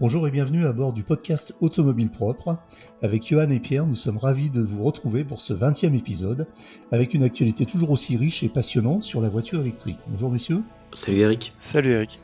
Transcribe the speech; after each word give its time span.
Bonjour 0.00 0.28
et 0.28 0.30
bienvenue 0.30 0.64
à 0.64 0.72
bord 0.72 0.92
du 0.92 1.02
podcast 1.02 1.56
Automobile 1.60 2.08
Propre. 2.08 2.56
Avec 3.02 3.26
Johan 3.26 3.50
et 3.50 3.58
Pierre, 3.58 3.84
nous 3.84 3.96
sommes 3.96 4.16
ravis 4.16 4.48
de 4.48 4.62
vous 4.62 4.84
retrouver 4.84 5.24
pour 5.24 5.40
ce 5.40 5.52
20e 5.52 5.92
épisode, 5.96 6.46
avec 6.92 7.14
une 7.14 7.24
actualité 7.24 7.66
toujours 7.66 7.90
aussi 7.90 8.16
riche 8.16 8.44
et 8.44 8.48
passionnante 8.48 9.02
sur 9.02 9.20
la 9.20 9.28
voiture 9.28 9.60
électrique. 9.60 9.98
Bonjour 10.06 10.30
messieurs. 10.30 10.62
Salut 10.92 11.18
Eric. 11.18 11.52
Salut 11.58 11.90
Eric. 11.90 12.20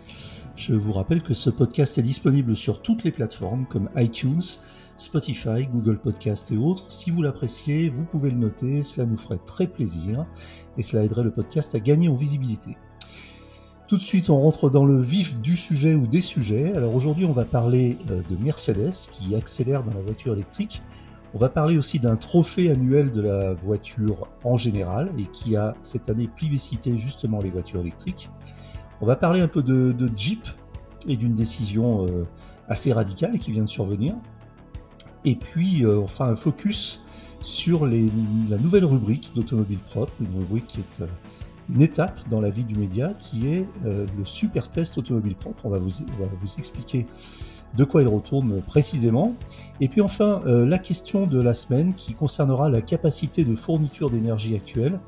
Je 0.54 0.72
vous 0.72 0.92
rappelle 0.92 1.20
que 1.20 1.34
ce 1.34 1.50
podcast 1.50 1.98
est 1.98 2.02
disponible 2.02 2.55
sur 2.55 2.80
toutes 2.80 3.02
les 3.02 3.10
plateformes 3.10 3.66
comme 3.66 3.91
iTunes, 3.96 4.61
Spotify, 4.96 5.66
Google 5.66 5.98
Podcast 5.98 6.52
et 6.52 6.56
autres. 6.56 6.93
Si 6.93 7.11
vous 7.11 7.22
l'appréciez, 7.22 7.88
vous 7.88 8.04
pouvez 8.04 8.30
le 8.30 8.36
noter, 8.36 8.84
cela 8.84 9.04
nous 9.04 9.16
ferait 9.16 9.41
très 9.45 9.66
plaisir 9.66 10.27
et 10.79 10.84
cela 10.84 11.02
aiderait 11.02 11.25
le 11.25 11.32
podcast 11.32 11.75
à 11.75 11.80
gagner 11.80 12.09
en 12.09 12.14
visibilité. 12.14 12.77
Tout 13.95 13.98
de 13.98 14.02
suite, 14.02 14.29
on 14.29 14.40
rentre 14.40 14.70
dans 14.70 14.84
le 14.84 15.00
vif 15.00 15.38
du 15.40 15.56
sujet 15.56 15.95
ou 15.95 16.08
des 16.08 16.20
sujets. 16.20 16.72
Alors 16.74 16.96
aujourd'hui, 16.96 17.27
on 17.27 17.32
va 17.32 17.45
parler 17.45 17.96
euh, 18.10 18.23
de 18.28 18.34
Mercedes 18.34 18.91
qui 19.12 19.36
accélère 19.36 19.84
dans 19.84 19.95
la 19.95 20.00
voiture 20.00 20.32
électrique. 20.32 20.82
On 21.32 21.38
va 21.38 21.48
parler 21.48 21.78
aussi 21.78 22.00
d'un 22.00 22.16
trophée 22.16 22.72
annuel 22.72 23.12
de 23.12 23.22
la 23.22 23.55
voiture 23.55 24.27
en 24.42 24.56
général 24.56 25.12
et 25.16 25.27
qui 25.27 25.55
a 25.55 25.77
cette 25.83 26.09
année 26.09 26.27
plébiscité 26.27 26.98
justement 26.98 27.41
les 27.41 27.50
voitures 27.50 27.83
électriques. 27.83 28.30
On 29.00 29.06
va 29.06 29.14
parler 29.14 29.41
un 29.41 29.46
peu 29.46 29.62
de, 29.62 30.11
Jeep 30.16 30.45
et 31.06 31.16
d'une 31.16 31.36
décision 31.36 32.05
euh, 32.05 32.27
assez 32.66 32.92
radicale 32.92 33.38
qui 33.38 33.52
vient 33.52 33.62
de 33.62 33.69
survenir. 33.69 34.16
Et 35.24 35.36
puis, 35.36 35.84
euh, 35.84 36.00
on 36.00 36.08
fera 36.08 36.28
un 36.28 36.34
focus 36.34 37.00
sur 37.41 37.86
la 37.86 38.58
nouvelle 38.58 38.86
rubrique 38.86 39.30
d'Automobile 39.36 39.78
Propre, 39.78 40.14
une 40.20 40.36
rubrique 40.36 40.66
qui 40.66 40.80
est 40.80 41.05
une 41.73 41.82
étape 41.82 42.20
dans 42.28 42.41
la 42.41 42.50
vie 42.50 42.64
du 42.64 42.74
média 42.74 43.12
qui 43.18 43.48
est 43.48 43.66
euh, 43.86 44.06
le 44.18 44.24
super 44.24 44.70
test 44.70 44.98
automobile 44.98 45.34
propre. 45.34 45.64
On 45.64 45.70
va, 45.70 45.78
vous, 45.78 46.00
expliquer 46.59 47.06
de 47.77 47.84
quoi 47.84 48.02
il 48.02 48.09
retourne 48.09 48.60
précisément. 48.62 49.34
Et 49.80 49.89
puis 49.89 50.00
enfin, 50.00 50.42
euh, 50.47 50.66
la 50.66 50.78
question 50.78 51.27
de 51.27 51.41
la 51.41 51.55
semaine 51.55 51.94
qui 51.94 52.14
concernera 52.14 52.69
la 52.69 52.80
capacité 52.80 53.44
de 53.44 53.55
fourniture 53.56 54.11
d'énergie 54.11 54.55
actuelle 54.55 54.98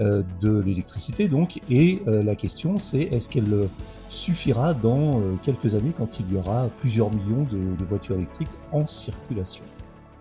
euh, 0.00 0.22
de 0.40 0.58
l'électricité 0.58 1.28
donc. 1.28 1.60
Et 1.70 2.02
la 2.06 2.34
question 2.34 2.78
c'est 2.78 3.02
est-ce 3.02 3.28
qu'elle 3.28 3.68
suffira 4.08 4.74
dans 4.74 5.20
quelques 5.42 5.74
années 5.74 5.92
quand 5.96 6.20
il 6.20 6.32
y 6.34 6.36
aura 6.36 6.68
plusieurs 6.80 7.10
millions 7.10 7.46
de 7.50 7.84
voitures 7.84 8.16
électriques 8.16 8.48
en 8.72 8.86
circulation? 8.86 9.64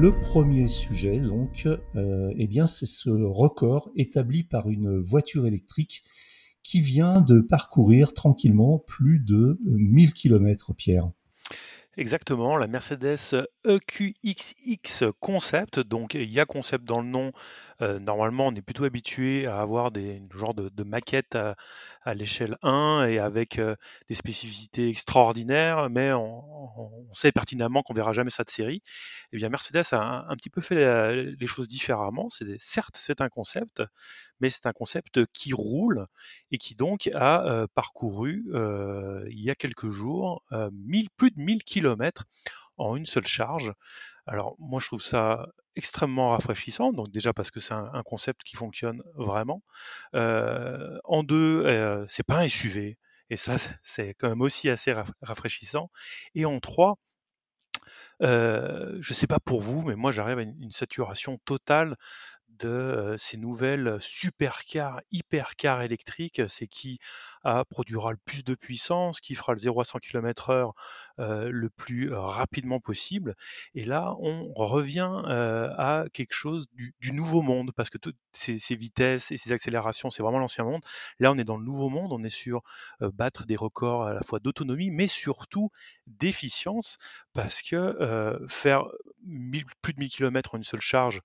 Le 0.00 0.12
premier 0.12 0.68
sujet, 0.68 1.18
donc, 1.18 1.66
euh, 1.96 2.32
eh 2.36 2.46
bien, 2.46 2.68
c'est 2.68 2.86
ce 2.86 3.10
record 3.10 3.90
établi 3.96 4.44
par 4.44 4.68
une 4.68 5.00
voiture 5.00 5.44
électrique 5.44 6.04
qui 6.62 6.80
vient 6.80 7.20
de 7.20 7.40
parcourir 7.40 8.14
tranquillement 8.14 8.78
plus 8.78 9.18
de 9.18 9.58
1000 9.64 10.12
km, 10.12 10.72
Pierre. 10.72 11.10
Exactement, 11.96 12.56
la 12.56 12.68
Mercedes 12.68 13.44
EQXX 13.64 15.06
Concept, 15.18 15.80
donc 15.80 16.14
il 16.14 16.32
y 16.32 16.38
a 16.38 16.46
concept 16.46 16.84
dans 16.84 17.00
le 17.00 17.08
nom, 17.08 17.32
euh, 17.80 17.98
normalement, 17.98 18.48
on 18.48 18.54
est 18.54 18.62
plutôt 18.62 18.84
habitué 18.84 19.46
à 19.46 19.60
avoir 19.60 19.92
des 19.92 20.20
genre 20.34 20.54
de, 20.54 20.68
de 20.68 20.82
maquettes 20.82 21.36
à, 21.36 22.14
l'échelle 22.14 22.56
1 22.62 23.06
et 23.08 23.18
avec 23.18 23.58
euh, 23.58 23.76
des 24.08 24.14
spécificités 24.14 24.88
extraordinaires, 24.88 25.88
mais 25.90 26.12
on, 26.12 27.12
sait 27.12 27.32
pertinemment 27.32 27.82
qu'on 27.82 27.94
verra 27.94 28.12
jamais 28.12 28.30
ça 28.30 28.44
de 28.44 28.50
série. 28.50 28.76
Et 28.76 28.82
eh 29.34 29.36
bien, 29.36 29.48
Mercedes 29.48 29.84
a 29.92 30.26
un, 30.28 30.36
petit 30.36 30.50
peu 30.50 30.60
fait 30.60 30.74
les 31.24 31.46
choses 31.46 31.68
différemment. 31.68 32.28
C'est 32.30 32.46
certes, 32.60 32.96
c'est 32.96 33.20
un 33.20 33.28
concept, 33.28 33.82
mais 34.40 34.50
c'est 34.50 34.66
un 34.66 34.72
concept 34.72 35.26
qui 35.32 35.52
roule 35.52 36.06
et 36.50 36.58
qui 36.58 36.74
donc 36.74 37.08
a 37.14 37.44
euh, 37.46 37.66
parcouru 37.74 38.44
il 39.30 39.44
y 39.44 39.50
a 39.50 39.54
quelques 39.54 39.88
jours 39.88 40.42
plus 41.16 41.30
de 41.30 41.40
1000 41.40 41.64
km 41.64 42.24
en 42.76 42.96
une 42.96 43.06
seule 43.06 43.26
charge. 43.26 43.72
Alors 44.26 44.56
moi 44.58 44.80
je 44.80 44.86
trouve 44.86 45.02
ça 45.02 45.46
extrêmement 45.78 46.30
rafraîchissant, 46.30 46.92
donc 46.92 47.10
déjà 47.10 47.32
parce 47.32 47.52
que 47.52 47.60
c'est 47.60 47.72
un, 47.72 48.02
concept 48.04 48.42
qui 48.42 48.56
fonctionne 48.56 49.00
vraiment. 49.14 49.62
Euh, 50.14 50.98
en 51.04 51.22
deux, 51.22 51.64
euh, 51.64 52.04
c'est 52.08 52.24
pas 52.24 52.38
un 52.40 52.48
SUV, 52.48 52.98
et 53.30 53.36
ça 53.36 53.54
c'est 53.82 54.14
quand 54.14 54.28
même 54.28 54.40
aussi 54.42 54.68
assez 54.68 54.92
rafraîchissant. 55.22 55.90
Et 56.34 56.44
en 56.44 56.58
trois, 56.58 56.98
euh, 58.22 58.98
je 59.00 59.12
sais 59.14 59.28
pas 59.28 59.38
pour 59.38 59.60
vous, 59.60 59.82
mais 59.82 59.94
moi 59.94 60.10
j'arrive 60.10 60.38
à 60.38 60.42
une 60.42 60.72
saturation 60.72 61.38
totale 61.44 61.96
de 62.58 63.14
ces 63.18 63.36
nouvelles 63.36 63.98
supercars, 64.00 65.00
hypercars 65.10 65.82
électriques. 65.82 66.42
C'est 66.48 66.66
qui 66.66 66.98
produira 67.70 68.10
le 68.12 68.18
plus 68.24 68.44
de 68.44 68.54
puissance, 68.54 69.20
qui 69.20 69.34
fera 69.34 69.52
le 69.52 69.58
0 69.58 69.80
à 69.80 69.84
100 69.84 69.98
km/h 69.98 70.72
le 71.18 71.70
plus 71.70 72.12
rapidement 72.12 72.80
possible. 72.80 73.34
Et 73.74 73.84
là, 73.84 74.14
on 74.20 74.52
revient 74.54 75.22
à 75.26 76.04
quelque 76.12 76.34
chose 76.34 76.66
du, 76.72 77.12
nouveau 77.12 77.42
monde, 77.42 77.72
parce 77.74 77.90
que 77.90 77.98
toutes 77.98 78.16
ces, 78.32 78.58
vitesses 78.76 79.30
et 79.30 79.36
ces 79.36 79.52
accélérations, 79.52 80.10
c'est 80.10 80.22
vraiment 80.22 80.38
l'ancien 80.38 80.64
monde. 80.64 80.82
Là, 81.18 81.32
on 81.32 81.36
est 81.36 81.44
dans 81.44 81.56
le 81.56 81.64
nouveau 81.64 81.88
monde, 81.88 82.12
on 82.12 82.22
est 82.22 82.28
sur 82.28 82.62
battre 83.00 83.46
des 83.46 83.56
records 83.56 84.04
à 84.04 84.14
la 84.14 84.20
fois 84.20 84.40
d'autonomie, 84.40 84.90
mais 84.90 85.06
surtout 85.06 85.70
d'efficience, 86.06 86.98
parce 87.32 87.62
que 87.62 88.38
faire 88.48 88.84
plus 89.82 89.94
de 89.94 90.00
1000 90.00 90.10
km 90.10 90.54
en 90.54 90.58
une 90.58 90.64
seule 90.64 90.80
charge, 90.80 91.20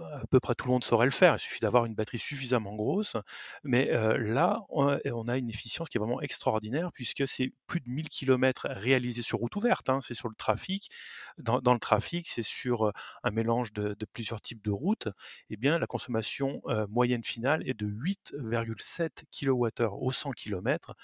à 0.00 0.26
peu 0.30 0.40
près 0.40 0.54
tout 0.54 0.66
le 0.66 0.72
monde 0.72 0.84
saurait 0.84 1.06
le 1.06 1.10
faire. 1.12 1.34
Il 1.34 1.38
suffit 1.38 1.60
d'avoir 1.60 1.84
une 1.84 1.94
batterie 1.94 2.18
suffisamment 2.18 2.74
grosse. 2.74 3.16
Mais 3.64 3.90
là, 4.18 4.62
on 4.70 5.28
a 5.28 5.36
une 5.36 5.48
efficience 5.48 5.88
qui 5.88 5.98
est 5.98 6.00
vraiment 6.00 6.20
extraordinaire 6.20 6.90
puisque 6.92 7.26
c'est 7.28 7.52
plus 7.66 7.80
de 7.80 7.90
1000 7.90 8.08
km 8.08 8.66
réalisés 8.70 9.22
sur 9.22 9.38
route 9.38 9.54
ouverte. 9.56 9.90
Hein. 9.90 10.00
C'est 10.00 10.14
sur 10.14 10.28
le 10.28 10.34
trafic. 10.34 10.90
Dans, 11.38 11.60
le 11.72 11.78
trafic, 11.78 12.28
c'est 12.28 12.42
sur 12.42 12.92
un 13.22 13.30
mélange 13.30 13.72
de, 13.72 13.96
plusieurs 14.12 14.40
types 14.40 14.62
de 14.62 14.70
routes. 14.70 15.08
Eh 15.50 15.56
bien, 15.56 15.78
la 15.78 15.86
consommation 15.86 16.62
moyenne 16.88 17.24
finale 17.24 17.68
est 17.68 17.78
de 17.78 17.86
8,7 17.86 19.10
kWh 19.32 19.84
au 19.92 20.10
100 20.10 20.32
km. 20.32 20.94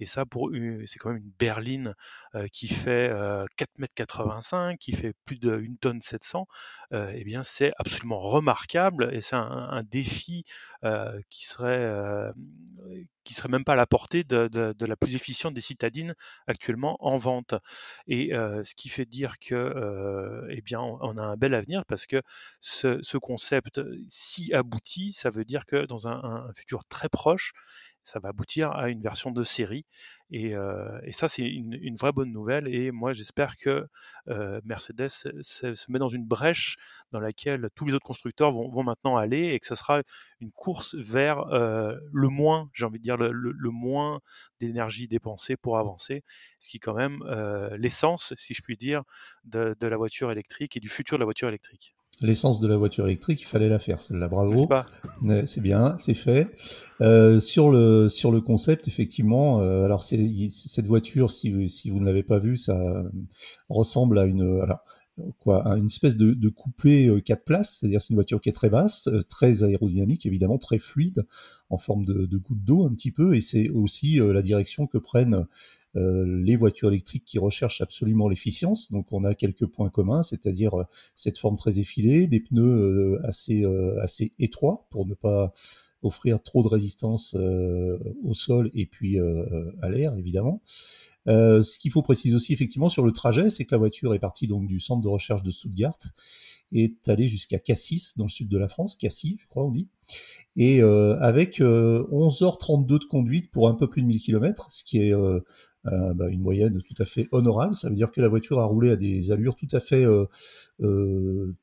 Et 0.00 0.06
ça, 0.06 0.24
c'est 0.86 0.98
quand 0.98 1.10
même 1.10 1.22
une 1.22 1.32
berline 1.38 1.94
qui 2.52 2.68
fait 2.68 3.10
4,85 3.10 4.70
m, 4.70 4.78
qui 4.78 4.92
fait 4.92 5.12
plus 5.24 5.38
1 5.42 5.76
tonne 5.80 6.00
700. 6.00 6.46
et 6.92 7.24
bien, 7.24 7.42
c'est 7.42 7.72
absolument 7.78 8.05
remarquable 8.12 9.10
et 9.12 9.20
c'est 9.20 9.36
un, 9.36 9.82
défi 9.82 10.44
euh, 10.84 11.20
qui 11.30 11.44
serait 11.44 11.84
euh, 11.84 12.32
qui 13.24 13.34
serait 13.34 13.48
même 13.48 13.64
pas 13.64 13.74
à 13.74 13.76
la 13.76 13.86
portée 13.86 14.24
de, 14.24 14.74
la 14.86 14.96
plus 14.96 15.14
efficiente 15.14 15.54
des 15.54 15.60
citadines 15.60 16.14
actuellement 16.46 16.96
en 17.00 17.16
vente. 17.16 17.54
Et 18.06 18.34
euh, 18.34 18.64
ce 18.64 18.74
qui 18.74 18.88
fait 18.88 19.04
dire 19.04 19.38
que 19.38 20.46
eh 20.50 20.60
bien 20.60 20.80
on, 20.80 21.16
a 21.18 21.24
un 21.24 21.36
bel 21.36 21.54
avenir 21.54 21.84
parce 21.86 22.06
que 22.06 22.22
ce, 22.60 23.16
concept 23.18 23.80
si 24.08 24.52
abouti, 24.54 25.12
ça 25.12 25.30
veut 25.30 25.44
dire 25.44 25.66
que 25.66 25.86
dans 25.86 26.08
un 26.08 26.50
futur 26.54 26.84
très 26.84 27.08
proche, 27.08 27.52
ça 28.06 28.20
va 28.20 28.28
aboutir 28.28 28.70
à 28.70 28.88
une 28.88 29.02
version 29.02 29.32
de 29.32 29.42
série. 29.42 29.84
Et, 30.30 30.54
euh, 30.54 31.00
ça, 31.10 31.26
c'est 31.28 31.44
une, 31.44 31.96
vraie 31.96 32.12
bonne 32.12 32.30
nouvelle. 32.30 32.68
Et 32.68 32.92
moi, 32.92 33.12
j'espère 33.12 33.56
que 33.56 33.86
euh, 34.28 34.60
Mercedes 34.64 35.08
se, 35.08 35.90
met 35.90 35.98
dans 35.98 36.08
une 36.08 36.24
brèche 36.24 36.76
dans 37.10 37.18
laquelle 37.18 37.68
tous 37.74 37.84
les 37.84 37.94
autres 37.94 38.06
constructeurs 38.06 38.52
vont, 38.52 38.82
maintenant 38.84 39.16
aller 39.16 39.48
et 39.48 39.58
que 39.58 39.66
ce 39.66 39.74
sera 39.74 40.02
une 40.40 40.52
course 40.52 40.94
vers 40.94 41.40
euh, 41.52 41.96
le 42.12 42.28
moins, 42.28 42.70
j'ai 42.74 42.84
envie 42.84 42.98
de 42.98 43.02
dire, 43.02 43.16
le, 43.16 43.70
moins 43.70 44.20
d'énergie 44.60 45.08
dépensée 45.08 45.56
pour 45.56 45.76
avancer, 45.76 46.22
ce 46.60 46.68
qui 46.68 46.76
est 46.76 46.80
quand 46.80 46.94
même 46.94 47.24
l'essence, 47.76 48.34
si 48.36 48.54
je 48.54 48.62
puis 48.62 48.76
dire, 48.76 49.02
de 49.44 49.74
la 49.86 49.96
voiture 49.96 50.30
électrique 50.30 50.76
et 50.76 50.80
du 50.80 50.88
futur 50.88 51.18
de 51.18 51.22
la 51.22 51.26
voiture 51.26 51.48
électrique 51.48 51.95
l'essence 52.20 52.60
de 52.60 52.68
la 52.68 52.76
voiture 52.76 53.06
électrique, 53.06 53.42
il 53.42 53.46
fallait 53.46 53.68
la 53.68 53.78
faire, 53.78 54.00
celle-là, 54.00 54.28
bravo. 54.28 54.66
C'est 55.44 55.60
bien, 55.60 55.96
c'est 55.98 56.14
fait. 56.14 56.48
Euh, 57.00 57.40
sur 57.40 57.70
le 57.70 58.08
sur 58.08 58.32
le 58.32 58.40
concept, 58.40 58.88
effectivement, 58.88 59.60
euh, 59.60 59.84
alors 59.84 60.02
c'est 60.02 60.48
cette 60.48 60.86
voiture, 60.86 61.30
si 61.30 61.68
si 61.68 61.90
vous 61.90 62.00
ne 62.00 62.06
l'avez 62.06 62.22
pas 62.22 62.38
vue, 62.38 62.56
ça 62.56 62.78
ressemble 63.68 64.18
à 64.18 64.24
une 64.24 64.60
alors 64.62 64.80
quoi, 65.38 65.66
une 65.76 65.86
espèce 65.86 66.16
de, 66.16 66.32
de 66.32 66.48
coupé 66.48 67.22
quatre 67.24 67.44
places, 67.44 67.78
c'est-à-dire 67.78 68.00
c'est 68.00 68.10
une 68.10 68.16
voiture 68.16 68.40
qui 68.40 68.48
est 68.48 68.52
très 68.52 68.68
vaste, 68.68 69.26
très 69.28 69.62
aérodynamique, 69.62 70.26
évidemment 70.26 70.58
très 70.58 70.78
fluide, 70.78 71.26
en 71.70 71.78
forme 71.78 72.04
de, 72.04 72.26
de 72.26 72.36
goutte 72.38 72.64
d'eau 72.64 72.86
un 72.86 72.92
petit 72.92 73.10
peu, 73.10 73.34
et 73.34 73.40
c'est 73.40 73.70
aussi 73.70 74.16
la 74.16 74.42
direction 74.42 74.86
que 74.86 74.98
prennent 74.98 75.46
les 75.96 76.56
voitures 76.56 76.90
électriques 76.90 77.24
qui 77.24 77.38
recherchent 77.38 77.80
absolument 77.80 78.28
l'efficience. 78.28 78.92
Donc 78.92 79.12
on 79.12 79.24
a 79.24 79.34
quelques 79.34 79.66
points 79.66 79.88
communs, 79.88 80.22
c'est-à-dire 80.22 80.84
cette 81.14 81.38
forme 81.38 81.56
très 81.56 81.80
effilée, 81.80 82.26
des 82.26 82.40
pneus 82.40 83.18
assez 83.24 83.64
assez 84.00 84.32
étroits 84.38 84.86
pour 84.90 85.06
ne 85.06 85.14
pas 85.14 85.52
offrir 86.02 86.42
trop 86.42 86.62
de 86.62 86.68
résistance 86.68 87.34
au 87.34 88.34
sol 88.34 88.70
et 88.74 88.86
puis 88.86 89.18
à 89.18 89.88
l'air 89.88 90.14
évidemment. 90.16 90.60
Euh, 91.28 91.62
ce 91.62 91.78
qu'il 91.78 91.90
faut 91.90 92.02
préciser 92.02 92.34
aussi 92.34 92.52
effectivement 92.52 92.88
sur 92.88 93.04
le 93.04 93.12
trajet, 93.12 93.50
c'est 93.50 93.64
que 93.64 93.74
la 93.74 93.78
voiture 93.78 94.14
est 94.14 94.18
partie 94.18 94.46
donc 94.46 94.66
du 94.66 94.78
centre 94.80 95.02
de 95.02 95.08
recherche 95.08 95.42
de 95.42 95.50
Stuttgart 95.50 95.98
et 96.72 96.84
est 96.84 97.08
allée 97.08 97.28
jusqu'à 97.28 97.58
Cassis 97.58 98.16
dans 98.16 98.24
le 98.24 98.30
sud 98.30 98.48
de 98.48 98.58
la 98.58 98.68
France, 98.68 98.96
Cassis 98.96 99.36
je 99.38 99.46
crois 99.46 99.64
on 99.64 99.70
dit, 99.70 99.88
et 100.56 100.82
euh, 100.82 101.18
avec 101.20 101.60
11h32 101.60 102.94
euh, 102.94 102.98
de 102.98 103.04
conduite 103.04 103.50
pour 103.50 103.68
un 103.68 103.74
peu 103.74 103.88
plus 103.88 104.02
de 104.02 104.06
1000 104.06 104.20
km, 104.20 104.70
ce 104.70 104.84
qui 104.84 104.98
est 104.98 105.14
euh, 105.92 106.14
bah, 106.14 106.28
une 106.28 106.40
moyenne 106.40 106.82
tout 106.82 106.94
à 106.98 107.04
fait 107.04 107.28
honorable. 107.32 107.74
Ça 107.74 107.88
veut 107.88 107.94
dire 107.94 108.10
que 108.10 108.20
la 108.20 108.28
voiture 108.28 108.60
a 108.60 108.64
roulé 108.64 108.90
à 108.90 108.96
des 108.96 109.30
allures 109.30 109.54
tout 109.54 109.68
à 109.72 109.80
fait 109.80 110.04
euh, 110.04 110.24
euh, 110.80 111.54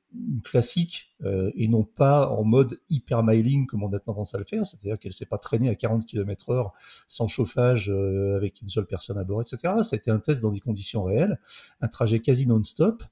classiques 0.43 1.09
et 1.55 1.67
non 1.69 1.83
pas 1.83 2.29
en 2.29 2.43
mode 2.43 2.79
hypermiling 2.89 3.65
comme 3.65 3.83
on 3.83 3.93
a 3.93 3.99
tendance 3.99 4.35
à 4.35 4.37
le 4.37 4.43
faire. 4.43 4.65
C'est-à-dire 4.65 4.99
qu'elle 4.99 5.13
s'est 5.13 5.25
pas 5.25 5.37
traînée 5.37 5.69
à 5.69 5.75
40 5.75 6.05
km 6.05 6.51
heure 6.51 6.73
sans 7.07 7.27
chauffage 7.27 7.89
avec 7.89 8.61
une 8.61 8.69
seule 8.69 8.85
personne 8.85 9.17
à 9.17 9.23
bord, 9.23 9.41
etc. 9.41 9.57
Ça 9.83 9.93
a 9.93 9.95
été 9.95 10.11
un 10.11 10.19
test 10.19 10.41
dans 10.41 10.51
des 10.51 10.59
conditions 10.59 11.03
réelles, 11.03 11.39
un 11.81 11.87
trajet 11.87 12.19
quasi 12.19 12.45
non-stop. 12.45 13.03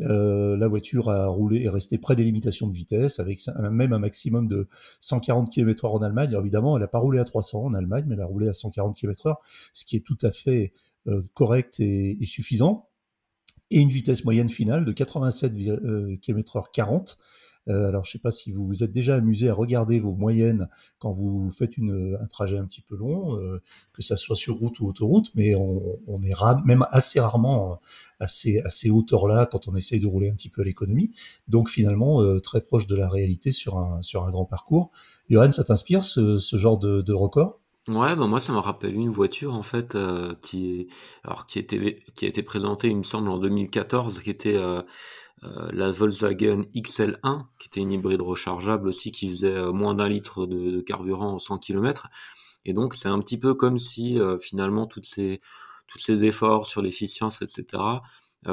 Euh, 0.00 0.56
la 0.56 0.68
voiture 0.68 1.10
a 1.10 1.26
roulé 1.26 1.62
et 1.62 1.68
resté 1.68 1.98
près 1.98 2.16
des 2.16 2.24
limitations 2.24 2.66
de 2.66 2.72
vitesse, 2.72 3.20
avec 3.20 3.40
même 3.70 3.92
un 3.92 3.98
maximum 3.98 4.46
de 4.46 4.68
140 5.00 5.50
km/h 5.50 5.90
en 5.90 6.02
Allemagne. 6.02 6.36
évidemment, 6.38 6.76
elle 6.76 6.82
n'a 6.82 6.88
pas 6.88 6.98
roulé 6.98 7.18
à 7.18 7.24
300 7.24 7.64
en 7.64 7.74
Allemagne, 7.74 8.04
mais 8.06 8.14
elle 8.14 8.22
a 8.22 8.26
roulé 8.26 8.48
à 8.48 8.52
140 8.52 8.96
km/h, 8.96 9.36
ce 9.72 9.84
qui 9.84 9.96
est 9.96 10.00
tout 10.00 10.18
à 10.22 10.32
fait 10.32 10.72
euh, 11.06 11.22
correct 11.34 11.80
et, 11.80 12.18
suffisant. 12.24 12.88
Et 13.70 13.80
une 13.80 13.88
vitesse 13.88 14.24
moyenne 14.24 14.48
finale 14.48 14.84
de 14.84 14.92
87 14.92 15.52
km/h 16.20 16.64
40, 16.72 17.10
euh, 17.10 17.24
alors, 17.70 18.04
je 18.04 18.10
ne 18.10 18.12
sais 18.12 18.18
pas 18.18 18.30
si 18.30 18.52
vous 18.52 18.66
vous 18.66 18.82
êtes 18.82 18.92
déjà 18.92 19.16
amusé 19.16 19.48
à 19.48 19.54
regarder 19.54 20.00
vos 20.00 20.12
moyennes 20.12 20.68
quand 20.98 21.12
vous 21.12 21.50
faites 21.50 21.74
un 21.78 22.26
trajet 22.26 22.58
un 22.58 22.64
petit 22.64 22.80
peu 22.80 22.96
long, 22.96 23.36
euh, 23.38 23.60
que 23.92 24.02
ça 24.02 24.16
soit 24.16 24.36
sur 24.36 24.56
route 24.56 24.80
ou 24.80 24.86
autoroute, 24.86 25.30
mais 25.34 25.54
on, 25.54 26.20
est 26.22 26.64
même 26.64 26.86
assez 26.90 27.20
rarement 27.20 27.80
à 28.18 28.26
ces, 28.26 28.60
à 28.60 28.92
hauteurs-là 28.92 29.46
quand 29.46 29.68
on 29.68 29.74
essaye 29.74 30.00
de 30.00 30.06
rouler 30.06 30.30
un 30.30 30.34
petit 30.34 30.48
peu 30.48 30.62
à 30.62 30.64
l'économie. 30.64 31.12
Donc, 31.48 31.70
finalement, 31.70 32.20
euh, 32.20 32.40
très 32.40 32.60
proche 32.60 32.86
de 32.86 32.96
la 32.96 33.08
réalité 33.08 33.52
sur 33.52 33.78
un, 33.78 34.00
grand 34.30 34.44
parcours. 34.44 34.90
Johan, 35.28 35.52
ça 35.52 35.64
t'inspire 35.64 36.04
ce, 36.04 36.38
genre 36.54 36.78
de, 36.78 37.12
record? 37.12 37.60
Ouais, 37.88 38.14
bah 38.14 38.26
moi 38.26 38.40
ça 38.40 38.52
m'a 38.52 38.60
rappelé 38.60 38.92
une 38.92 39.08
voiture 39.08 39.54
en 39.54 39.62
fait 39.62 39.96
qui 40.42 40.86
qui 41.48 41.58
a 41.58 42.28
été 42.28 42.42
présentée 42.42 42.88
il 42.88 42.98
me 42.98 43.02
semble 43.02 43.30
en 43.30 43.38
2014 43.38 44.20
qui 44.20 44.28
était 44.28 44.54
euh, 45.42 45.70
la 45.72 45.90
Volkswagen 45.90 46.64
XL1, 46.74 47.46
qui 47.58 47.68
était 47.68 47.80
une 47.80 47.92
hybride 47.92 48.20
rechargeable 48.20 48.88
aussi, 48.88 49.10
qui 49.10 49.28
faisait 49.30 49.54
euh, 49.54 49.72
moins 49.72 49.94
d'un 49.94 50.08
litre 50.08 50.46
de, 50.46 50.80
carburant 50.80 51.34
en 51.34 51.38
100 51.38 51.58
km. 51.58 52.08
Et 52.66 52.74
donc, 52.74 52.94
c'est 52.94 53.08
un 53.08 53.18
petit 53.20 53.38
peu 53.38 53.54
comme 53.54 53.78
si 53.78 54.20
euh, 54.20 54.38
finalement 54.38 54.86
toutes 54.86 55.06
ces, 55.06 55.40
tous 55.86 55.98
ces 55.98 56.24
efforts 56.24 56.66
sur 56.66 56.82
l'efficience, 56.82 57.42
etc., 57.42 57.82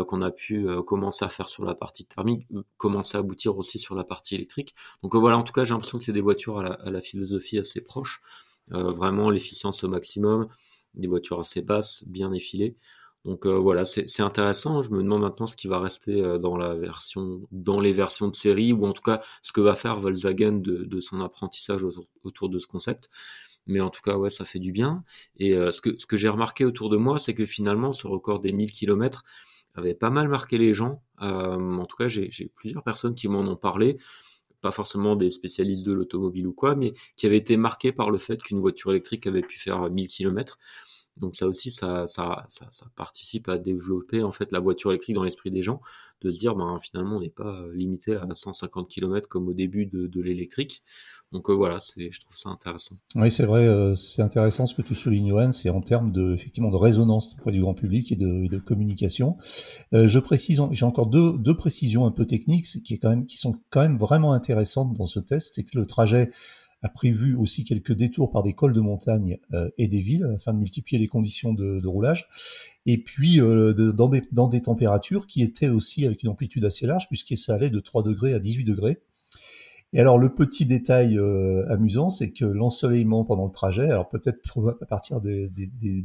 qu'on 0.06 0.22
a 0.22 0.32
pu 0.32 0.68
commencer 0.86 1.24
à 1.24 1.30
faire 1.30 1.48
sur 1.48 1.64
la 1.64 1.74
partie 1.74 2.06
thermique, 2.06 2.46
commencer 2.76 3.16
à 3.16 3.22
aboutir 3.22 3.58
aussi 3.58 3.80
sur 3.80 3.96
la 3.96 4.04
partie 4.04 4.36
électrique. 4.36 4.76
Donc 5.02 5.16
voilà, 5.16 5.38
en 5.38 5.44
tout 5.44 5.54
cas, 5.54 5.64
j'ai 5.64 5.70
l'impression 5.70 5.98
que 5.98 6.04
c'est 6.04 6.12
des 6.12 6.20
voitures 6.20 6.60
à 6.60 6.64
la, 6.64 6.74
à 6.74 6.92
la, 6.92 7.00
philosophie 7.00 7.58
assez 7.58 7.80
proche. 7.80 8.22
vraiment 8.70 9.30
l'efficience 9.30 9.86
au 9.86 9.88
maximum, 9.88 10.50
des 10.94 11.08
voitures 11.08 11.40
assez 11.40 11.62
basses, 11.62 12.04
bien 12.06 12.34
effilées. 12.34 12.76
Donc 13.28 13.46
euh, 13.46 13.58
voilà, 13.58 13.84
c'est 13.84 14.22
intéressant. 14.22 14.82
Je 14.82 14.92
me 14.92 15.04
demande 15.04 15.20
maintenant 15.22 15.48
ce 15.48 15.58
qui 15.58 15.68
va 15.68 15.80
rester 15.82 16.24
euh, 16.24 16.38
dans 16.38 16.56
la 16.56 16.76
version, 16.76 17.42
dans 17.52 17.82
les 17.82 17.92
versions 17.92 18.30
de 18.30 18.36
série, 18.36 18.72
ou 18.72 18.86
en 18.86 18.94
tout 18.94 19.02
cas 19.02 19.22
ce 19.42 19.52
que 19.52 19.60
va 19.60 19.76
faire 19.76 20.00
Volkswagen 20.00 20.54
de, 20.54 21.00
son 21.02 21.20
apprentissage 21.20 21.84
autour, 22.24 22.48
de 22.48 22.58
ce 22.58 22.68
concept. 22.68 23.10
Mais 23.66 23.82
en 23.82 23.90
tout 23.90 24.00
cas, 24.02 24.16
ouais, 24.16 24.30
ça 24.30 24.46
fait 24.46 24.60
du 24.60 24.72
bien. 24.72 25.04
Et 25.36 25.54
euh, 25.56 25.72
ce 25.72 25.82
que, 25.82 26.16
j'ai 26.16 26.30
remarqué 26.30 26.64
autour 26.64 26.90
de 26.90 26.96
moi, 26.96 27.20
c'est 27.20 27.34
que 27.34 27.46
finalement, 27.46 27.92
ce 27.92 28.08
record 28.08 28.40
des 28.40 28.54
1000 28.54 28.72
km 28.72 29.26
avait 29.76 29.94
pas 29.94 30.10
mal 30.10 30.30
marqué 30.30 30.58
les 30.58 30.74
gens. 30.74 31.04
en 31.20 31.86
tout 31.86 31.98
cas, 31.98 32.08
j'ai 32.08 32.32
plusieurs 32.56 32.84
personnes 32.84 33.14
qui 33.14 33.28
m'en 33.28 33.42
ont 33.42 33.58
parlé 33.58 33.98
pas 34.62 34.72
forcément 34.72 35.16
des 35.16 35.30
spécialistes 35.30 35.86
de 35.86 35.94
l'automobile 35.94 36.48
ou 36.48 36.54
quoi, 36.54 36.76
mais 36.76 36.94
qui 37.16 37.28
avaient 37.28 37.38
été 37.38 37.58
marqués 37.58 37.92
par 37.92 38.10
le 38.10 38.18
fait 38.18 38.42
qu'une 38.42 38.60
voiture 38.60 38.92
électrique 38.92 39.28
avait 39.28 39.42
pu 39.42 39.60
faire 39.60 39.90
1000 39.90 40.08
km. 40.08 40.58
Donc 41.20 41.36
ça 41.36 41.48
aussi, 41.48 41.72
ça, 41.72 42.06
participe 42.96 43.50
à 43.50 43.58
développer 43.58 44.24
en 44.24 44.32
fait 44.32 44.52
la 44.52 44.60
voiture 44.60 44.92
électrique 44.92 45.16
dans 45.16 45.24
l'esprit 45.24 45.52
des 45.52 45.62
gens, 45.62 45.82
de 46.22 46.32
se 46.32 46.40
dire 46.40 46.56
ben 46.56 46.80
finalement 46.82 47.18
on 47.18 47.20
n'est 47.22 47.30
pas 47.30 47.66
limité 47.74 48.16
à 48.16 48.28
150 48.34 48.90
km 48.90 49.28
comme 49.28 49.48
au 49.48 49.54
début 49.54 49.86
de, 49.86 50.22
l'électrique. 50.22 50.84
Donc 51.34 51.50
euh, 51.50 51.54
voilà, 51.54 51.80
je 51.98 52.20
trouve 52.22 52.38
ça 52.38 52.50
intéressant. 52.50 52.96
Oui, 53.16 53.30
c'est 53.30 53.46
vrai, 53.46 53.68
euh, 53.68 53.96
c'est 53.96 54.22
intéressant 54.22 54.66
ce 54.66 54.74
que 54.74 54.82
tu 54.82 54.96
soulignes, 54.96 55.28
Johan, 55.28 55.52
c'est 55.52 55.70
en 55.70 55.82
termes 55.82 56.12
de 56.12 56.34
effectivement 56.34 56.70
de 56.70 56.78
résonance 56.78 57.34
auprès 57.34 57.52
du 57.52 57.60
grand 57.60 57.74
public 57.74 58.12
et 58.12 58.16
de, 58.16 58.58
communication. 58.58 59.36
Euh, 59.94 60.08
je 60.08 60.20
précise, 60.20 60.62
j'ai 60.72 60.86
encore 60.86 61.08
deux, 61.08 61.58
précisions 61.58 62.06
un 62.06 62.12
peu 62.12 62.26
techniques 62.26 62.66
quand 63.02 63.10
même, 63.10 63.26
qui 63.26 63.38
sont 63.38 63.60
quand 63.70 63.82
même 63.82 63.98
vraiment 63.98 64.34
intéressantes 64.34 64.94
dans 64.94 65.06
ce 65.06 65.20
test, 65.20 65.54
c'est 65.56 65.64
que 65.64 65.78
le 65.78 65.86
trajet 65.86 66.32
a 66.84 66.90
prévu 66.90 67.36
aussi 67.36 67.64
quelques 67.64 67.94
détours 67.94 68.32
par 68.32 68.44
des 68.44 68.54
cols 68.54 68.74
de 68.74 68.82
montagne 68.82 69.40
euh, 69.54 69.70
et 69.78 69.88
des 69.88 70.00
villes 70.00 70.32
afin 70.36 70.54
de 70.54 70.60
multiplier 70.60 71.00
les 71.00 71.08
conditions 71.08 71.54
de, 71.54 71.86
roulage. 71.86 72.28
Et 72.86 72.98
puis 72.98 73.42
euh, 73.42 73.74
dans, 73.74 74.10
des, 74.10 74.62
températures 74.62 75.28
qui 75.28 75.42
étaient 75.42 75.70
aussi 75.70 76.06
avec 76.06 76.24
une 76.24 76.30
amplitude 76.30 76.66
assez 76.66 76.86
large 76.86 77.08
puisque 77.08 77.38
ça 77.38 77.56
allait 77.56 77.70
de 77.70 77.80
3 77.80 78.04
degrés 78.04 78.34
à 78.34 78.40
18 78.40 78.64
degrés. 78.64 79.00
Et 79.94 80.02
alors 80.02 80.18
le 80.18 80.36
petit 80.36 80.66
détail 80.66 81.18
euh, 81.18 81.66
amusant, 81.72 82.10
c'est 82.10 82.32
que 82.32 82.44
l'ensoleillement 82.44 83.24
pendant 83.24 83.46
le 83.46 83.52
trajet, 83.52 83.90
alors 83.90 84.10
peut-être 84.10 84.78
à 84.82 84.86
partir 84.86 85.22
des, 85.22 85.50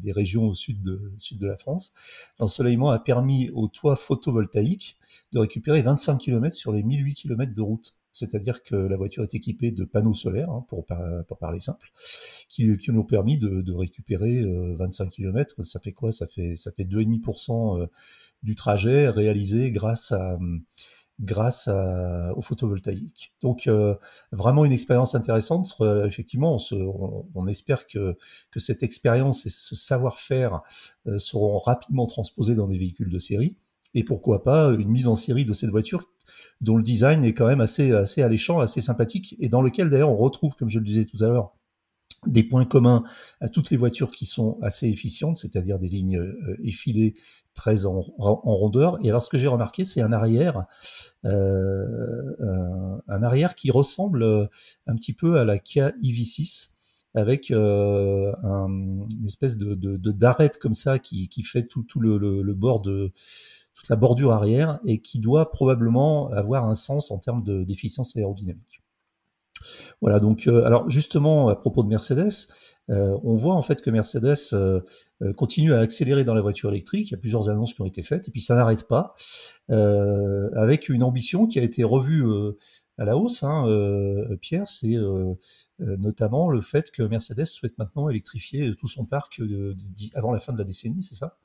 régions 0.06 0.46
au 0.46 0.54
sud 0.54 0.82
de, 0.82 1.46
la 1.46 1.56
France, 1.56 1.92
l'ensoleillement 2.38 2.90
a 2.90 3.00
permis 3.00 3.50
au 3.50 3.66
toit 3.66 3.96
photovoltaïque 3.96 4.96
de 5.32 5.40
récupérer 5.40 5.82
25 5.82 6.18
km 6.18 6.54
sur 6.54 6.72
les 6.72 6.84
1008 6.84 7.14
km 7.14 7.52
de 7.52 7.60
route 7.60 7.96
c'est-à-dire 8.12 8.62
que 8.62 8.76
la 8.76 8.96
voiture 8.96 9.22
est 9.22 9.34
équipée 9.34 9.70
de 9.70 9.84
panneaux 9.84 10.14
solaires, 10.14 10.50
hein, 10.50 10.64
pour, 10.68 10.86
parler 11.38 11.60
simple, 11.60 11.90
qui, 12.48 12.66
nous 12.66 13.00
ont 13.00 13.04
permis 13.04 13.38
de, 13.38 13.72
récupérer 13.72 14.44
25 14.44 15.04
euh, 15.04 15.08
km. 15.08 15.64
Ça 15.64 15.80
fait 15.80 15.92
quoi? 15.92 16.12
Ça 16.12 16.26
fait 16.26 16.56
ça 16.56 16.70
fait 16.72 16.84
2,5% 16.84 17.80
euh, 17.80 17.86
du 18.42 18.54
trajet 18.54 19.08
réalisé 19.08 19.72
grâce 19.72 20.12
à 20.12 20.38
grâce 21.20 21.68
à, 21.68 22.32
au 22.36 22.42
photovoltaïque. 22.42 23.32
Donc 23.40 23.66
euh, 23.66 23.94
vraiment 24.32 24.64
une 24.64 24.72
expérience 24.72 25.14
intéressante. 25.14 25.72
effectivement, 26.06 26.58
on, 27.34 27.46
espère 27.46 27.86
que 27.86 28.16
cette 28.56 28.82
expérience 28.82 29.46
et 29.46 29.50
ce 29.50 29.76
savoir-faire 29.76 30.62
seront 31.18 31.58
rapidement 31.58 32.06
transposés 32.06 32.54
dans 32.54 32.66
des 32.66 32.78
véhicules 32.78 33.10
de 33.10 33.18
série. 33.18 33.56
Et 33.94 34.04
pourquoi 34.04 34.42
pas 34.42 34.70
une 34.70 34.88
mise 34.88 35.06
en 35.06 35.16
série 35.16 35.44
de 35.44 35.52
cette 35.52 35.70
voiture 35.70 36.11
dont 36.60 36.76
le 36.76 36.82
design 36.82 37.24
est 37.24 37.34
quand 37.34 37.46
même 37.46 37.60
assez, 37.60 37.92
assez 37.92 38.22
alléchant, 38.22 38.60
assez 38.60 38.80
sympathique, 38.80 39.36
et 39.40 39.48
dans 39.48 39.62
lequel 39.62 39.90
d'ailleurs 39.90 40.10
on 40.10 40.16
retrouve, 40.16 40.54
comme 40.54 40.68
je 40.68 40.78
le 40.78 40.84
disais 40.84 41.04
tout 41.04 41.22
à 41.24 41.28
l'heure, 41.28 41.54
des 42.26 42.44
points 42.44 42.64
communs 42.64 43.02
à 43.40 43.48
toutes 43.48 43.70
les 43.70 43.76
voitures 43.76 44.12
qui 44.12 44.26
sont 44.26 44.58
assez 44.62 44.88
efficientes, 44.88 45.38
c'est-à-dire 45.38 45.78
des 45.78 45.88
lignes 45.88 46.18
euh, 46.18 46.56
effilées 46.62 47.14
très 47.54 47.84
en, 47.84 48.00
rondeur. 48.00 48.98
Et 49.02 49.08
alors 49.08 49.22
ce 49.22 49.28
que 49.28 49.38
j'ai 49.38 49.48
remarqué, 49.48 49.84
c'est 49.84 50.00
un 50.00 50.12
arrière, 50.12 50.64
euh, 51.24 52.36
un, 53.08 53.22
arrière 53.22 53.54
qui 53.54 53.70
ressemble 53.70 54.22
euh, 54.22 54.46
un 54.86 54.94
petit 54.94 55.12
peu 55.12 55.38
à 55.38 55.44
la 55.44 55.58
Kia 55.58 55.92
EV6 56.02 56.68
avec 57.14 57.50
un, 57.50 57.54
une 57.54 59.26
espèce 59.26 59.58
de, 59.58 59.74
d'arête 60.12 60.58
comme 60.58 60.72
ça 60.72 60.98
qui, 60.98 61.28
fait 61.42 61.64
tout, 61.64 61.84
le 62.00 62.54
bord 62.54 62.80
de 62.80 63.12
la 63.88 63.96
bordure 63.96 64.32
arrière 64.32 64.80
et 64.84 65.00
qui 65.00 65.18
doit 65.18 65.50
probablement 65.50 66.30
avoir 66.30 66.64
un 66.64 66.74
sens 66.74 67.10
en 67.10 67.18
termes 67.18 67.42
d'efficience 67.64 68.16
aérodynamique. 68.16 68.82
Voilà, 70.00 70.18
donc 70.18 70.46
euh, 70.46 70.64
alors 70.64 70.90
justement 70.90 71.48
à 71.48 71.56
propos 71.56 71.82
de 71.82 71.88
Mercedes, 71.88 72.48
euh, 72.90 73.16
on 73.22 73.34
voit 73.34 73.54
en 73.54 73.62
fait 73.62 73.80
que 73.80 73.90
Mercedes 73.90 74.52
euh, 74.52 74.80
continue 75.36 75.72
à 75.72 75.78
accélérer 75.78 76.24
dans 76.24 76.34
la 76.34 76.40
voiture 76.40 76.70
électrique. 76.70 77.10
Il 77.10 77.12
y 77.12 77.14
a 77.14 77.18
plusieurs 77.18 77.48
annonces 77.48 77.74
qui 77.74 77.80
ont 77.80 77.86
été 77.86 78.02
faites 78.02 78.28
et 78.28 78.30
puis 78.30 78.40
ça 78.40 78.54
n'arrête 78.54 78.88
pas 78.88 79.14
avec 79.68 80.88
une 80.88 81.02
ambition 81.02 81.46
qui 81.46 81.58
a 81.60 81.62
été 81.62 81.84
revue 81.84 82.24
à 82.98 83.04
la 83.04 83.16
hausse. 83.16 83.44
Hein, 83.44 83.66
Pierre, 84.40 84.68
c'est 84.68 84.96
notamment 85.78 86.50
le 86.50 86.60
fait 86.60 86.90
que 86.90 87.04
Mercedes 87.04 87.44
souhaite 87.44 87.78
maintenant 87.78 88.08
électrifier 88.08 88.74
tout 88.74 88.88
son 88.88 89.06
parc 89.06 89.40
avant 90.14 90.32
la 90.32 90.40
fin 90.40 90.52
de 90.52 90.58
la 90.58 90.64
décennie, 90.64 91.02
c'est 91.02 91.14
ça? 91.14 91.38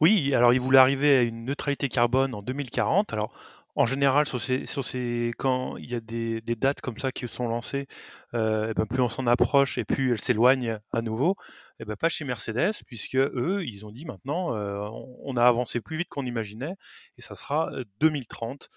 Oui, 0.00 0.34
alors 0.34 0.54
il 0.54 0.60
voulait 0.60 0.78
arriver 0.78 1.18
à 1.18 1.22
une 1.22 1.44
neutralité 1.44 1.88
carbone 1.88 2.34
en 2.34 2.42
2040. 2.42 3.12
Alors 3.12 3.32
en 3.76 3.86
général, 3.86 4.26
sur 4.26 4.40
ces, 4.40 4.66
sur 4.66 4.84
ces, 4.84 5.30
quand 5.38 5.76
il 5.76 5.90
y 5.90 5.94
a 5.94 6.00
des, 6.00 6.40
dates 6.56 6.80
comme 6.80 6.98
ça 6.98 7.12
qui 7.12 7.28
sont 7.28 7.48
lancées, 7.48 7.86
euh, 8.34 8.70
et 8.70 8.74
ben 8.74 8.86
plus 8.86 9.00
on 9.00 9.08
s'en 9.08 9.26
approche 9.26 9.78
et 9.78 9.84
plus 9.84 10.12
elles 10.12 10.20
s'éloignent 10.20 10.78
à 10.92 11.02
nouveau. 11.02 11.36
Et 11.78 11.84
ben 11.84 11.96
pas 11.96 12.08
chez 12.08 12.24
Mercedes, 12.24 12.72
puisque 12.86 13.16
eux, 13.16 13.62
ils 13.64 13.86
ont 13.86 13.90
dit 13.90 14.06
maintenant, 14.06 14.56
euh, 14.56 14.88
on 15.24 15.36
a 15.36 15.44
avancé 15.44 15.80
plus 15.80 15.98
vite 15.98 16.08
qu'on 16.08 16.26
imaginait, 16.26 16.74
et 17.18 17.22
ça 17.22 17.36
sera 17.36 17.70
2030. 18.00 18.68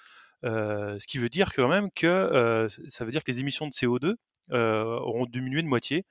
Euh, 0.46 1.00
ce 1.00 1.08
qui 1.08 1.18
veut 1.20 1.30
dire 1.30 1.54
quand 1.54 1.70
même 1.70 1.90
que 1.92 2.68
ça 2.90 3.06
veut 3.06 3.12
dire 3.12 3.24
que 3.24 3.32
les 3.32 3.40
émissions 3.40 3.68
de 3.68 3.74
CO2 3.74 4.16
auront 4.52 5.26
diminué 5.26 5.62
de 5.64 5.68
moitié, 5.68 6.06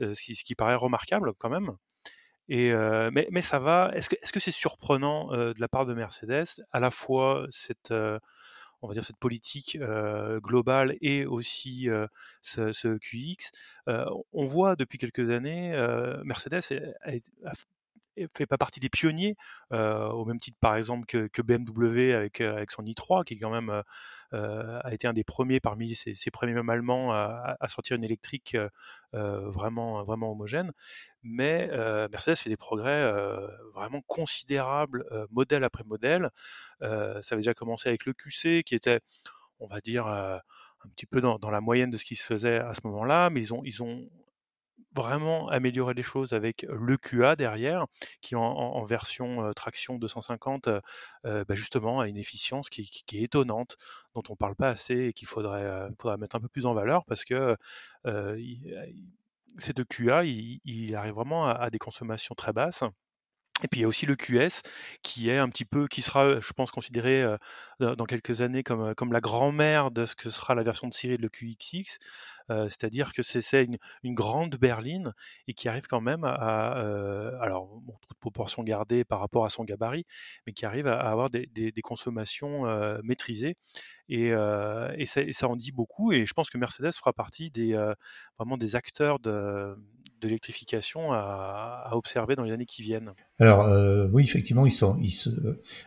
ce, 0.00 0.44
qui, 0.44 0.54
paraît 0.54 0.76
remarquable 0.76 1.32
quand 1.38 1.50
même. 1.50 1.72
Euh, 2.50 3.10
mais, 3.12 3.42
ça 3.42 3.58
va. 3.58 3.90
Est-ce 3.94 4.08
que 4.08 4.16
c'est 4.22 4.38
-ce 4.38 4.40
c'est 4.40 4.50
surprenant 4.50 5.32
euh, 5.32 5.52
de 5.54 5.60
la 5.60 5.68
part 5.68 5.86
de 5.86 5.94
Mercedes, 5.94 6.64
à 6.72 6.80
la 6.80 6.90
fois 6.90 7.46
cette, 7.50 7.92
euh, 7.92 8.18
on 8.82 8.88
va 8.88 8.94
dire 8.94 9.04
cette 9.04 9.18
politique 9.18 9.78
globale 10.42 10.96
et 11.00 11.26
aussi 11.26 11.88
ce, 12.42 12.72
ce, 12.72 12.98
QX 12.98 13.52
On 13.86 14.44
voit 14.44 14.76
depuis 14.76 14.98
quelques 14.98 15.30
années, 15.30 15.72
Mercedes 16.24 16.62
a, 17.02 17.10
a, 17.48 17.52
fait 18.34 18.46
pas 18.46 18.58
partie 18.58 18.80
des 18.80 18.88
pionniers, 18.88 19.36
euh, 19.72 20.08
au 20.08 20.24
même 20.24 20.38
titre 20.38 20.58
par 20.60 20.76
exemple 20.76 21.06
que, 21.06 21.42
BMW 21.42 22.14
avec, 22.14 22.40
avec, 22.40 22.70
son 22.70 22.82
i3, 22.82 23.24
qui 23.24 23.38
quand 23.38 23.50
même 23.50 23.82
euh, 24.32 24.80
a 24.82 24.92
été 24.92 25.06
un 25.06 25.12
des 25.12 25.24
premiers 25.24 25.60
parmi 25.60 25.94
ses, 25.94 26.30
premiers 26.30 26.58
allemands 26.70 27.12
à, 27.12 27.56
sortir 27.68 27.96
une 27.96 28.04
électrique 28.04 28.56
euh, 29.14 29.48
vraiment, 29.50 30.02
vraiment 30.02 30.32
homogène. 30.32 30.72
Mais 31.22 31.68
Mercedes 32.10 32.36
fait 32.36 32.50
des 32.50 32.56
progrès 32.56 33.12
vraiment 33.74 34.00
considérables, 34.06 35.04
modèle 35.30 35.64
après 35.64 35.84
modèle. 35.84 36.30
ça 36.80 37.20
avait 37.30 37.36
déjà 37.36 37.54
commencé 37.54 37.88
avec 37.88 38.06
le 38.06 38.12
QC, 38.12 38.62
qui 38.64 38.74
était, 38.74 39.00
on 39.58 39.66
va 39.66 39.80
dire, 39.80 40.06
un 40.06 40.88
petit 40.96 41.06
peu 41.06 41.20
dans, 41.20 41.38
dans, 41.38 41.50
la 41.50 41.60
moyenne 41.60 41.90
de 41.90 41.96
ce 41.96 42.04
qui 42.04 42.16
se 42.16 42.24
faisait 42.24 42.58
à 42.58 42.72
ce 42.72 42.80
moment-là, 42.84 43.28
mais 43.30 43.40
ils 43.40 43.54
ont, 43.54 43.62
ils 43.64 43.82
ont 43.82 44.08
vraiment 44.94 45.48
améliorer 45.48 45.94
les 45.94 46.02
choses 46.02 46.32
avec 46.32 46.66
le 46.68 46.96
QA 46.96 47.36
derrière, 47.36 47.86
qui 48.20 48.34
en, 48.36 48.84
version 48.84 49.52
traction 49.54 49.98
250, 49.98 50.68
euh, 50.68 51.44
bah 51.44 51.54
justement 51.54 52.00
a 52.00 52.08
une 52.08 52.16
efficience 52.16 52.68
qui, 52.68 53.04
est 53.12 53.22
étonnante, 53.22 53.76
dont 54.14 54.22
on 54.28 54.32
ne 54.32 54.36
parle 54.36 54.56
pas 54.56 54.68
assez 54.68 55.06
et 55.06 55.12
qu'il 55.12 55.28
faudrait, 55.28 55.88
mettre 56.18 56.36
un 56.36 56.40
peu 56.40 56.48
plus 56.48 56.66
en 56.66 56.74
valeur 56.74 57.04
parce 57.04 57.24
que 57.24 57.56
ces 59.58 59.72
deux 59.72 59.84
QA, 59.84 60.24
il, 60.24 60.94
arrive 60.94 61.14
vraiment 61.14 61.46
à 61.48 61.70
des 61.70 61.78
consommations 61.78 62.34
très 62.34 62.52
basses. 62.52 62.84
Et 63.62 63.68
puis 63.68 63.80
il 63.80 63.82
y 63.82 63.84
a 63.84 63.88
aussi 63.88 64.06
le 64.06 64.16
QS 64.16 64.62
qui 65.02 65.28
est 65.28 65.38
un 65.38 65.48
petit 65.48 65.64
peu, 65.64 65.86
qui 65.86 66.02
sera, 66.02 66.40
je 66.40 66.52
pense, 66.52 66.70
considéré 66.70 67.22
euh, 67.22 67.36
dans 67.78 68.04
quelques 68.06 68.40
années 68.40 68.62
comme, 68.62 68.94
comme 68.94 69.12
la 69.12 69.20
grand-mère 69.20 69.90
de 69.90 70.06
ce 70.06 70.16
que 70.16 70.30
sera 70.30 70.54
la 70.54 70.62
version 70.62 70.88
de 70.88 70.94
série 70.94 71.16
de 71.16 71.22
le 71.22 71.28
QXX. 71.28 71.98
Euh, 72.50 72.64
c'est-à-dire 72.64 73.12
que 73.12 73.22
c'est 73.22 73.64
une, 73.64 73.78
une, 74.02 74.14
grande 74.14 74.56
berline 74.56 75.12
et 75.46 75.54
qui 75.54 75.68
arrive 75.68 75.86
quand 75.86 76.00
même 76.00 76.24
à, 76.24 76.78
euh, 76.78 77.30
alors 77.40 77.66
bon, 77.66 77.94
toute 78.08 78.18
proportion 78.18 78.64
gardée 78.64 79.04
par 79.04 79.20
rapport 79.20 79.44
à 79.44 79.50
son 79.50 79.62
gabarit, 79.62 80.04
mais 80.46 80.52
qui 80.52 80.66
arrive 80.66 80.88
à, 80.88 80.98
avoir 80.98 81.30
des, 81.30 81.46
des, 81.46 81.70
des 81.70 81.82
consommations 81.82 82.66
euh, 82.66 82.98
maîtrisées 83.04 83.56
et, 84.10 84.32
euh, 84.32 84.92
et, 84.96 85.06
ça, 85.06 85.22
et, 85.22 85.32
ça, 85.32 85.48
en 85.48 85.54
dit 85.56 85.70
beaucoup. 85.70 86.12
Et 86.12 86.26
je 86.26 86.32
pense 86.34 86.50
que 86.50 86.58
Mercedes 86.58 86.92
fera 86.92 87.12
partie 87.12 87.50
des 87.50 87.74
euh, 87.74 87.94
vraiment 88.38 88.58
des 88.58 88.74
acteurs 88.74 89.20
de, 89.20 89.76
de 90.20 90.28
l'électrification 90.28 91.12
à, 91.12 91.88
observer 91.92 92.36
dans 92.36 92.44
les 92.44 92.52
années 92.52 92.66
qui 92.66 92.82
viennent. 92.82 93.12
Alors 93.38 93.62
euh, 93.62 94.06
oui, 94.12 94.22
effectivement, 94.22 94.66
ils 94.66 94.72
se, 94.72 94.86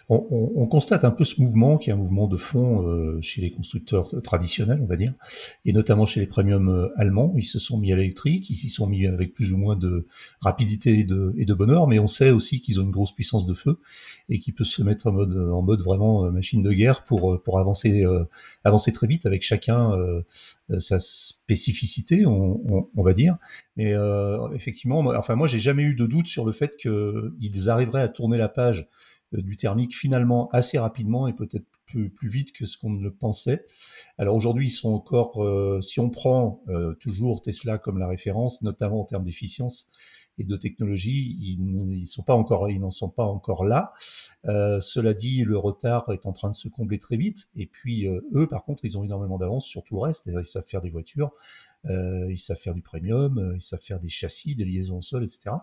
on, 0.10 0.28
on, 0.30 0.52
on, 0.56 0.68
constate 0.68 1.06
un 1.06 1.12
peu 1.12 1.24
ce 1.24 1.40
mouvement 1.40 1.78
qui 1.78 1.90
est 1.90 1.94
un 1.94 1.98
mouvement 1.98 2.28
de 2.28 2.38
fond 2.38 2.88
euh, 2.88 3.20
chez 3.22 3.42
les 3.42 3.52
constructeurs 3.52 4.10
traditionnels, 4.22 4.80
on 4.82 4.86
va 4.86 4.96
dire, 4.96 5.14
et 5.66 5.72
notamment 5.72 6.06
chez 6.06 6.20
les 6.20 6.28
premiums 6.28 6.70
euh, 6.70 6.90
allemands. 6.98 7.34
Ils 7.38 7.44
se 7.44 7.60
sont 7.60 7.78
mis 7.78 7.94
à 7.94 7.96
l'électrique, 7.96 8.50
ils 8.50 8.56
s'y 8.56 8.70
sont 8.70 8.88
mis 8.88 9.08
avec 9.08 9.34
plus 9.34 9.54
ou 9.54 9.58
moins 9.58 9.76
de 9.76 10.08
rapidité 10.42 11.00
et 11.00 11.04
de, 11.04 11.54
bonheur, 11.54 11.88
mais 11.88 12.00
on 12.00 12.08
sait 12.08 12.32
aussi 12.32 12.60
qu'ils 12.62 12.80
ont 12.80 12.84
une 12.84 12.92
grosse 12.92 13.14
puissance 13.14 13.46
de 13.46 13.54
feu 13.54 13.80
et 14.30 14.40
qu'ils 14.40 14.56
peuvent 14.56 14.68
se 14.68 14.82
mettre 14.82 15.08
en 15.08 15.12
mode, 15.12 15.38
en 15.38 15.62
mode 15.62 15.82
vraiment 15.82 16.32
machine 16.32 16.64
de 16.64 16.74
guerre 16.74 17.04
pour, 17.04 17.42
pour 17.44 17.60
avancer, 17.60 18.04
avancer 18.64 18.92
très 18.92 19.06
vite 19.06 19.28
avec 19.28 19.44
chacun 19.44 19.92
sa 20.80 21.00
spécificité, 21.00 22.26
on, 22.26 22.62
on, 22.66 22.90
on, 22.96 23.04
va 23.04 23.14
dire. 23.14 23.38
Mais 23.76 23.94
euh, 23.94 24.50
effectivement, 24.54 25.00
enfin 25.00 25.36
moi 25.36 25.48
j'ai 25.48 25.60
jamais 25.60 25.84
eu 25.84 25.96
de 25.96 26.06
doute 26.06 26.28
sur 26.28 26.46
le 26.46 26.52
fait 26.52 26.76
qu'ils 26.78 27.70
arriveraient 27.70 28.02
à 28.02 28.10
tourner 28.10 28.38
la 28.38 28.50
page 28.50 28.88
euh, 29.34 29.42
du 29.42 29.58
thermique 29.58 29.96
finalement 29.96 30.50
assez 30.52 30.78
rapidement 30.78 31.28
et 31.28 31.34
peut-être 31.34 31.66
plus, 31.86 32.10
plus, 32.10 32.30
vite 32.30 32.54
que 32.54 32.66
ce 32.66 32.78
qu'on 32.78 32.94
le 32.94 33.14
pensait. 33.14 33.66
Alors 34.18 34.36
aujourd'hui, 34.36 34.68
ils 34.68 34.72
sont 34.72 34.94
encore, 34.94 35.44
euh, 35.44 35.82
si 35.82 36.00
on 36.00 36.10
prend 36.10 36.64
euh, 36.70 36.94
toujours 36.96 37.42
Tesla 37.42 37.78
comme 37.78 38.00
la 38.00 38.08
référence, 38.08 38.62
notamment 38.62 39.02
en 39.02 39.06
termes 39.06 39.24
d'efficience 39.24 39.90
et 40.38 40.46
de 40.46 40.56
technologie, 40.56 41.38
ils, 41.40 42.02
ils 42.02 42.08
sont 42.08 42.24
pas 42.24 42.34
encore, 42.34 42.70
ils 42.70 42.80
n'en 42.80 42.92
sont 42.92 43.10
pas 43.10 43.26
encore 43.26 43.66
là. 43.66 43.94
Euh, 44.46 44.82
cela 44.82 45.14
dit, 45.14 45.44
le 45.44 45.58
retard 45.58 46.10
est 46.12 46.26
en 46.26 46.32
train 46.32 46.50
de 46.50 46.56
se 46.56 46.68
combler 46.68 47.00
très 47.00 47.18
vite. 47.18 47.50
Et 47.56 47.66
puis 47.66 48.08
euh, 48.08 48.22
eux, 48.34 48.48
par 48.48 48.64
contre, 48.64 48.86
ils 48.86 48.98
ont 48.98 49.04
énormément 49.04 49.38
d'avance 49.38 49.66
sur 49.66 49.84
tout 49.84 49.96
le 49.96 50.02
reste. 50.02 50.26
Ils 50.28 50.46
savent 50.46 50.66
faire 50.66 50.82
des 50.82 50.90
voitures 50.90 51.32
ils 51.90 52.38
savent 52.38 52.58
faire 52.58 52.74
du 52.74 52.82
premium, 52.82 53.38
euh, 53.38 53.56
ils 53.56 53.62
savent 53.62 53.82
faire 53.82 54.00
des 54.00 54.10
châssis, 54.10 54.56
des 54.56 54.66
liaisons 54.66 54.98
au 54.98 55.02
sol, 55.02 55.24
etc. 55.24 55.56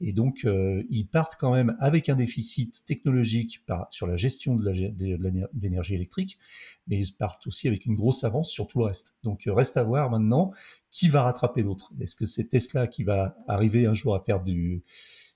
Et 0.00 0.12
donc, 0.12 0.44
euh, 0.44 0.82
ils 0.90 1.06
partent 1.06 1.36
quand 1.36 1.52
même 1.52 1.76
avec 1.80 2.08
un 2.08 2.14
déficit 2.14 2.84
technologique 2.84 3.64
par, 3.66 3.88
sur 3.90 4.06
la 4.06 4.16
gestion 4.16 4.56
de 4.56 5.50
l'énergie 5.54 5.94
électrique, 5.94 6.38
mais 6.86 6.98
ils 6.98 7.12
partent 7.12 7.46
aussi 7.46 7.66
avec 7.68 7.86
une 7.86 7.94
grosse 7.94 8.24
avance 8.24 8.50
sur 8.50 8.66
tout 8.66 8.78
le 8.78 8.84
reste. 8.84 9.16
Donc, 9.22 9.42
reste 9.46 9.76
à 9.76 9.82
voir 9.82 10.10
maintenant 10.10 10.52
qui 10.90 11.08
va 11.08 11.22
rattraper 11.22 11.62
l'autre. 11.62 11.92
Est-ce 12.00 12.16
que 12.16 12.26
c'est 12.26 12.48
Tesla 12.48 12.86
qui 12.86 13.04
va 13.04 13.36
arriver 13.48 13.86
un 13.86 13.94
jour 13.94 14.14
à 14.14 14.20
faire 14.20 14.42
du, 14.42 14.84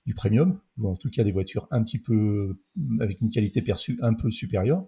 du 0.05 0.13
premium, 0.13 0.59
ou 0.77 0.87
en 0.87 0.95
tout 0.95 1.09
cas 1.09 1.23
des 1.23 1.31
voitures 1.31 1.67
un 1.71 1.83
petit 1.83 1.99
peu 1.99 2.53
avec 2.99 3.21
une 3.21 3.29
qualité 3.29 3.61
perçue 3.61 3.99
un 4.01 4.13
peu 4.13 4.31
supérieure 4.31 4.85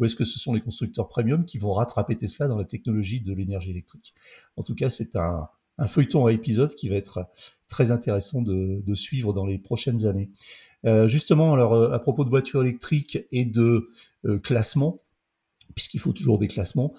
ou 0.00 0.04
est-ce 0.06 0.16
que 0.16 0.24
ce 0.24 0.38
sont 0.38 0.52
les 0.54 0.60
constructeurs 0.60 1.06
premium 1.06 1.44
qui 1.44 1.58
vont 1.58 1.72
rattraper 1.72 2.16
Tesla 2.16 2.48
dans 2.48 2.56
la 2.56 2.64
technologie 2.64 3.20
de 3.20 3.32
l'énergie 3.32 3.70
électrique? 3.70 4.14
En 4.56 4.62
tout 4.62 4.74
cas, 4.74 4.90
c'est 4.90 5.14
un, 5.14 5.48
feuilleton 5.86 6.26
à 6.26 6.32
épisode 6.32 6.74
qui 6.74 6.88
va 6.88 6.96
être 6.96 7.30
très 7.68 7.90
intéressant 7.90 8.42
de, 8.42 8.94
suivre 8.94 9.32
dans 9.32 9.46
les 9.46 9.58
prochaines 9.58 10.06
années. 10.06 10.30
Euh, 10.84 11.08
justement, 11.08 11.52
alors 11.52 11.92
à 11.92 11.98
propos 11.98 12.24
de 12.24 12.30
voitures 12.30 12.62
électriques 12.62 13.18
et 13.32 13.44
de 13.44 13.90
euh, 14.24 14.38
classement, 14.38 14.98
puisqu'il 15.74 16.00
faut 16.00 16.12
toujours 16.12 16.38
des 16.38 16.48
classements 16.48 16.92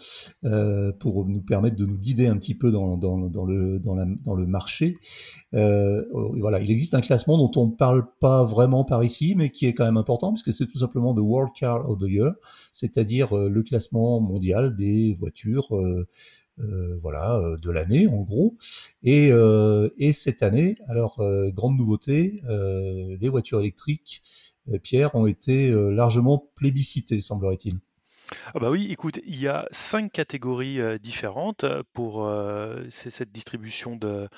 euh, 0.44 0.92
pour 0.92 1.26
nous 1.26 1.42
permettre 1.42 1.76
de 1.76 1.86
nous 1.86 1.98
guider 1.98 2.28
un 2.28 2.38
petit 2.38 2.56
peu 2.56 2.72
dans, 2.72 2.98
le, 2.98 4.46
marché. 4.46 4.98
Euh, 5.54 6.04
voilà, 6.40 6.60
il 6.60 6.72
existe 6.72 6.96
un 6.96 7.02
classement 7.02 7.38
dont 7.38 7.52
on 7.62 7.68
ne 7.68 7.76
parle 7.76 8.06
pas 8.20 8.44
vraiment 8.44 8.84
par 8.84 9.04
ici, 9.04 9.36
mais 9.36 9.50
qui 9.50 9.66
est 9.66 9.74
quand 9.74 9.86
même 9.86 9.98
important, 9.98 10.34
puisque 10.34 10.54
c'est 10.54 10.68
tout 10.68 10.80
simplement 10.80 11.14
the 11.14 11.20
World 11.20 11.52
Car 11.56 11.90
of 11.90 12.00
the 12.00 12.08
Year, 12.08 12.34
c'est-à-dire 12.74 13.38
euh, 13.38 13.50
le 13.50 13.64
classement 13.64 14.20
mondial 14.20 14.76
des 14.76 15.16
voitures. 15.20 15.70
Voilà, 17.02 17.42
de 17.60 17.72
l'année 17.72 18.06
en 18.06 18.22
gros. 18.22 18.56
Et 19.02 19.32
cette 20.14 20.44
année, 20.44 20.76
alors 20.88 21.20
grande 21.56 21.76
nouveauté, 21.76 22.44
les 22.48 23.30
voitures 23.30 23.62
électriques, 23.62 24.22
Pierre, 24.84 25.16
ont 25.16 25.26
été 25.26 25.72
largement 25.72 26.52
plébiscitées, 26.54 27.20
semblerait-il. 27.20 27.80
Ah 28.54 28.60
bah 28.60 28.70
oui, 28.70 28.88
écoute, 28.92 29.20
il 29.26 29.40
y 29.40 29.48
a 29.48 29.68
cinq 29.72 30.12
catégories 30.12 30.80
euh, 30.82 30.98
différentes 30.98 31.66
pour 31.94 32.26
euh, 32.26 32.84
cette 32.90 33.32
distribution 33.32 33.96
de, 33.96 34.30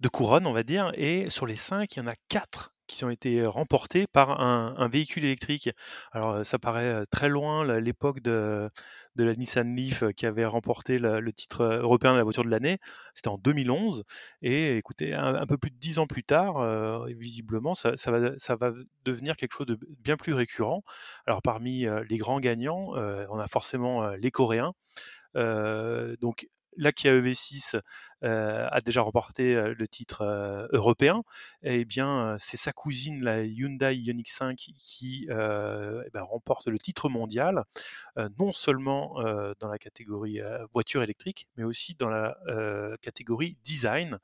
de 0.00 0.08
couronnes, 0.08 0.46
on 0.46 0.52
va 0.52 0.62
dire, 0.62 0.92
et 0.94 1.30
sur 1.30 1.46
les 1.46 1.56
cinq, 1.56 1.96
il 1.96 2.00
y 2.00 2.02
en 2.02 2.06
a 2.06 2.14
quatre 2.28 2.72
qui 2.92 3.04
ont 3.04 3.10
été 3.10 3.44
remportés 3.44 4.06
par 4.06 4.40
un, 4.40 4.88
véhicule 4.88 5.24
électrique. 5.24 5.70
Alors 6.12 6.44
ça 6.44 6.58
paraît 6.58 7.06
très 7.06 7.28
loin 7.28 7.78
l'époque 7.80 8.20
de, 8.20 8.70
la 9.16 9.34
Nissan 9.34 9.74
Leaf 9.74 10.04
qui 10.16 10.26
avait 10.26 10.44
remporté 10.44 10.98
le, 10.98 11.32
titre 11.32 11.62
européen 11.64 12.12
de 12.12 12.18
la 12.18 12.24
voiture 12.24 12.44
de 12.44 12.50
l'année. 12.50 12.78
C'était 13.14 13.28
en 13.28 13.38
2011. 13.38 14.04
Et 14.42 14.76
écoutez, 14.76 15.14
un, 15.14 15.46
peu 15.46 15.56
plus 15.58 15.70
de 15.70 15.76
dix 15.76 15.98
ans 15.98 16.06
plus 16.06 16.24
tard, 16.24 17.06
visiblement, 17.06 17.74
ça, 17.74 17.94
va, 18.10 18.72
devenir 19.04 19.36
quelque 19.36 19.54
chose 19.54 19.66
de 19.66 19.78
bien 20.00 20.16
plus 20.16 20.34
récurrent. 20.34 20.82
Alors 21.26 21.42
parmi 21.42 21.86
les 22.08 22.18
grands 22.18 22.40
gagnants, 22.40 22.92
on 22.94 23.38
a 23.38 23.46
forcément 23.46 24.08
les 24.10 24.30
Coréens. 24.30 24.72
Donc 25.34 26.46
la 26.76 26.92
Kia 26.92 27.12
EV6 27.12 27.80
euh, 28.24 28.68
a 28.70 28.80
déjà 28.80 29.02
remporté 29.02 29.54
euh, 29.54 29.74
le 29.76 29.88
titre 29.88 30.22
euh, 30.22 30.66
européen, 30.72 31.22
et 31.62 31.80
eh 31.80 31.84
bien 31.84 32.36
c'est 32.38 32.56
sa 32.56 32.72
cousine, 32.72 33.22
la 33.22 33.42
Hyundai 33.42 33.96
Ioniq 33.96 34.28
5, 34.28 34.56
qui 34.56 35.26
eh 35.28 36.10
ben, 36.12 36.22
remporte 36.22 36.68
le 36.68 36.78
titre 36.78 37.08
mondial, 37.08 37.64
non 38.38 38.52
seulement 38.52 39.22
dans 39.60 39.68
la 39.68 39.78
catégorie 39.78 40.40
voiture 40.72 41.02
électrique, 41.02 41.46
mais 41.56 41.64
aussi 41.64 41.94
dans 41.94 42.08
la 42.08 42.36
catégorie 43.00 43.58
design. 43.64 44.18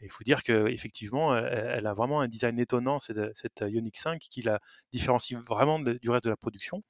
il 0.00 0.10
faut 0.10 0.24
dire 0.24 0.42
qu'effectivement, 0.42 1.36
elle, 1.36 1.72
elle 1.78 1.86
a 1.86 1.94
vraiment 1.94 2.20
un 2.20 2.28
design 2.28 2.58
étonnant, 2.58 2.98
cette, 2.98 3.36
cette 3.36 3.60
Ioniq 3.66 3.96
5, 3.96 4.20
qui 4.20 4.42
la 4.42 4.60
différencie 4.92 5.38
vraiment 5.40 5.78
du 5.78 6.10
reste 6.10 6.24
de 6.24 6.30
la 6.30 6.36
production. 6.36 6.82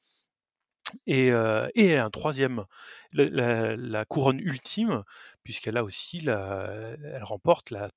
Et, 1.06 1.30
un 1.32 2.10
troisième, 2.10 2.64
la, 3.12 4.04
couronne 4.06 4.40
ultime, 4.40 5.02
puisqu'elle 5.42 5.76
a 5.76 5.84
aussi, 5.84 6.20
la, 6.20 6.68
elle 7.04 7.24
remporte 7.24 7.70
la 7.70 7.88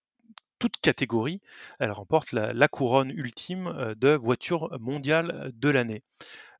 toute 0.60 0.78
catégorie, 0.82 1.42
elle 1.80 1.92
remporte 1.92 2.32
la, 2.32 2.68
couronne 2.68 3.12
ultime 3.12 3.96
de 3.98 4.10
voiture 4.10 4.70
mondiale 4.80 5.52
de 5.54 5.70
l'année. 5.70 6.04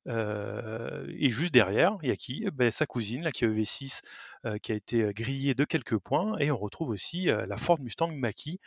Et 0.08 1.30
juste 1.30 1.54
derrière, 1.54 1.96
il 2.02 2.08
y 2.08 2.12
a 2.12 2.16
qui? 2.16 2.44
Ben, 2.52 2.70
Sa 2.70 2.86
cousine, 2.86 3.22
la 3.22 3.30
Kia 3.30 3.48
EV6, 3.48 4.00
euh, 4.44 4.58
qui 4.58 4.72
a 4.72 4.74
été 4.74 5.12
grillée 5.14 5.54
de 5.54 5.64
quelques 5.64 5.98
points. 5.98 6.36
Et 6.38 6.50
on 6.50 6.58
retrouve 6.58 6.90
aussi 6.90 7.26
la 7.26 7.56
Ford 7.56 7.78
Mustang 7.80 8.12
Mach-E. 8.12 8.58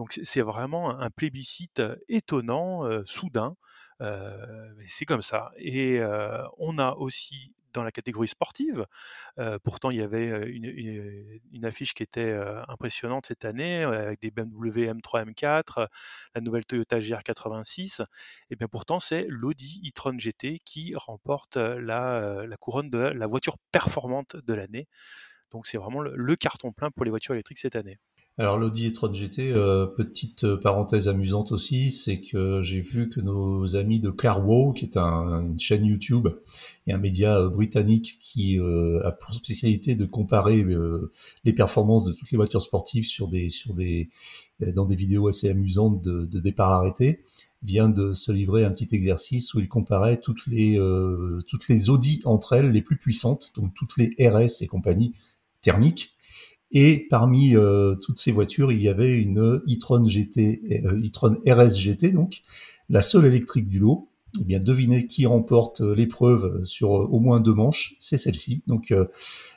Donc 0.00 0.18
c'est 0.22 0.40
vraiment 0.40 0.98
un 0.98 1.10
plébiscite 1.10 1.82
étonnant, 2.08 2.88
soudain. 3.04 3.54
c'est 4.86 5.04
comme 5.04 5.20
ça. 5.20 5.50
Et 5.58 6.00
on 6.56 6.78
a 6.78 6.94
aussi 6.94 7.52
dans 7.74 7.84
la 7.84 7.92
catégorie 7.92 8.26
sportive. 8.26 8.86
Pourtant, 9.62 9.90
il 9.90 9.98
y 9.98 10.00
avait 10.00 10.30
une, 10.48 11.66
affiche 11.66 11.92
qui 11.92 12.02
était 12.02 12.34
impressionnante 12.66 13.26
cette 13.26 13.44
année, 13.44 13.82
avec 13.82 14.22
des 14.22 14.30
BMW 14.30 14.90
M3, 14.90 15.34
M4, 15.34 15.88
la 16.34 16.40
nouvelle 16.40 16.64
Toyota 16.64 16.98
GR86. 16.98 18.02
Et 18.48 18.56
bien 18.56 18.68
pourtant, 18.68 19.00
c'est 19.00 19.26
l'Audi 19.28 19.82
e-tron 19.86 20.18
GT 20.18 20.60
qui 20.64 20.94
remporte 20.96 21.58
la, 21.58 22.46
couronne 22.58 22.88
de 22.88 23.00
la 23.00 23.26
voiture 23.26 23.58
performante 23.70 24.34
de 24.34 24.54
l'année. 24.54 24.88
Donc 25.50 25.66
c'est 25.66 25.76
vraiment 25.76 26.00
le 26.00 26.36
carton 26.36 26.72
plein 26.72 26.90
pour 26.90 27.04
les 27.04 27.10
voitures 27.10 27.34
électriques 27.34 27.58
cette 27.58 27.76
année. 27.76 27.98
Alors 28.38 28.56
l'Audi 28.56 28.88
e-tron 28.88 29.12
GT, 29.12 29.52
euh, 29.52 29.86
petite 29.86 30.44
euh, 30.44 30.56
parenthèse 30.56 31.08
amusante 31.08 31.52
aussi, 31.52 31.90
c'est 31.90 32.20
que 32.20 32.62
j'ai 32.62 32.80
vu 32.80 33.10
que 33.10 33.20
nos 33.20 33.76
amis 33.76 34.00
de 34.00 34.10
Carwow, 34.10 34.72
qui 34.72 34.86
est 34.86 34.96
un, 34.96 35.42
une 35.42 35.58
chaîne 35.58 35.84
YouTube 35.84 36.28
et 36.86 36.92
un 36.92 36.98
média 36.98 37.38
euh, 37.38 37.50
britannique 37.50 38.18
qui 38.22 38.58
a 38.58 39.12
pour 39.12 39.34
spécialité 39.34 39.94
de 39.94 40.06
comparer 40.06 40.64
les 41.44 41.52
performances 41.52 42.04
de 42.04 42.12
toutes 42.12 42.30
les 42.30 42.36
voitures 42.36 42.62
sportives 42.62 43.04
sur 43.04 43.28
des 43.28 43.48
sur 43.48 43.74
des 43.74 44.08
dans 44.60 44.86
des 44.86 44.96
vidéos 44.96 45.28
assez 45.28 45.50
amusantes 45.50 46.02
de, 46.02 46.24
de 46.24 46.40
départ 46.40 46.70
arrêté, 46.70 47.22
vient 47.62 47.88
de 47.88 48.12
se 48.12 48.30
livrer 48.32 48.64
un 48.64 48.70
petit 48.70 48.88
exercice 48.94 49.52
où 49.54 49.60
il 49.60 49.68
comparait 49.68 50.18
toutes 50.18 50.46
les 50.46 50.78
toutes 51.46 51.68
les 51.68 51.90
Audi 51.90 52.22
entre 52.24 52.54
elles 52.54 52.70
les 52.70 52.82
plus 52.82 52.96
puissantes, 52.96 53.52
donc 53.54 53.74
toutes 53.74 53.96
les 53.98 54.14
RS 54.18 54.62
et 54.62 54.66
compagnie 54.66 55.12
thermiques 55.60 56.14
et 56.72 57.06
parmi 57.10 57.56
euh, 57.56 57.94
toutes 57.96 58.18
ces 58.18 58.32
voitures, 58.32 58.70
il 58.70 58.80
y 58.80 58.88
avait 58.88 59.20
une 59.20 59.60
e-tron 59.68 60.06
GT, 60.06 60.82
euh, 60.84 61.04
e-tron 61.04 61.36
RS 61.46 61.76
GT, 61.76 62.12
donc 62.12 62.42
la 62.88 63.02
seule 63.02 63.26
électrique 63.26 63.68
du 63.68 63.80
lot. 63.80 64.06
Eh 64.40 64.44
bien, 64.44 64.60
devinez 64.60 65.08
qui 65.08 65.26
remporte 65.26 65.80
euh, 65.80 65.92
l'épreuve 65.92 66.64
sur 66.64 66.90
au 66.90 67.18
moins 67.18 67.40
deux 67.40 67.54
manches, 67.54 67.96
c'est 67.98 68.16
celle-ci. 68.16 68.62
Donc, 68.68 68.94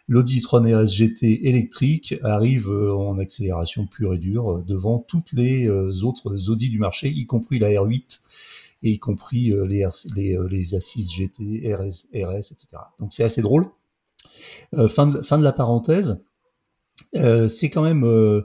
l'Audi 0.08 0.40
e-tron 0.40 0.62
RS 0.62 0.92
GT 0.92 1.48
électrique 1.48 2.16
arrive 2.24 2.70
en 2.70 3.20
accélération 3.20 3.86
pure 3.86 4.16
et 4.16 4.18
dure 4.18 4.64
devant 4.64 4.98
toutes 4.98 5.34
les 5.34 5.70
autres 6.04 6.50
Audi 6.50 6.70
du 6.70 6.80
marché, 6.80 7.10
y 7.10 7.28
compris 7.28 7.60
la 7.60 7.70
R8 7.70 8.22
et 8.82 8.92
y 8.94 9.00
compris 9.00 9.54
les, 9.68 9.88
les, 10.16 10.38
les 10.50 10.64
A6 10.74 11.16
GT, 11.16 11.76
RS, 11.76 12.08
RS, 12.12 12.52
etc. 12.52 12.68
Donc, 13.00 13.14
c'est 13.14 13.24
assez 13.24 13.44
drôle. 13.44 13.68
fin, 14.90 15.22
fin 15.22 15.38
de 15.38 15.44
la 15.44 15.54
parenthèse. 15.54 16.18
Euh, 17.16 17.48
c'est 17.48 17.70
quand 17.70 17.84
même 17.84 18.04
euh, 18.04 18.42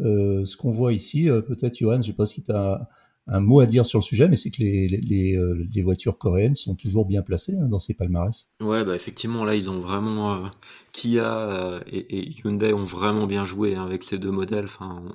euh, 0.00 0.44
ce 0.44 0.56
qu'on 0.56 0.70
voit 0.70 0.92
ici. 0.92 1.28
Peut-être, 1.46 1.76
Johan, 1.76 1.94
je 1.94 1.98
ne 1.98 2.02
sais 2.02 2.12
pas 2.12 2.26
si 2.26 2.42
tu 2.42 2.52
as 2.52 2.88
un 3.30 3.40
mot 3.40 3.60
à 3.60 3.66
dire 3.66 3.84
sur 3.84 3.98
le 3.98 4.04
sujet, 4.04 4.26
mais 4.26 4.36
c'est 4.36 4.50
que 4.50 4.62
les, 4.62 5.82
voitures 5.82 6.16
coréennes 6.16 6.54
sont 6.54 6.74
toujours 6.74 7.04
bien 7.04 7.20
placées 7.20 7.54
hein, 7.60 7.68
dans 7.68 7.78
ces 7.78 7.92
palmarès. 7.92 8.48
Ouais, 8.62 8.84
bah 8.84 8.96
effectivement, 8.96 9.44
là, 9.44 9.54
ils 9.54 9.68
ont 9.68 9.80
vraiment. 9.80 10.50
Kia 10.92 11.80
et, 11.92 12.30
Hyundai 12.42 12.72
ont 12.72 12.84
vraiment 12.84 13.26
bien 13.26 13.44
joué 13.44 13.74
hein, 13.74 13.84
avec 13.84 14.02
ces 14.02 14.18
deux 14.18 14.30
modèles. 14.30 14.68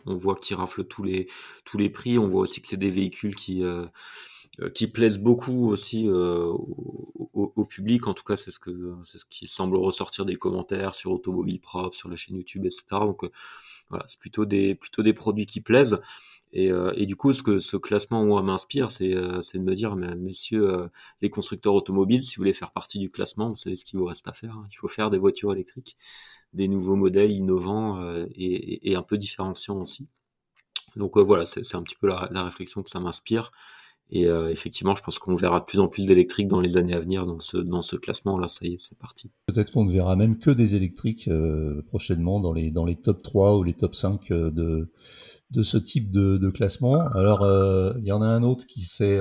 On 0.05 0.15
voit 0.15 0.35
qu'ils 0.35 0.55
raflent 0.55 0.83
tous 0.83 1.03
les, 1.03 1.27
tous 1.65 1.77
les 1.77 1.89
prix. 1.89 2.19
On 2.19 2.27
voit 2.27 2.41
aussi 2.41 2.61
que 2.61 2.67
c'est 2.67 2.77
des 2.77 2.91
véhicules 2.91 3.35
qui. 3.35 3.63
Qui 4.73 4.87
plaisent 4.87 5.19
beaucoup 5.19 5.69
aussi 5.69 6.07
au, 7.33 7.65
public. 7.65 8.07
En 8.07 8.13
tout 8.13 8.23
cas, 8.23 8.37
c'est 8.37 8.51
ce 8.51 8.59
que 8.59 8.95
c'est 9.05 9.17
ce 9.17 9.25
qui 9.25 9.47
semble 9.47 9.77
ressortir 9.77 10.25
des 10.25 10.35
commentaires 10.35 10.95
sur 10.95 11.11
Automobile 11.11 11.59
Propre, 11.59 11.95
sur 11.95 12.09
la 12.09 12.15
chaîne 12.15 12.35
YouTube, 12.37 12.65
etc. 12.65 12.83
Donc 12.91 13.23
euh, 13.23 13.31
voilà, 13.89 14.05
c'est 14.07 14.19
plutôt 14.19 14.45
des 14.45 14.75
plutôt 14.75 15.03
des 15.03 15.13
produits 15.13 15.45
qui 15.45 15.61
plaisent. 15.61 15.99
Et, 16.55 16.71
euh, 16.71 16.93
et, 16.95 17.07
du 17.07 17.15
coup, 17.15 17.33
ce 17.33 17.41
que 17.41 17.57
ce 17.57 17.77
classement 17.77 18.23
moi 18.25 18.43
m'inspire, 18.43 18.91
c'est 18.91 19.15
euh, 19.15 19.39
de 19.55 19.59
me 19.59 19.73
dire, 19.73 19.95
mais, 19.95 20.15
messieurs 20.15 20.87
les 21.21 21.31
constructeurs 21.31 21.73
automobiles, 21.73 22.21
si 22.21 22.35
vous 22.35 22.41
voulez 22.41 22.53
faire 22.53 22.71
partie 22.71 22.99
du 22.99 23.09
classement, 23.09 23.49
vous 23.49 23.55
savez 23.55 23.75
ce 23.75 23.83
qu'il 23.83 23.97
vous 23.97 24.05
reste 24.05 24.27
à 24.27 24.33
faire. 24.33 24.57
Hein. 24.57 24.67
Il 24.71 24.75
faut 24.75 24.87
faire 24.87 25.09
des 25.09 25.17
voitures 25.17 25.51
électriques, 25.51 25.97
des 26.53 26.67
nouveaux 26.67 26.95
modèles 26.95 27.31
innovants 27.31 28.05
et, 28.35 28.91
et, 28.91 28.95
un 28.95 29.01
peu 29.01 29.17
différenciants 29.17 29.81
aussi. 29.81 30.07
Donc 30.95 31.17
voilà, 31.17 31.45
c'est 31.45 31.75
un 31.75 31.81
petit 31.81 31.95
peu 31.95 32.05
la, 32.05 32.29
la 32.31 32.43
réflexion 32.43 32.83
que 32.83 32.89
ça 32.91 32.99
m'inspire. 32.99 33.51
Et 34.15 34.27
euh, 34.27 34.51
effectivement, 34.51 34.95
je 34.95 35.01
pense 35.01 35.17
qu'on 35.17 35.35
verra 35.35 35.59
de 35.59 35.65
plus 35.65 35.79
en 35.79 35.87
plus 35.87 36.05
d'électriques 36.05 36.47
dans 36.47 36.61
les 36.61 36.77
années 36.77 36.93
à 36.93 36.99
venir 36.99 37.25
dans 37.25 37.39
ce, 37.39 37.57
dans 37.57 37.81
ce 37.81 37.95
classement. 37.95 38.37
Là, 38.37 38.47
ça 38.47 38.63
y 38.63 38.73
est, 38.75 38.79
c'est 38.79 38.97
parti. 38.97 39.31
Peut-être 39.47 39.71
qu'on 39.71 39.85
ne 39.85 39.91
verra 39.91 40.15
même 40.15 40.37
que 40.37 40.51
des 40.51 40.75
électriques 40.75 41.27
euh, 41.27 41.81
prochainement 41.87 42.39
dans 42.39 42.53
les, 42.53 42.69
dans 42.69 42.85
les 42.85 42.95
top 42.95 43.23
3 43.23 43.57
ou 43.57 43.63
les 43.63 43.73
top 43.73 43.95
5 43.95 44.29
euh, 44.29 44.51
de, 44.51 44.91
de 45.49 45.61
ce 45.63 45.77
type 45.79 46.11
de, 46.11 46.37
de 46.37 46.49
classement. 46.51 47.01
Alors, 47.15 47.41
il 47.97 48.05
y 48.05 48.11
en 48.11 48.21
a 48.21 48.27
un 48.27 48.43
autre 48.43 48.67
qui 48.67 48.81
s'est 48.81 49.19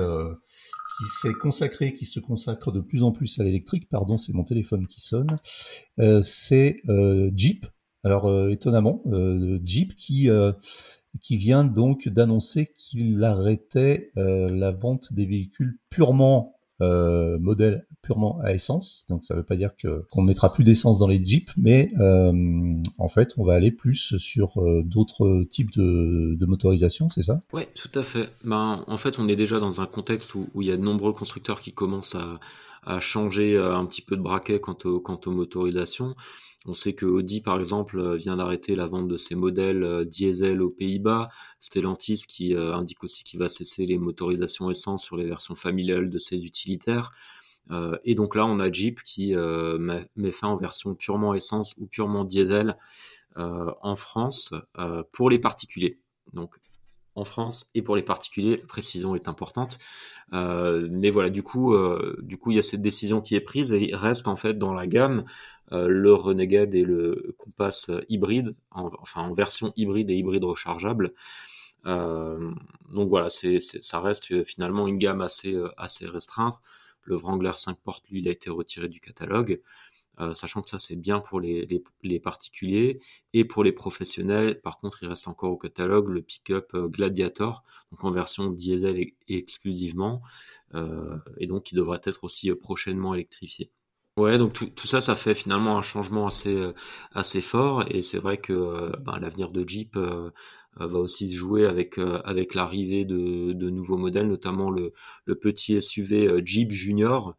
qui 0.99 1.05
s'est 1.05 1.33
consacré, 1.33 1.95
qui 1.95 2.05
se 2.05 2.19
consacre 2.19 2.71
de 2.71 2.79
plus 2.79 3.03
en 3.03 3.11
plus 3.11 3.39
à 3.39 3.43
l'électrique. 3.43 3.89
Pardon, 3.89 4.19
c'est 4.19 4.33
mon 4.33 4.43
téléphone 4.43 4.85
qui 4.87 5.01
sonne. 5.01 5.35
c'est 6.21 6.81
Jeep. 7.35 7.65
Alors, 8.03 8.49
étonnamment, 8.49 9.03
Jeep 9.63 9.95
qui 9.95 10.29
qui 11.21 11.37
vient 11.37 11.63
donc 11.63 12.07
d'annoncer 12.07 12.71
qu'il 12.77 13.23
arrêtait 13.23 14.11
euh, 14.17 14.49
la 14.49 14.71
vente 14.71 15.13
des 15.13 15.25
véhicules 15.25 15.77
purement 15.89 16.53
euh, 16.81 17.37
modèle 17.39 17.85
purement 18.01 18.39
à 18.43 18.51
essence. 18.51 19.05
Donc 19.07 19.23
ça 19.23 19.35
ne 19.35 19.39
veut 19.39 19.45
pas 19.45 19.55
dire 19.55 19.75
que 19.77 20.05
qu'on 20.09 20.21
mettra 20.21 20.51
plus 20.51 20.63
d'essence 20.63 20.99
dans 20.99 21.07
les 21.07 21.23
Jeeps, 21.23 21.53
mais 21.55 21.93
euh, 21.99 22.33
en 22.97 23.07
fait 23.07 23.33
on 23.37 23.45
va 23.45 23.53
aller 23.53 23.71
plus 23.71 24.17
sur 24.17 24.61
euh, 24.61 24.81
d'autres 24.83 25.43
types 25.49 25.71
de, 25.77 26.35
de 26.35 26.45
motorisation, 26.45 27.07
c'est 27.09 27.21
ça? 27.21 27.39
Ouais, 27.53 27.69
tout 27.75 27.91
à 27.97 28.03
fait. 28.03 28.29
Ben, 28.43 28.83
en 28.87 28.97
fait 28.97 29.19
on 29.19 29.29
est 29.29 29.35
déjà 29.35 29.59
dans 29.59 29.81
un 29.81 29.85
contexte 29.85 30.35
où, 30.35 30.49
il 30.59 30.67
y 30.67 30.71
a 30.71 30.77
de 30.77 30.81
nombreux 30.81 31.13
constructeurs 31.13 31.61
qui 31.61 31.71
commencent 31.73 32.15
à, 32.15 32.39
changer 32.99 33.57
un 33.57 33.85
petit 33.85 34.01
peu 34.01 34.17
de 34.17 34.21
braquet 34.21 34.59
quant, 34.59 34.75
au, 34.83 34.99
quant 34.99 35.17
aux 35.25 35.31
motorisations. 35.31 36.15
On 36.65 36.73
sait 36.73 36.93
que 36.93 37.05
Audi, 37.05 37.41
par 37.41 37.59
exemple, 37.59 37.99
euh, 37.99 38.15
vient 38.15 38.37
d'arrêter 38.37 38.75
la 38.75 38.87
vente 38.87 39.07
de 39.07 39.17
ses 39.17 39.35
modèles 39.35 39.83
euh, 39.83 40.05
diesel 40.05 40.61
aux 40.61 40.69
Pays-Bas. 40.69 41.29
Stellantis 41.59 42.23
qui 42.25 42.55
euh, 42.55 42.73
indique 42.73 43.03
aussi 43.03 43.23
qu'il 43.23 43.39
va 43.39 43.49
cesser 43.49 43.85
les 43.85 43.97
motorisations 43.97 44.71
essence 44.71 45.03
sur 45.03 45.17
les 45.17 45.25
versions 45.25 45.55
familiales 45.55 46.09
de 46.09 46.19
ses 46.19 46.45
utilitaires. 46.45 47.11
et 48.03 48.15
donc 48.15 48.35
là, 48.35 48.45
on 48.45 48.59
a 48.59 48.71
Jeep 48.71 49.01
qui 49.03 49.33
met, 49.35 50.31
fin 50.31 50.49
en 50.49 50.57
version 50.57 50.95
purement 50.95 51.33
essence 51.33 51.73
ou 51.77 51.87
purement 51.87 52.25
diesel 52.25 52.75
en 53.35 53.95
France 53.95 54.53
pour 55.13 55.29
les 55.29 55.39
particuliers. 55.39 55.97
Donc 56.33 56.57
en 57.15 57.23
France 57.23 57.65
et 57.73 57.81
pour 57.81 57.95
les 57.95 58.03
particuliers, 58.03 58.57
la 58.57 58.67
précision 58.67 59.15
est 59.15 59.29
importante. 59.29 59.77
mais 60.31 61.09
voilà, 61.09 61.29
du 61.29 61.41
coup, 61.41 61.73
du 62.21 62.37
coup, 62.37 62.51
il 62.51 62.57
y 62.57 62.59
a 62.59 62.63
cette 62.63 62.81
décision 62.81 63.21
qui 63.21 63.35
est 63.35 63.41
prise 63.41 63.71
et 63.71 63.81
il 63.81 63.95
reste 63.95 64.27
en 64.27 64.35
fait 64.35 64.57
dans 64.57 64.73
la 64.73 64.85
gamme 64.85 65.23
le 65.73 66.13
Renegade 66.13 66.75
et 66.75 66.83
le 66.83 67.35
Compass 67.37 67.89
hybride, 68.07 68.55
enfin 68.71 69.23
en 69.23 69.33
version 69.33 69.73
hybride 69.75 70.09
et 70.09 70.15
hybride 70.15 70.43
rechargeable. 70.43 71.13
Euh, 71.85 72.51
donc 72.89 73.09
voilà, 73.09 73.29
ça 73.29 73.99
reste 73.99 74.43
finalement 74.45 74.87
une 74.87 74.97
gamme 74.97 75.21
assez, 75.21 75.53
euh, 75.53 75.69
restreinte. 76.01 76.59
Le 77.03 77.15
Wrangler 77.15 77.51
5 77.53 77.77
portes, 77.79 78.07
lui, 78.09 78.19
il 78.19 78.27
a 78.27 78.31
été 78.31 78.49
retiré 78.49 78.87
du 78.87 78.99
catalogue. 79.01 79.61
sachant 80.33 80.61
que 80.61 80.69
ça 80.69 80.77
c'est 80.77 80.95
bien 80.95 81.19
pour 81.19 81.39
les, 81.41 81.83
les, 82.03 82.19
particuliers 82.19 82.99
et 83.33 83.45
pour 83.45 83.63
les 83.63 83.71
professionnels. 83.71 84.61
Par 84.61 84.79
contre, 84.79 85.03
il 85.03 85.09
reste 85.09 85.27
encore 85.27 85.51
au 85.51 85.57
catalogue 85.57 86.09
le 86.09 86.21
pick-up 86.21 86.71
Gladiator, 86.75 87.63
donc 87.91 88.03
en 88.03 88.11
version 88.11 88.49
diesel 88.51 89.11
exclusivement, 89.27 90.21
et 91.37 91.47
donc 91.47 91.63
qui 91.63 91.75
devrait 91.75 92.01
être 92.05 92.23
aussi 92.23 92.53
prochainement 92.53 93.13
électrifié. 93.15 93.71
Ouais, 94.17 94.37
donc 94.37 94.53
tout, 94.53 94.67
tout, 94.67 94.85
ça, 94.85 95.01
ça 95.01 95.15
fait 95.15 95.33
finalement 95.33 95.75
un 95.75 95.81
changement 95.81 96.27
assez 96.27 96.53
euh, 96.53 96.73
assez 97.13 97.41
fort 97.41 97.83
et 97.89 98.03
c'est 98.03 98.19
vrai 98.19 98.37
que 98.37 98.53
euh, 98.53 98.91
ben, 98.99 99.17
l'avenir 99.19 99.49
de 99.49 99.67
Jeep 99.67 99.95
euh, 99.97 100.29
va 100.75 100.99
aussi 100.99 101.31
se 101.31 101.35
jouer 101.35 101.65
avec 101.65 101.97
avec 101.97 102.53
l'arrivée 102.53 103.05
de, 103.05 103.53
de, 103.53 103.69
nouveaux 103.71 103.97
modèles, 103.97 104.27
notamment 104.27 104.69
le, 104.69 104.93
le 105.25 105.35
petit 105.35 105.81
SUV 105.81 106.45
Jeep 106.45 106.71
Junior 106.71 107.35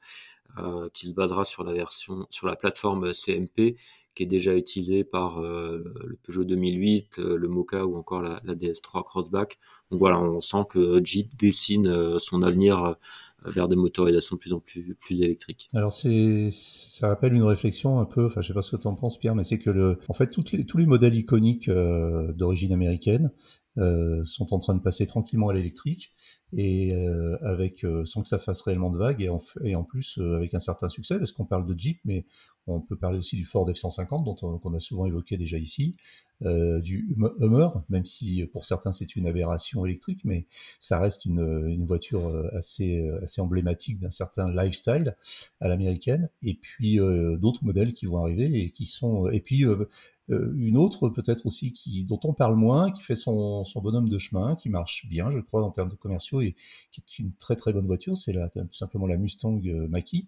qui 0.93 1.09
se 1.09 1.15
basera 1.15 1.45
sur 1.45 1.65
la 1.65 1.73
version 1.73 2.27
sur 2.31 2.47
la 2.47 2.57
plateforme 2.57 3.13
CMP 3.13 3.77
qui 4.15 4.23
est 4.23 4.27
déjà 4.27 4.55
utilisé 4.55 5.03
par 5.03 5.41
le 5.41 6.17
Peugeot 6.23 6.45
2008, 6.45 7.19
le 7.19 7.49
Mocha 7.49 7.85
ou 7.85 7.97
encore 7.97 8.23
la, 8.23 8.41
la, 8.45 8.55
DS3 8.55 9.03
Crossback. 9.03 9.59
Donc 9.91 9.99
voilà, 9.99 10.21
on 10.21 10.41
sent 10.41 10.65
que 10.71 11.05
Jeep 11.05 11.37
dessine 11.37 12.21
son 12.21 12.43
avenir 12.43 12.97
vers 13.45 13.69
des 13.69 13.77
motorisations 13.77 14.37
de 14.37 14.41
plus 14.41 14.53
en 14.53 14.61
plus, 14.61 14.97
électriques. 15.11 15.69
Alors 15.75 15.93
c'est, 15.93 16.49
ça 16.51 17.09
rappelle 17.09 17.35
une 17.35 17.43
réflexion 17.43 18.01
un 18.01 18.05
peu, 18.05 18.27
enfin 18.27 18.41
je 18.41 18.49
sais 18.49 18.55
pas 18.55 18.63
ce 18.63 18.71
que 18.71 18.81
tu 18.81 18.87
en 18.87 18.95
penses 18.95 19.19
Pierre, 19.19 19.35
mais 19.35 19.45
c'est 19.45 19.59
que 19.59 19.71
le, 19.71 19.99
en 20.09 20.15
fait 20.15 20.37
les, 20.53 20.65
tous 20.65 20.79
les 20.79 20.87
modèles 20.87 21.15
iconiques 21.15 21.69
euh, 21.69 22.33
d'origine 22.33 22.73
américaine 22.73 23.31
sont 23.77 24.55
en 24.55 24.59
train 24.59 24.75
de 24.75 24.81
passer 24.81 25.07
tranquillement 25.07 25.49
à 25.49 25.55
l'électrique 25.55 26.13
et 26.57 26.95
euh, 26.95 27.37
avec 27.43 27.85
euh, 27.85 28.05
sans 28.05 28.23
que 28.23 28.29
ça 28.29 28.39
fasse 28.39 28.61
réellement 28.63 28.91
de 28.91 28.99
vagues 28.99 29.23
et 29.23 29.29
en, 29.29 29.43
en 29.75 29.85
plus 29.85 30.19
euh, 30.19 30.37
avec 30.37 30.55
un 30.55 30.59
certain 30.59 30.89
succès 30.89 31.19
parce 31.19 31.33
qu'on 31.33 31.45
parle 31.45 31.67
de 31.67 31.79
Jeep 31.79 32.01
mais 32.05 32.27
on 32.67 32.81
peut 32.81 32.97
parler 32.97 33.19
aussi 33.19 33.37
du 33.37 33.45
Ford 33.45 33.69
F-150 33.69 34.25
dont 34.25 34.37
on, 34.43 34.59
qu'on 34.59 34.73
a 34.75 34.79
souvent 34.79 35.07
évoqué 35.07 35.37
déjà 35.37 35.59
ici 35.59 35.97
euh, 36.43 36.81
du 36.81 37.17
Hummer 37.41 37.69
même 37.89 38.05
si 38.05 38.45
pour 38.47 38.65
certains 38.65 38.93
c'est 38.93 39.17
une 39.17 39.27
aberration 39.27 39.85
électrique 39.85 40.21
mais 40.25 40.47
ça 40.81 40.99
reste 40.99 41.25
une, 41.25 41.67
une 41.69 41.87
voiture 41.87 42.29
assez 42.55 43.09
assez 43.23 43.41
emblématique 43.41 43.99
d'un 43.99 44.11
certain 44.11 44.51
lifestyle 44.51 45.17
à 45.61 45.69
l'américaine. 45.69 46.29
Et 46.43 46.55
puis 46.55 46.97
d'autres 47.39 47.65
modèles 47.65 47.93
qui 47.93 48.07
vont 48.07 48.19
arriver 48.19 48.63
et 48.63 48.71
qui 48.71 48.87
sont 48.87 49.29
et 49.29 49.41
puis 49.41 49.65
euh, 49.65 49.89
une 50.29 50.79
autre 50.79 51.11
peut-être 51.11 51.47
aussi 51.47 51.73
qui 51.73 52.05
dont 52.05 52.21
on 52.25 52.33
parle 52.33 52.57
moins, 52.57 52.91
qui 52.91 53.03
fait 53.03 53.17
son, 53.17 53.65
bonhomme 53.77 54.09
de 54.09 54.19
chemin, 54.19 54.57
qui 54.57 54.71
marche 54.71 55.07
bien, 55.07 55.31
je 55.31 55.41
crois, 55.41 55.63
en 55.63 55.71
termes 55.71 55.91
de 55.91 55.97
commerciaux 55.97 56.41
et 56.41 56.55
qui 56.91 57.01
est 57.01 57.19
une 57.19 57.33
très 57.33 57.57
très 57.57 57.73
bonne 57.73 57.87
voiture, 57.87 58.17
c'est 58.17 58.33
tout 58.33 58.73
simplement 58.73 59.07
la 59.07 59.17
Mustang 59.17 59.61
euh, 59.67 59.87
Mach-E. 59.89 60.23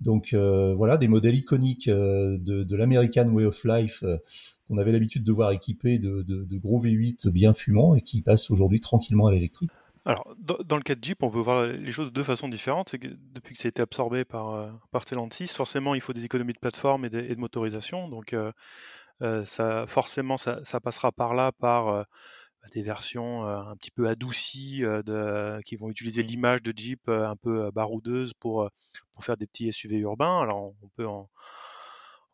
Donc 0.00 0.34
euh, 0.34 0.74
voilà, 0.74 0.98
des 0.98 1.08
modèles 1.08 1.36
iconiques 1.36 1.88
de, 1.88 2.76
l'American 2.76 3.28
Way 3.28 3.44
of 3.46 3.64
Life 3.64 4.04
qu'on 4.68 4.78
avait 4.78 4.92
l'habitude 4.92 5.24
de 5.24 5.32
voir 5.32 5.50
équipés 5.52 5.98
de, 5.98 6.58
gros 6.58 6.82
V8 6.82 7.28
bien 7.30 7.54
fumants 7.54 7.94
et 7.94 8.02
qui 8.02 8.22
passent 8.22 8.50
aujourd'hui 8.50 8.80
tranquillement 8.80 9.26
à 9.26 9.32
l'électrique. 9.32 9.70
Alors, 10.06 10.34
dans, 10.38 10.76
le 10.76 10.82
cas 10.82 10.94
de 10.94 11.04
Jeep, 11.04 11.22
on 11.22 11.30
peut 11.30 11.38
voir 11.38 11.66
les 11.66 11.92
choses 11.92 12.06
de 12.06 12.10
deux 12.10 12.22
façons 12.22 12.48
différentes. 12.48 12.94
Depuis 12.94 13.54
que 13.54 13.60
ça 13.60 13.68
a 13.68 13.70
été 13.70 13.82
absorbé 13.82 14.24
par, 14.24 14.80
par 14.90 15.04
forcément, 15.04 15.94
il 15.94 16.00
faut 16.00 16.14
des 16.14 16.24
économies 16.24 16.54
de 16.54 16.58
plateforme 16.58 17.04
et 17.04 17.10
de, 17.10 17.34
motorisation. 17.34 18.08
Donc, 18.08 18.32
euh, 18.32 18.50
ça, 19.44 19.86
forcément, 19.86 20.36
ça, 20.36 20.80
passera 20.82 21.12
par 21.12 21.34
là, 21.34 21.52
par 21.52 21.88
euh, 21.88 22.02
bah, 22.62 22.68
des 22.72 22.82
versions 22.82 23.46
euh, 23.46 23.58
un 23.58 23.76
petit 23.76 23.90
peu 23.90 24.08
adoucies 24.08 24.82
qui 25.64 25.76
vont 25.76 25.90
utiliser 25.90 26.22
l'image 26.22 26.62
de 26.62 26.72
Jeep 26.74 27.08
un 27.08 27.36
peu 27.36 27.70
baroudeuse 27.70 28.32
pour, 28.34 28.68
pour 29.12 29.24
faire 29.24 29.36
des 29.36 29.46
petits 29.46 29.72
SUV 29.72 29.98
urbains. 29.98 30.40
Alors, 30.40 30.74
on 30.82 30.88
peut 30.96 31.06
en, 31.06 31.28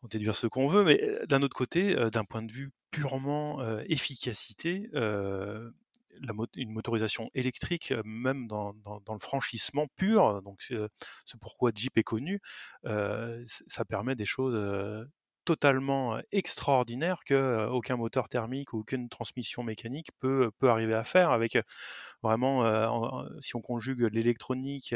déduire 0.09 0.35
ce 0.35 0.47
qu'on 0.47 0.67
veut, 0.67 0.85
mais 0.85 1.01
d'un 1.27 1.41
autre 1.41 1.55
côté, 1.55 1.95
d'un 2.11 2.23
point 2.23 2.41
de 2.41 2.51
vue 2.51 2.71
purement 2.91 3.61
efficacité, 3.87 4.89
une 4.93 6.71
motorisation 6.71 7.29
électrique, 7.33 7.93
même 8.05 8.47
dans, 8.47 8.73
le 8.73 9.19
franchissement 9.19 9.87
pur, 9.97 10.41
donc 10.43 10.61
c'est 10.61 11.39
pourquoi 11.41 11.71
Jeep 11.75 11.97
est 11.97 12.03
connu, 12.03 12.39
ça 12.85 13.85
permet 13.85 14.15
des 14.15 14.25
choses 14.25 14.55
totalement 15.47 16.19
extraordinaire 16.33 17.21
que 17.25 17.69
aucun 17.69 17.95
moteur 17.95 18.27
thermique 18.27 18.73
ou 18.73 18.79
aucune 18.79 19.07
transmission 19.07 19.63
mécanique 19.63 20.09
peut, 20.19 20.51
peut 20.59 20.69
arriver 20.69 20.93
à 20.93 21.05
faire 21.05 21.31
avec 21.31 21.57
vraiment, 22.21 23.23
si 23.39 23.55
on 23.55 23.61
conjugue 23.61 24.09
l'électronique 24.11 24.93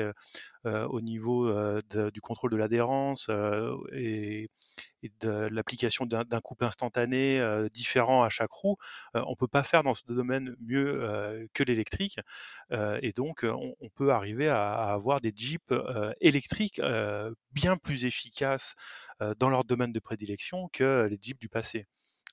au 0.66 1.02
niveau 1.02 1.50
du 1.92 2.20
contrôle 2.22 2.52
de 2.52 2.58
l'adhérence 2.58 3.30
et, 3.94 4.50
de 5.22 5.48
l'application 5.50 6.06
d'un 6.06 6.42
coupe 6.42 6.64
instantané 6.64 7.42
différent 7.74 8.24
à 8.24 8.30
chaque 8.30 8.52
roue, 8.52 8.76
on 9.14 9.36
peut 9.36 9.48
pas 9.48 9.64
faire 9.64 9.84
dans 9.84 9.94
ce 9.94 10.04
domaine 10.06 10.54
mieux 10.60 11.48
que 11.54 11.64
l'électrique 11.64 12.20
et 12.72 13.14
donc 13.16 13.46
on, 13.46 13.90
peut 13.96 14.12
arriver 14.12 14.50
à, 14.50 14.74
avoir 14.74 15.22
des 15.22 15.32
Jeeps 15.34 15.74
électriques 16.20 16.82
bien 17.52 17.78
plus 17.78 18.04
efficaces 18.06 18.76
dans 19.40 19.50
leur 19.50 19.64
domaine 19.64 19.94
de 19.94 20.00
prédilection 20.00 20.41
que 20.72 21.08
les 21.10 21.18
Jeeps 21.22 21.40
du 21.40 21.50
passé. 21.50 21.86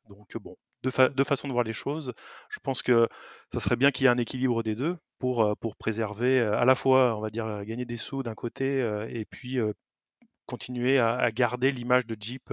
Donc 0.09 0.37
bon, 0.39 0.57
deux, 0.83 0.91
façons 1.25 1.49
de 1.49 1.53
voir 1.53 1.65
les 1.65 1.73
choses. 1.73 2.13
Je 2.51 2.61
pense 2.61 2.83
que 2.83 3.09
ça 3.53 3.61
serait 3.61 3.77
bien 3.77 3.91
qu'il 3.91 4.05
y 4.05 4.07
ait 4.07 4.11
un 4.11 4.19
équilibre 4.19 4.63
des 4.63 4.75
deux 4.75 4.97
pour, 5.19 5.57
pour 5.59 5.77
préserver 5.77 6.41
à 6.41 6.65
la 6.65 6.75
fois, 6.75 7.17
on 7.17 7.21
va 7.21 7.31
dire, 7.31 7.65
gagner 7.65 7.85
des 7.85 7.97
sous 7.97 8.23
d'un 8.23 8.35
côté 8.35 8.81
et 9.09 9.25
puis 9.25 9.59
continuer 10.47 10.99
à, 10.99 11.31
garder 11.31 11.71
l'image 11.71 12.07
de 12.07 12.17
Jeep 12.19 12.53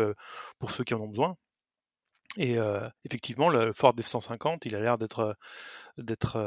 pour 0.59 0.71
ceux 0.71 0.83
qui 0.83 0.93
en 0.93 1.01
ont 1.01 1.07
besoin. 1.07 1.37
Et 2.37 2.57
effectivement, 3.05 3.49
le 3.49 3.71
Ford 3.71 3.93
F-150, 3.95 4.59
il 4.65 4.75
a 4.75 4.79
l'air 4.79 4.97
d'être 4.97 5.37
d'être 5.97 6.39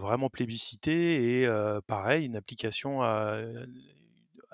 vraiment 0.00 0.30
plébiscité 0.30 1.42
et 1.42 1.48
pareil, 1.86 2.26
une 2.26 2.36
application 2.36 3.02
à, 3.02 3.36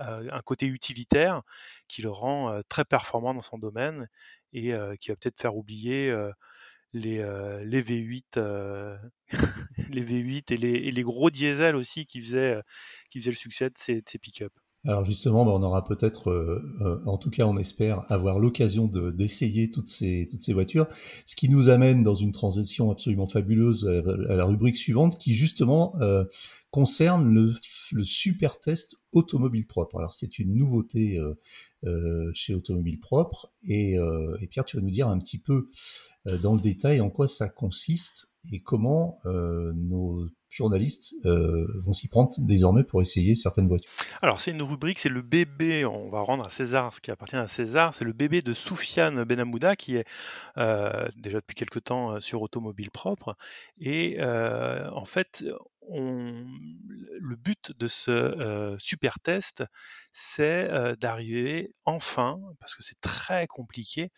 un 0.02 0.42
côté 0.42 0.66
utilitaire 0.66 1.42
qui 1.88 2.02
le 2.02 2.10
rend 2.10 2.60
très 2.68 2.84
performant 2.84 3.34
dans 3.34 3.42
son 3.42 3.58
domaine 3.58 4.08
et 4.52 4.72
qui 5.00 5.10
va 5.10 5.16
peut-être 5.16 5.40
faire 5.40 5.56
oublier 5.56 6.14
les, 6.92 7.18
les 7.64 7.82
V8, 7.82 8.38
les 9.90 10.04
V8 10.04 10.52
et 10.52 10.90
les, 10.90 11.02
gros 11.02 11.30
diesels 11.30 11.76
aussi 11.76 12.04
qui 12.06 12.20
faisaient, 12.20 12.60
qui 13.10 13.20
faisaient 13.20 13.30
le 13.30 13.36
succès 13.36 13.70
de 13.70 13.76
ces, 13.76 13.96
de 13.96 14.08
ces 14.08 14.18
pick-up. 14.18 14.52
Alors 14.84 15.04
justement, 15.04 15.44
bah, 15.44 15.52
on 15.54 15.62
aura 15.62 15.84
peut-être, 15.84 16.30
euh, 16.30 16.60
euh, 16.80 16.98
en 17.06 17.16
tout 17.16 17.30
cas 17.30 17.46
on 17.46 17.56
espère, 17.56 18.04
avoir 18.10 18.40
l'occasion 18.40 18.88
d'essayer 18.88 19.70
toutes, 19.70 19.88
ces, 19.88 20.26
toutes 20.28 20.42
ces 20.42 20.52
voitures, 20.52 20.88
ce 21.24 21.36
qui 21.36 21.48
nous 21.48 21.68
amène 21.68 22.02
dans 22.02 22.16
une 22.16 22.32
transition 22.32 22.90
absolument 22.90 23.28
fabuleuse 23.28 23.86
à, 23.86 24.34
la 24.34 24.44
rubrique 24.44 24.76
suivante 24.76 25.18
qui 25.18 25.34
justement 25.34 25.94
euh, 26.00 26.24
concerne 26.72 27.32
le, 27.32 27.54
le, 27.92 28.02
super 28.02 28.58
test 28.58 28.96
automobile 29.12 29.68
propre. 29.68 29.98
Alors 29.98 30.14
c'est 30.14 30.40
une 30.40 30.52
nouveauté 30.52 31.16
chez 32.34 32.54
Automobile 32.54 33.00
Propre 33.00 33.52
et, 33.62 33.96
et, 34.40 34.46
Pierre, 34.46 34.64
tu 34.64 34.76
vas 34.76 34.82
nous 34.82 34.90
dire 34.90 35.08
un 35.08 35.18
petit 35.18 35.38
peu 35.38 35.68
dans 36.42 36.54
le 36.54 36.60
détail 36.60 37.00
en 37.00 37.10
quoi 37.10 37.26
ça 37.26 37.48
consiste 37.48 38.30
et 38.52 38.60
comment 38.60 39.18
nos 39.24 40.28
journalistes 40.52 41.14
euh, 41.24 41.66
vont 41.84 41.92
s'y 41.92 42.08
prendre 42.08 42.30
désormais 42.38 42.84
pour 42.84 43.00
essayer 43.00 43.34
certaines 43.34 43.68
voitures. 43.68 43.90
Alors 44.20 44.38
c'est 44.38 44.50
une 44.50 44.62
rubrique, 44.62 44.98
c'est 44.98 45.08
le 45.08 45.22
bébé, 45.22 45.86
on 45.86 46.10
va 46.10 46.20
rendre 46.20 46.44
à 46.44 46.50
César 46.50 46.92
ce 46.92 47.00
qui 47.00 47.10
appartient 47.10 47.36
à 47.36 47.48
César, 47.48 47.94
c'est 47.94 48.04
le 48.04 48.12
bébé 48.12 48.42
de 48.42 48.52
Soufiane 48.52 49.24
Benamouda 49.24 49.74
qui 49.74 49.96
est 49.96 50.04
euh, 50.58 51.08
déjà 51.16 51.40
depuis 51.40 51.54
quelque 51.54 51.78
temps 51.78 52.12
euh, 52.12 52.20
sur 52.20 52.42
Automobile 52.42 52.90
Propre. 52.90 53.36
Et 53.78 54.18
en 54.22 55.04
fait, 55.04 55.44
le 55.90 57.36
but 57.36 57.72
de 57.78 57.88
ce 57.88 58.76
super 58.78 59.18
test, 59.20 59.64
c'est 60.12 60.96
d'arriver 60.98 61.74
enfin, 61.84 62.40
parce 62.60 62.74
que 62.74 62.82
c'est 62.82 63.00
très 63.00 63.46
compliqué, 63.46 64.10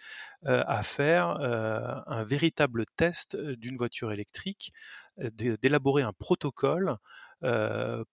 à 0.46 0.82
faire 0.82 1.28
un 1.30 2.24
véritable 2.24 2.84
test 2.96 3.36
d'une 3.36 3.76
voiture 3.76 4.12
électrique 4.12 4.72
d'élaborer 5.18 6.02
un 6.02 6.12
protocole 6.12 6.96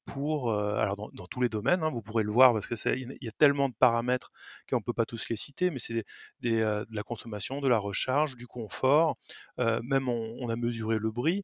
pour, 0.05 0.53
alors 0.53 0.95
dans, 1.13 1.27
tous 1.27 1.41
les 1.41 1.49
domaines, 1.49 1.83
hein, 1.83 1.91
vous 1.91 2.01
pourrez 2.01 2.23
le 2.23 2.31
voir 2.31 2.53
parce 2.53 2.67
que 2.67 2.75
il 2.95 3.17
y 3.21 3.27
a 3.27 3.31
tellement 3.31 3.69
de 3.69 3.75
paramètres 3.77 4.31
qu'on 4.69 4.77
ne 4.77 4.83
peut 4.83 4.93
pas 4.93 5.05
tous 5.05 5.29
les 5.29 5.35
citer, 5.35 5.69
mais 5.69 5.79
c'est 5.79 6.05
de 6.41 6.85
la 6.89 7.03
consommation, 7.03 7.61
de 7.61 7.67
la 7.67 7.77
recharge, 7.77 8.35
du 8.35 8.47
confort, 8.47 9.17
même 9.57 10.09
on, 10.09 10.49
a 10.49 10.55
mesuré 10.55 10.97
le 10.99 11.11
bruit, 11.11 11.43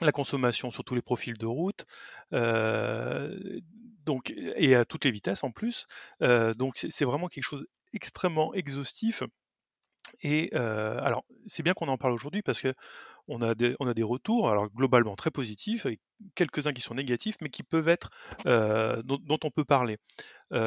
la 0.00 0.12
consommation 0.12 0.70
sur 0.70 0.84
tous 0.84 0.94
les 0.94 1.02
profils 1.02 1.36
de 1.36 1.46
route, 1.46 1.84
donc 4.04 4.32
et 4.56 4.74
à 4.74 4.84
toutes 4.84 5.04
les 5.04 5.10
vitesses 5.10 5.44
en 5.44 5.50
plus. 5.50 5.86
donc 6.20 6.76
c'est 6.76 7.04
vraiment 7.04 7.28
quelque 7.28 7.44
chose 7.44 7.66
extrêmement 7.92 8.54
exhaustif 8.54 9.22
et 10.22 10.50
alors, 10.54 11.24
c'est 11.46 11.62
bien 11.62 11.72
qu'on 11.72 11.88
en 11.88 11.98
parle 11.98 12.12
aujourd'hui 12.12 12.42
parce 12.42 12.60
que 12.60 12.72
on 13.28 13.42
a, 13.42 13.54
des, 13.54 13.74
on 13.80 13.86
a 13.86 13.94
des 13.94 14.02
retours, 14.02 14.50
alors 14.50 14.68
globalement 14.70 15.14
très 15.14 15.30
positifs, 15.30 15.86
et 15.86 15.98
quelques-uns 16.34 16.72
qui 16.72 16.80
sont 16.80 16.94
négatifs, 16.94 17.36
mais 17.42 17.48
qui 17.48 17.62
peuvent 17.62 17.88
être, 17.88 18.10
dont, 18.44 19.38
on 19.42 19.50
peut 19.50 19.64
parler. 19.64 19.98
il 20.52 20.58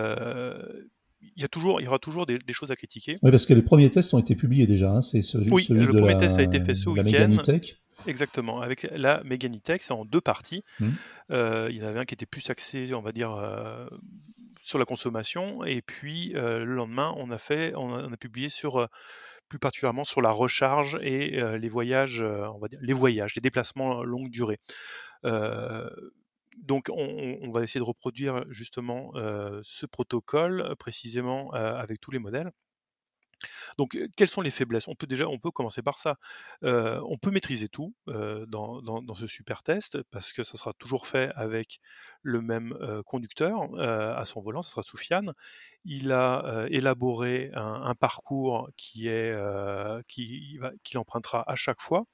y, 1.38 1.44
a 1.44 1.48
toujours, 1.48 1.82
il 1.82 1.86
y 1.86 1.88
aura 1.88 2.00
toujours 2.00 2.26
des, 2.26 2.40
choses 2.52 2.72
à 2.72 2.76
critiquer. 2.76 3.18
Oui, 3.22 3.32
parce 3.32 3.46
que 3.46 3.54
les 3.54 3.62
premiers 3.62 3.90
tests 3.90 4.14
ont 4.14 4.20
été 4.20 4.36
publiés 4.36 4.68
déjà. 4.68 4.92
Hein, 4.92 5.02
c'est 5.02 5.22
celui, 5.22 5.52
oui, 5.52 5.66
le 5.70 5.88
premier 5.88 6.18
test 6.18 6.40
a 6.40 6.44
été 6.44 6.60
fait 6.60 6.74
ce 6.74 6.90
week-end. 6.90 7.38
Exactement, 8.08 8.62
avec 8.62 8.84
la 8.92 9.24
Meganitech, 9.24 9.82
c'est 9.82 9.94
en 9.94 10.06
deux 10.06 10.22
parties. 10.22 10.63
Mmh. 10.80 10.89
il 11.30 11.76
y 11.76 11.84
en 11.84 11.88
avait 11.88 12.00
un 12.00 12.06
qui 12.06 12.13
était 12.13 12.26
plus 12.26 12.50
axé, 12.50 12.94
on 12.94 13.02
va 13.02 13.12
dire, 13.12 13.38
sur 14.62 14.80
la 14.80 14.86
consommation, 14.86 15.63
et 15.63 15.82
puis 15.82 16.30
le 16.34 16.66
lendemain, 16.66 17.13
on 17.18 17.32
a 17.32 17.38
fait, 17.38 17.74
on 17.76 18.12
a, 18.12 18.18
publié 18.18 18.50
sur 18.50 18.88
plus 19.50 19.60
particulièrement 19.60 20.04
sur 20.04 20.22
la 20.22 20.32
recharge 20.32 20.98
et 21.02 21.42
les 21.58 21.70
voyages, 21.70 22.22
on 22.22 22.60
va 22.60 22.68
dire 22.68 22.80
les 22.82 22.94
voyages, 22.94 23.36
les 23.36 23.42
déplacements 23.42 24.04
longue 24.04 24.30
durée. 24.30 24.60
donc 25.24 26.89
on, 26.92 27.52
va 27.52 27.63
essayer 27.63 27.80
de 27.80 27.86
reproduire 27.86 28.46
justement 28.50 29.12
ce 29.62 29.86
protocole 29.86 30.76
précisément 30.78 31.52
avec 31.52 32.00
tous 32.00 32.12
les 32.12 32.20
modèles. 32.20 32.52
Donc, 33.78 33.98
quelles 34.15 34.28
sont 34.28 34.41
les 34.41 34.52
faiblesses? 34.52 34.88
On 34.88 34.96
peut 34.96 35.08
déjà, 35.08 35.28
on 35.28 35.39
peut 35.39 35.52
commencer 35.52 35.82
par 35.82 35.98
ça. 35.98 36.15
on 36.62 37.17
peut 37.22 37.32
maîtriser 37.32 37.67
tout 37.67 37.93
dans, 38.08 38.82
dans, 38.82 39.15
ce 39.15 39.28
super 39.28 39.63
test 39.63 40.02
parce 40.12 40.34
que 40.34 40.43
ça 40.43 40.58
sera 40.58 40.74
toujours 40.74 41.08
fait 41.08 41.32
avec 41.36 41.80
le 42.22 42.41
même 42.41 42.78
conducteur 43.06 43.62
à 43.80 44.26
son 44.26 44.41
volant. 44.41 44.62
Ça 44.62 44.72
sera 44.72 44.84
Soufiane. 44.84 45.34
Il 45.86 46.12
a 46.12 46.65
élaboré 46.69 47.52
un, 47.54 47.96
parcours 47.96 48.69
qui 48.78 49.08
est 49.08 49.34
qui 50.08 50.60
qu'il 50.84 50.98
empruntera 50.98 51.43
à 51.48 51.56
chaque 51.56 51.82
fois. 51.82 52.06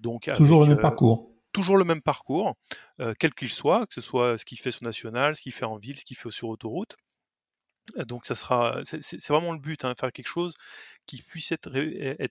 donc 0.00 0.30
toujours 0.34 0.62
le 0.62 0.68
même 0.68 0.80
parcours 0.80 1.32
toujours 1.56 1.78
le 1.78 1.84
même 1.84 2.02
parcours, 2.02 2.54
quel 3.18 3.32
qu'il 3.32 3.50
soit, 3.50 3.86
que 3.86 3.94
ce 3.94 4.02
soit 4.02 4.36
ce 4.36 4.44
qu'il 4.44 4.58
fait 4.58 4.70
sur 4.70 4.84
national, 4.84 5.36
ce 5.36 5.40
qu'il 5.40 5.52
fait 5.52 5.64
en 5.64 5.76
ville, 5.76 5.98
ce 5.98 6.04
qu'il 6.04 6.16
fait 6.16 6.30
sur 6.30 6.48
autoroute. 6.48 6.96
Donc 7.94 8.26
ça 8.26 8.34
sera, 8.34 8.80
c'est 8.84 9.28
vraiment 9.28 9.52
le 9.52 9.60
but, 9.60 9.84
hein, 9.84 9.94
faire 9.98 10.12
quelque 10.12 10.28
chose 10.28 10.54
qui 11.06 11.22
puisse 11.22 11.52
être, 11.52 11.70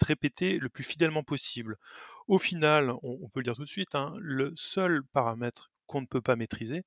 répété 0.05 0.59
le 0.59 0.69
plus 0.69 0.83
fidèlement 0.83 1.23
possible. 1.23 1.77
Au 2.27 2.37
final, 2.37 2.93
on, 3.03 3.29
peut 3.29 3.39
le 3.39 3.45
dire 3.45 3.55
tout 3.55 3.63
de 3.63 3.67
suite, 3.67 3.95
hein, 3.95 4.13
le 4.19 4.51
seul 4.55 5.03
paramètre 5.13 5.71
qu'on 5.87 6.01
ne 6.01 6.05
peut 6.05 6.21
pas 6.21 6.35
maîtriser, 6.35 6.83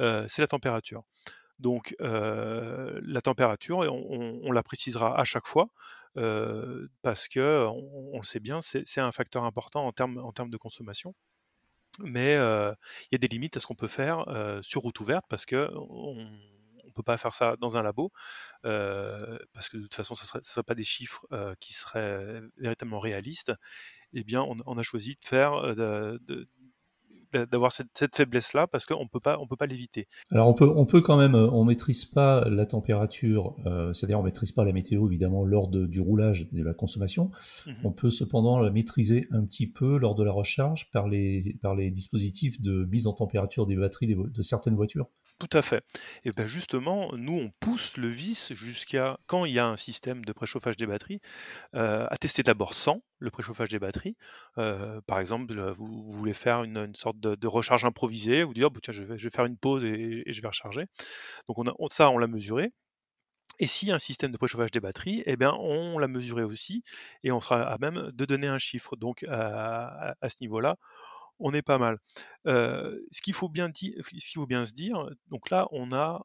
euh, 0.00 0.26
c'est 0.28 0.42
la 0.42 0.48
température. 0.48 1.02
Donc 1.58 1.94
euh, 2.00 3.00
la 3.02 3.20
température, 3.20 3.78
on, 3.78 4.52
la 4.52 4.62
précisera 4.62 5.18
à 5.18 5.24
chaque 5.24 5.46
fois 5.46 5.68
euh, 6.16 6.88
parce 7.02 7.28
que 7.28 7.66
on, 7.68 8.16
le 8.16 8.24
sait 8.24 8.40
bien, 8.40 8.60
c'est 8.62 9.00
un 9.00 9.12
facteur 9.12 9.44
important 9.44 9.86
en 9.86 9.92
termes 9.92 10.18
en 10.18 10.32
termes 10.32 10.50
de 10.50 10.56
consommation. 10.56 11.14
Mais 11.98 12.34
il 12.34 13.12
y 13.12 13.14
a 13.14 13.18
des 13.18 13.28
limites 13.28 13.56
à 13.56 13.60
ce 13.60 13.66
qu'on 13.66 13.74
peut 13.74 13.88
faire 13.88 14.24
sur 14.62 14.82
route 14.82 14.98
ouverte 15.00 15.24
parce 15.28 15.44
que 15.44 15.70
on, 15.74 16.26
on 16.90 16.92
peut 16.92 17.02
pas 17.02 17.16
faire 17.16 17.32
ça 17.32 17.56
dans 17.60 17.76
un 17.76 17.82
labo 17.82 18.12
euh, 18.64 19.38
parce 19.52 19.68
que 19.68 19.76
de 19.76 19.82
toute 19.82 19.94
façon, 19.94 20.14
ce 20.14 20.24
ne 20.38 20.42
serait, 20.42 20.62
pas 20.62 20.74
des 20.74 20.82
chiffres 20.82 21.26
euh, 21.32 21.54
qui 21.60 21.72
seraient 21.72 22.42
véritablement 22.56 22.98
réalistes. 22.98 23.52
Eh 24.12 24.24
bien, 24.24 24.42
on, 24.42 24.78
a 24.78 24.82
choisi 24.82 25.14
de 25.14 25.24
faire 25.24 25.54
euh, 25.54 26.18
d'avoir 27.32 27.72
cette, 27.72 28.14
faiblesse-là 28.14 28.66
parce 28.66 28.86
qu'on 28.86 29.06
peut 29.06 29.20
pas, 29.20 29.38
on 29.38 29.46
peut 29.46 29.56
pas 29.56 29.66
l'éviter. 29.66 30.06
Alors 30.32 30.48
on 30.48 30.54
peut, 30.54 30.70
on 30.74 30.86
peut 30.86 31.00
quand 31.00 31.16
même, 31.16 31.34
on 31.34 31.64
maîtrise 31.64 32.04
pas 32.04 32.48
la 32.48 32.66
température, 32.66 33.56
c'est-à-dire 33.92 34.18
on 34.18 34.22
maîtrise 34.22 34.52
pas 34.52 34.64
la 34.64 34.72
météo 34.72 35.06
évidemment 35.06 35.44
lors 35.44 35.68
du 35.68 36.00
roulage 36.00 36.48
de 36.52 36.62
la 36.62 36.74
consommation. 36.74 37.30
Mhm. 37.66 37.74
On 37.84 37.92
peut 37.92 38.10
cependant 38.10 38.58
la 38.58 38.70
maîtriser 38.70 39.28
un 39.30 39.44
petit 39.44 39.66
peu 39.66 39.98
lors 39.98 40.14
de 40.14 40.24
la 40.24 40.32
recharge 40.32 40.90
par 40.90 41.08
les, 41.08 41.56
par 41.62 41.74
les 41.74 41.90
dispositifs 41.90 42.60
de 42.60 42.84
mise 42.86 43.06
en 43.06 43.12
température 43.12 43.66
des 43.66 43.76
batteries 43.76 44.14
de 44.14 44.42
certaines 44.42 44.76
voitures. 44.76 45.08
Tout 45.40 45.56
à 45.56 45.62
fait. 45.62 45.82
Et 46.26 46.32
bien 46.32 46.46
justement, 46.46 47.12
nous, 47.16 47.38
on 47.38 47.50
pousse 47.60 47.96
le 47.96 48.08
vice 48.08 48.52
jusqu'à, 48.52 49.18
quand 49.26 49.46
il 49.46 49.56
y 49.56 49.58
a 49.58 49.66
un 49.66 49.76
système 49.78 50.22
de 50.22 50.32
préchauffage 50.34 50.76
des 50.76 50.84
batteries, 50.84 51.20
euh, 51.74 52.06
à 52.10 52.16
tester 52.18 52.42
d'abord 52.42 52.74
sans 52.74 53.02
le 53.18 53.30
préchauffage 53.30 53.70
des 53.70 53.78
batteries. 53.78 54.16
Euh, 54.58 55.00
par 55.06 55.18
exemple, 55.18 55.54
vous, 55.72 56.02
voulez 56.02 56.34
faire 56.34 56.62
une, 56.62 56.94
sorte 56.94 57.19
de, 57.20 57.46
recharge 57.46 57.84
improvisée, 57.84 58.42
vous 58.44 58.54
dites, 58.54 58.64
oh, 58.64 58.72
tiens, 58.82 58.92
je 58.92 59.02
vais, 59.02 59.30
faire 59.30 59.44
une 59.44 59.56
pause 59.56 59.84
et, 59.84 60.24
je 60.26 60.42
vais 60.42 60.48
recharger. 60.48 60.86
Donc 61.46 61.58
on 61.58 61.66
a, 61.66 61.74
ça, 61.90 62.10
on 62.10 62.18
l'a 62.18 62.26
mesuré. 62.26 62.72
Et 63.58 63.66
a 63.90 63.94
un 63.94 63.98
système 63.98 64.32
de 64.32 64.38
préchauffage 64.38 64.70
des 64.70 64.80
batteries, 64.80 65.22
eh 65.26 65.36
bien, 65.36 65.52
on 65.52 65.98
l'a 65.98 66.08
mesuré 66.08 66.42
aussi, 66.44 66.82
et 67.24 67.30
on 67.30 67.40
sera 67.40 67.62
à 67.62 67.76
même 67.76 68.08
de 68.14 68.24
donner 68.24 68.46
un 68.46 68.56
chiffre. 68.58 68.96
Donc 68.96 69.24
à 69.28 70.14
ce 70.22 70.36
niveau-là, 70.40 70.76
on 71.40 71.52
est 71.52 71.62
pas 71.62 71.78
mal. 71.78 71.98
ce 72.46 73.20
qu'il 73.22 73.34
faut 73.34 73.50
dire, 73.50 73.68
faut 74.34 74.46
bien 74.46 74.64
se 74.64 74.72
dire, 74.72 75.10
donc 75.28 75.50
là, 75.50 75.66
on 75.72 75.92
a 75.92 76.22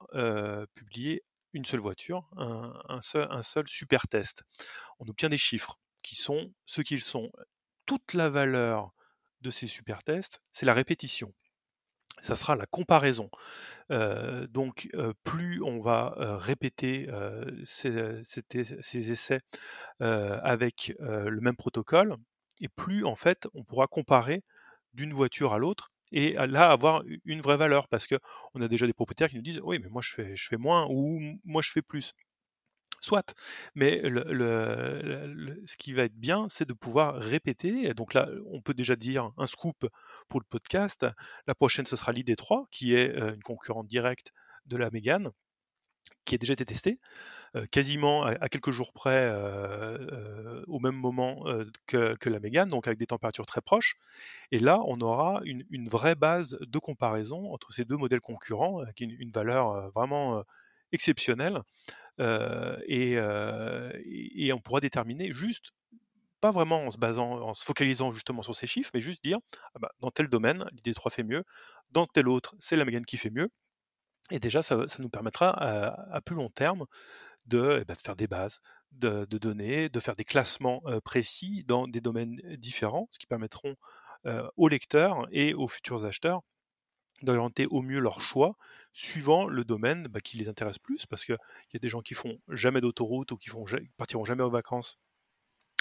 publié 0.75 1.23
une 1.55 1.65
seule 1.65 1.79
voiture, 1.79 2.29
un, 2.37 2.99
seul, 3.01 3.27
un 3.31 3.41
seul 3.41 3.65
super 3.67 4.07
test. 4.07 4.43
On 4.99 5.07
obtient 5.07 5.29
des 5.29 5.37
chiffres 5.37 5.79
qui 6.03 6.15
sont 6.15 6.53
ce 6.65 6.81
qu'ils 6.81 7.01
sont. 7.01 7.27
Toute 7.85 8.13
la 8.13 8.29
valeur 8.29 8.91
ces 9.51 9.67
super 9.67 10.03
tests, 10.03 10.41
c'est 10.51 10.65
la 10.65 10.73
répétition. 10.73 11.33
Ça 12.19 12.35
sera 12.35 12.55
la 12.55 12.65
comparaison. 12.65 13.29
donc, 13.89 14.89
plus 15.23 15.61
on 15.61 15.79
va 15.79 16.15
répéter 16.37 17.09
ces, 17.65 19.11
essais 19.11 19.39
avec 19.99 20.93
le 20.99 21.41
même 21.41 21.57
protocole, 21.57 22.15
et 22.61 22.67
plus 22.67 23.03
en 23.05 23.15
fait 23.15 23.47
on 23.53 23.63
pourra 23.63 23.87
comparer 23.87 24.43
d'une 24.93 25.13
voiture 25.13 25.53
à 25.53 25.57
l'autre 25.57 25.91
et 26.11 26.33
là 26.33 26.69
avoir 26.71 27.03
une 27.25 27.41
vraie 27.41 27.57
valeur 27.57 27.87
parce 27.87 28.07
que 28.07 28.15
on 28.53 28.61
a 28.61 28.67
déjà 28.67 28.85
des 28.85 28.93
propriétaires 28.93 29.29
qui 29.29 29.35
nous 29.35 29.41
disent 29.41 29.59
oui 29.63 29.79
mais 29.79 29.89
moi 29.89 30.01
je 30.01 30.35
fais 30.37 30.57
moins 30.57 30.87
ou 30.89 31.19
moi 31.43 31.61
je 31.61 31.71
fais 31.71 31.81
plus 31.81 32.13
soit. 33.05 33.33
Mais 33.75 34.01
ce 34.03 35.77
qui 35.77 35.93
va 35.93 36.03
être 36.03 36.15
bien 36.15 36.47
c'est 36.49 36.67
de 36.67 36.73
pouvoir 36.73 37.15
répéter. 37.15 37.93
Donc 37.93 38.13
là 38.13 38.27
on 38.51 38.61
peut 38.61 38.73
déjà 38.73 38.95
dire 38.95 39.31
un 39.37 39.47
scoop 39.47 39.87
pour 40.29 40.39
le 40.39 40.45
podcast. 40.49 41.05
La 41.47 41.55
prochaine 41.55 41.85
ce 41.85 41.95
sera 41.95 42.11
l'ID3 42.11 42.65
qui 42.71 42.95
est 42.95 43.15
euh, 43.15 43.33
une 43.33 43.43
concurrente 43.43 43.87
directe 43.87 44.31
de 44.65 44.77
la 44.77 44.89
Mégane 44.89 45.29
qui 46.23 46.35
a 46.35 46.37
déjà 46.39 46.53
été 46.53 46.65
testé, 46.65 46.99
euh, 47.55 47.67
quasiment 47.67 48.23
à, 48.23 48.49
quelques 48.49 48.71
jours 48.71 48.93
près 48.93 49.29
euh, 49.31 50.63
au 50.67 50.79
même 50.79 50.95
moment 50.95 51.45
que, 51.85 52.17
la 52.29 52.39
Mégane, 52.39 52.67
donc 52.67 52.87
avec 52.87 52.97
des 52.97 53.05
températures 53.05 53.45
très 53.45 53.61
proches. 53.61 53.95
Et 54.51 54.57
là, 54.57 54.79
on 54.85 54.99
aura 55.01 55.41
une, 55.43 55.87
vraie 55.87 56.15
base 56.15 56.57
de 56.61 56.79
comparaison 56.79 57.53
entre 57.53 57.71
ces 57.73 57.85
deux 57.85 57.97
modèles 57.97 58.21
concurrents, 58.21 58.79
avec 58.79 59.01
une, 59.01 59.11
une 59.19 59.29
valeur 59.29 59.91
vraiment 59.91 60.43
exceptionnelle. 60.91 61.61
Et, 62.87 63.17
on 64.53 64.59
pourra 64.61 64.79
déterminer 64.79 65.31
juste 65.31 65.71
pas 66.41 66.51
vraiment 66.51 66.83
en 66.83 66.91
se 66.91 66.97
basant, 66.97 67.41
en 67.41 67.53
se 67.53 67.65
focalisant 67.65 68.11
justement 68.11 68.41
sur 68.41 68.53
ces 68.53 68.67
chiffres, 68.67 68.91
mais 68.93 69.01
juste 69.01 69.23
dire, 69.23 69.39
ah 69.73 69.79
bah, 69.79 69.91
dans 69.99 70.11
tel 70.11 70.27
domaine, 70.27 70.65
l'ID3 70.73 71.09
fait 71.09 71.23
mieux, 71.23 71.43
dans 71.91 72.05
tel 72.05 72.27
autre, 72.27 72.55
c'est 72.59 72.75
la 72.75 72.85
Mégane 72.85 73.05
qui 73.05 73.17
fait 73.17 73.31
mieux, 73.31 73.49
et 74.31 74.39
déjà, 74.39 74.61
ça, 74.63 74.85
nous 74.99 75.09
permettra 75.09 75.49
à, 75.49 76.21
plus 76.21 76.35
long 76.35 76.49
terme 76.49 76.85
de, 77.45 77.79
eh 77.81 77.85
ben, 77.85 77.95
faire 77.95 78.15
des 78.15 78.27
bases 78.27 78.59
de, 78.91 79.25
données, 79.25 79.89
de 79.89 79.99
faire 79.99 80.15
des 80.15 80.23
classements 80.23 80.81
précis 81.03 81.63
dans 81.65 81.87
des 81.87 82.01
domaines 82.01 82.35
différents, 82.57 83.07
ce 83.11 83.19
qui 83.19 83.27
permettront 83.27 83.75
aux 84.55 84.67
lecteurs 84.67 85.27
et 85.31 85.53
aux 85.53 85.67
futurs 85.67 86.05
acheteurs 86.05 86.41
d'orienter 87.21 87.67
au 87.67 87.81
mieux 87.81 87.99
leur 87.99 88.21
choix 88.21 88.57
suivant 88.93 89.47
le 89.47 89.63
domaine 89.63 90.07
bah, 90.07 90.19
qui 90.19 90.37
les 90.37 90.49
intéresse 90.49 90.79
plus, 90.79 91.05
parce 91.05 91.25
qu'il 91.25 91.37
y 91.73 91.77
a 91.77 91.79
des 91.79 91.89
gens 91.89 92.01
qui 92.01 92.13
font 92.13 92.37
jamais 92.49 92.81
d'autoroute 92.81 93.31
ou 93.31 93.37
qui 93.37 93.49
font, 93.49 93.65
partiront 93.97 94.25
jamais 94.25 94.43
en 94.43 94.49
vacances 94.49 94.99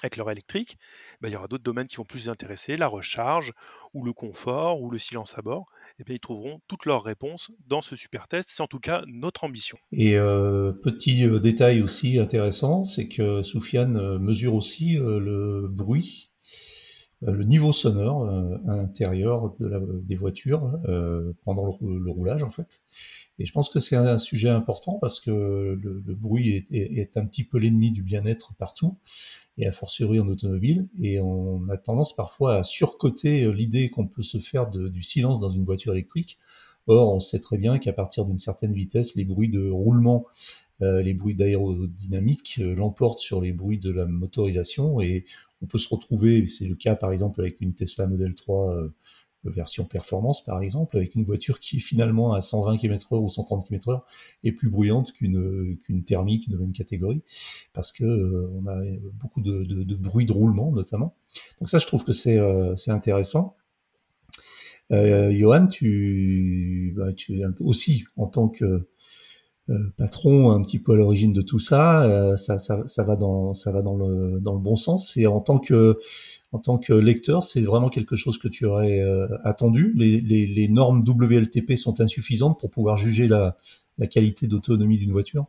avec 0.05 0.17
leur 0.17 0.31
électrique, 0.31 0.77
ben, 1.21 1.29
il 1.29 1.33
y 1.33 1.37
aura 1.37 1.49
d'autres 1.49 1.65
domaines 1.65 1.87
qui 1.87 1.97
vont 1.97 2.05
plus 2.05 2.25
les 2.25 2.29
intéresser, 2.29 2.77
la 2.77 2.89
recharge, 2.89 3.53
ou 3.95 4.05
le 4.05 4.13
confort, 4.13 4.83
ou 4.83 4.91
le 4.91 4.99
silence 4.99 5.39
à 5.39 5.43
bord. 5.43 5.67
Et 5.99 6.05
bien, 6.05 6.15
ils 6.15 6.21
trouveront 6.21 6.61
toutes 6.69 6.85
leurs 6.85 7.03
réponses 7.03 7.51
dans 7.67 7.81
ce 7.81 7.97
super 7.97 8.29
test. 8.29 8.51
C'est 8.53 8.63
en 8.63 8.67
tout 8.67 8.81
cas 8.81 9.03
notre 9.07 9.45
ambition. 9.45 9.79
Et 9.93 10.17
euh, 10.17 10.73
petit 10.73 11.27
euh, 11.27 11.39
détail 11.39 11.81
aussi 11.81 12.19
intéressant, 12.19 12.85
c'est 12.85 13.09
que 13.09 13.43
Soufiane 13.43 13.97
euh, 13.97 14.19
mesure 14.19 14.55
aussi 14.55 14.95
le 14.95 15.69
bruit, 15.69 16.34
le 17.27 17.45
niveau 17.45 17.73
sonore 17.73 18.29
à 18.69 18.77
l'intérieur 18.77 19.55
de 19.59 20.03
des 20.05 20.17
voitures 20.17 20.79
pendant 21.45 21.67
le, 21.81 22.11
roulage 22.11 22.43
en 22.43 22.51
fait. 22.51 22.83
Et 23.39 23.47
je 23.47 23.53
pense 23.53 23.69
que 23.69 23.81
c'est 23.81 23.97
un, 23.97 24.19
sujet 24.19 24.49
important 24.49 24.99
parce 25.01 25.19
que 25.21 25.31
le, 25.31 26.15
bruit 26.15 26.65
est, 26.71 27.17
un 27.17 27.27
petit 27.27 27.45
peu 27.45 27.59
l'ennemi 27.59 27.91
du 27.91 28.03
bien-être 28.03 28.55
partout, 28.55 28.97
et 29.59 29.67
à 29.67 29.73
fortiori 29.73 30.21
en 30.21 30.29
automobile. 30.29 30.89
Et 31.01 31.21
on 31.21 31.69
a 31.69 31.77
tendance 31.77 32.15
parfois 32.15 32.57
à 32.57 32.63
surcoter 32.63 33.45
euh, 33.45 33.53
l'idée 33.53 33.91
qu'on 33.91 34.07
peut 34.07 34.23
se 34.23 34.39
faire 34.39 34.69
du 34.69 35.03
silence 35.03 35.41
dans 35.41 35.51
une 35.51 35.65
voiture 35.65 35.93
électrique. 35.93 36.39
Or, 36.87 37.15
on 37.15 37.21
sait 37.21 37.41
très 37.41 37.57
bien 37.57 37.79
qu'à 37.79 37.93
partir 37.93 38.25
d'une 38.25 38.39
certaine 38.39 38.75
vitesse, 38.75 39.15
les 39.15 39.25
bruits 39.25 39.49
de 39.49 39.71
roulement, 39.71 40.27
euh, 40.27 40.74
les 40.81 41.15
bruits 41.15 41.35
d'aérodynamique 41.35 42.59
euh, 42.61 42.75
l'emportent 42.75 43.21
sur 43.21 43.41
les 43.41 43.53
bruits 43.53 43.79
de 43.79 43.91
la 43.91 44.07
motorisation 44.07 45.01
et 45.01 45.25
on 45.63 45.67
peut 45.67 45.79
se 45.79 45.89
retrouver, 45.89 46.47
c'est 46.47 46.67
le 46.67 46.75
cas 46.75 46.95
par 46.95 47.13
exemple 47.13 47.41
avec 47.41 47.61
une 47.61 47.75
Tesla 47.75 48.07
Model 48.07 48.35
3 48.35 48.91
version 49.51 49.85
performance 49.85 50.45
par 50.45 50.63
exemple, 50.63 50.97
avec 50.97 51.15
une 51.15 51.25
voiture 51.25 51.59
qui 51.59 51.81
finalement 51.81 52.33
à 52.33 52.41
120 52.41 52.77
km/h 52.79 53.23
ou 53.23 53.29
130 53.29 53.67
km/h 53.67 54.03
est 54.43 54.53
plus 54.53 54.71
bruyante 54.71 55.13
qu'une 55.13 55.79
qu'une 55.79 56.05
thermique 56.05 56.49
de 56.49 56.57
même 56.57 56.73
catégorie, 56.73 57.23
parce 57.73 57.93
que 57.93 58.05
euh, 58.05 58.51
on 58.55 58.67
a 58.67 58.81
beaucoup 59.15 59.41
de, 59.41 59.65
de, 59.65 59.83
de, 59.83 59.95
bruit 59.95 60.27
de 60.27 60.33
roulement 60.33 60.73
notamment. 60.73 61.15
Donc 61.59 61.69
ça, 61.69 61.79
je 61.79 61.87
trouve 61.87 62.05
que 62.05 62.13
c'est 62.13 62.39
euh, 62.39 62.75
c'est 62.77 62.91
intéressant. 62.91 63.57
Euh, 64.93 65.33
Johan, 65.35 65.67
tu, 65.67 66.93
bah, 66.97 67.13
tu 67.15 67.43
aussi 67.61 68.05
en 68.17 68.27
tant 68.27 68.49
que 68.49 68.65
euh, 68.65 68.89
patron 69.97 70.51
un 70.51 70.61
petit 70.63 70.79
peu 70.79 70.93
à 70.93 70.97
l'origine 70.97 71.33
de 71.33 71.41
tout 71.41 71.59
ça, 71.59 72.37
ça, 72.37 72.59
ça, 72.59 72.83
ça, 72.87 73.03
va 73.03 73.17
dans 73.17 73.55
ça 73.55 73.73
va 73.73 73.83
dans 73.83 73.97
le 73.97 74.39
dans 74.41 74.53
le 74.53 74.61
bon 74.61 74.77
sens. 74.77 75.17
Et 75.17 75.27
en 75.27 75.41
tant 75.41 75.59
que 75.59 75.99
en 76.55 76.61
tant 76.61 76.79
que 76.79 76.93
lecteur, 76.93 77.43
c'est 77.43 77.63
vraiment 77.63 77.89
quelque 77.89 78.15
chose 78.15 78.39
que 78.39 78.47
tu 78.47 78.65
aurais 78.65 79.01
euh, 79.01 79.27
attendu. 79.43 79.93
Les, 79.97 80.69
normes 80.69 81.05
WLTP 81.05 81.75
sont 81.75 82.01
insuffisantes 82.01 82.61
pour 82.61 82.71
pouvoir 82.71 82.97
juger 82.97 83.27
la, 83.27 83.57
qualité 84.09 84.47
d'autonomie 84.47 84.97
d'une 84.97 85.11
voiture 85.11 85.47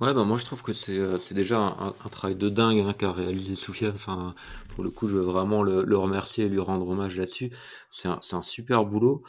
Ouais, 0.00 0.12
bah 0.12 0.24
moi 0.24 0.36
je 0.36 0.44
trouve 0.44 0.62
que 0.62 0.72
c'est 0.72 0.98
euh, 0.98 1.18
déjà 1.30 1.58
un, 1.58 1.94
un 2.04 2.08
travail 2.10 2.36
de 2.36 2.48
dingue 2.48 2.80
hein, 2.80 2.94
qu'a 2.98 3.12
réalisé 3.12 3.54
Soufiane. 3.54 3.92
Enfin, 3.94 4.34
pour 4.74 4.82
le 4.82 4.90
coup, 4.90 5.08
je 5.08 5.14
veux 5.14 5.22
vraiment 5.22 5.62
le, 5.62 5.84
le 5.84 5.96
remercier 5.96 6.46
et 6.46 6.48
lui 6.48 6.58
rendre 6.58 6.88
hommage 6.88 7.16
là-dessus. 7.16 7.52
C'est 7.88 8.08
un, 8.08 8.18
c'est 8.22 8.34
un 8.34 8.42
super 8.42 8.84
boulot. 8.84 9.22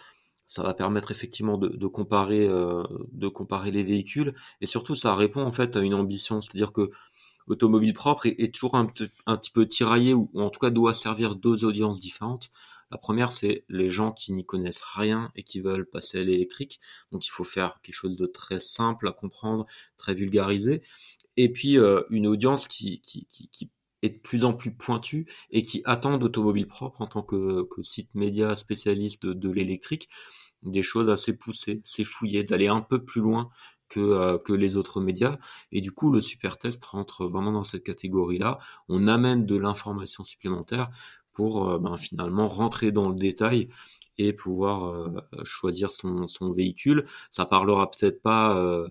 Ça 0.48 0.64
va 0.64 0.74
permettre 0.74 1.12
effectivement 1.12 1.58
de, 1.58 1.68
de 1.70 1.88
comparer 1.88 2.48
euh, 2.48 2.84
de 3.12 3.28
comparer 3.28 3.72
les 3.72 3.84
véhicules 3.84 4.34
et 4.62 4.66
surtout 4.66 4.96
ça 4.96 5.16
répond 5.16 5.42
en 5.44 5.52
fait 5.52 5.76
à 5.76 5.82
une 5.82 5.94
ambition, 5.94 6.42
c'est-à-dire 6.42 6.72
que 6.74 6.90
l'automobile 7.48 7.94
propre 7.94 8.26
est, 8.28 8.54
toujours 8.54 8.76
un, 8.76 8.86
petit- 8.86 9.10
un 9.26 9.38
petit 9.38 9.52
peu 9.52 9.68
tiraillé 9.68 10.14
ou, 10.14 10.30
ou 10.34 10.42
en 10.42 10.50
tout 10.50 10.60
cas 10.60 10.70
doit 10.70 10.94
servir 10.94 11.36
deux 11.36 11.64
audiences 11.66 12.00
différentes. 12.00 12.52
La 12.92 12.98
première, 12.98 13.32
c'est 13.32 13.66
les 13.70 13.90
gens 13.90 14.12
qui 14.14 14.32
n'y 14.34 14.46
connaissent 14.46 14.82
rien 14.82 15.32
et 15.36 15.44
qui 15.44 15.60
veulent 15.60 15.86
passer 15.86 16.20
à 16.20 16.24
l'électrique. 16.24 16.80
Donc 17.12 17.26
il 17.28 17.32
faut 17.32 17.44
faire 17.44 17.80
quelque 17.82 17.96
chose 17.96 18.16
de 18.16 18.26
très 18.26 18.60
simple 18.60 19.08
à 19.08 19.12
comprendre, 19.12 19.66
très 19.98 20.14
vulgarisé. 20.14 20.84
Et 21.38 21.52
puis 21.52 21.78
euh, 21.78 22.04
une 22.10 22.28
audience 22.28 22.68
qui, 22.68 23.00
qui, 23.02 23.26
qui, 23.28 23.48
qui 23.50 23.70
est 24.04 24.10
de 24.10 24.20
plus 24.20 24.44
en 24.44 24.54
plus 24.54 24.72
pointue 24.72 25.28
et 25.52 25.62
qui 25.62 25.82
attend 25.86 26.18
d'Automobile 26.18 26.68
Propre 26.68 27.02
en 27.02 27.08
tant 27.08 27.24
que, 27.24 27.68
site 27.84 28.14
média 28.16 28.56
spécialiste 28.56 29.26
de, 29.26 29.50
l'électrique 29.52 30.10
des 30.64 30.84
choses 30.84 31.10
assez 31.10 31.34
poussées, 31.38 31.82
assez 31.86 32.04
fouillées, 32.04 32.44
d'aller 32.44 32.68
un 32.68 32.82
peu 32.82 33.04
plus 33.04 33.22
loin 33.22 33.50
que, 33.90 34.00
euh, 34.00 34.38
que 34.38 34.54
les 34.54 34.76
autres 34.76 35.02
médias. 35.02 35.38
Et 35.72 35.82
du 35.82 35.92
coup, 35.92 36.12
le 36.12 36.22
super 36.22 36.58
test 36.58 36.84
rentre 36.84 37.26
vraiment 37.26 37.52
dans 37.52 37.64
cette 37.64 37.84
catégorie-là. 37.84 38.60
On 38.90 39.08
amène 39.08 39.46
de 39.46 39.56
l'information 39.56 40.24
supplémentaire 40.24 40.90
pour 41.34 41.70
euh, 41.70 41.80
ben, 41.80 41.98
finalement 41.98 42.48
rentrer 42.48 42.92
dans 42.92 43.10
le 43.10 43.16
détail 43.16 43.70
et 44.18 44.34
pouvoir 44.34 44.86
euh, 44.86 45.22
choisir 45.44 45.92
son, 45.92 46.28
son 46.28 46.52
véhicule. 46.52 47.06
Ça 47.30 47.46
parlera 47.46 47.90
peut-être 47.92 48.22
pas 48.22 48.90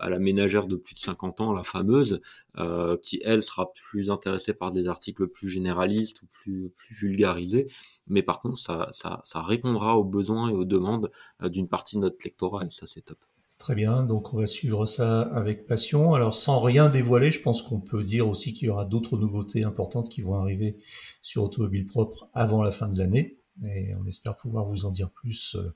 à 0.00 0.08
la 0.08 0.18
ménagère 0.18 0.66
de 0.66 0.76
plus 0.76 0.94
de 0.94 0.98
50 0.98 1.40
ans, 1.40 1.52
la 1.52 1.62
fameuse, 1.62 2.20
euh, 2.58 2.96
qui 2.96 3.20
elle 3.24 3.42
sera 3.42 3.72
plus 3.74 4.10
intéressée 4.10 4.54
par 4.54 4.70
des 4.70 4.88
articles 4.88 5.28
plus 5.28 5.48
généralistes 5.48 6.22
ou 6.22 6.26
plus, 6.26 6.70
plus 6.74 6.94
vulgarisés. 6.94 7.68
Mais 8.06 8.22
par 8.22 8.40
contre, 8.40 8.58
ça, 8.58 8.88
ça, 8.92 9.20
ça 9.24 9.42
répondra 9.42 9.96
aux 9.96 10.04
besoins 10.04 10.48
et 10.48 10.52
aux 10.52 10.64
demandes 10.64 11.10
euh, 11.42 11.48
d'une 11.48 11.68
partie 11.68 11.96
de 11.96 12.00
notre 12.00 12.16
lectorat 12.24 12.64
et 12.64 12.70
ça 12.70 12.86
c'est 12.86 13.02
top. 13.02 13.18
Très 13.58 13.74
bien, 13.74 14.04
donc 14.04 14.34
on 14.34 14.36
va 14.36 14.46
suivre 14.46 14.84
ça 14.84 15.22
avec 15.22 15.66
passion. 15.66 16.12
Alors 16.12 16.34
sans 16.34 16.60
rien 16.60 16.90
dévoiler, 16.90 17.30
je 17.30 17.40
pense 17.40 17.62
qu'on 17.62 17.80
peut 17.80 18.04
dire 18.04 18.28
aussi 18.28 18.52
qu'il 18.52 18.68
y 18.68 18.70
aura 18.70 18.84
d'autres 18.84 19.16
nouveautés 19.16 19.64
importantes 19.64 20.10
qui 20.10 20.20
vont 20.20 20.34
arriver 20.34 20.76
sur 21.22 21.44
Automobile 21.44 21.86
Propre 21.86 22.28
avant 22.34 22.62
la 22.62 22.70
fin 22.70 22.86
de 22.88 22.98
l'année. 22.98 23.38
Et 23.64 23.94
on 23.94 24.04
espère 24.04 24.36
pouvoir 24.36 24.66
vous 24.66 24.84
en 24.84 24.90
dire 24.90 25.10
plus 25.10 25.56
euh, 25.56 25.74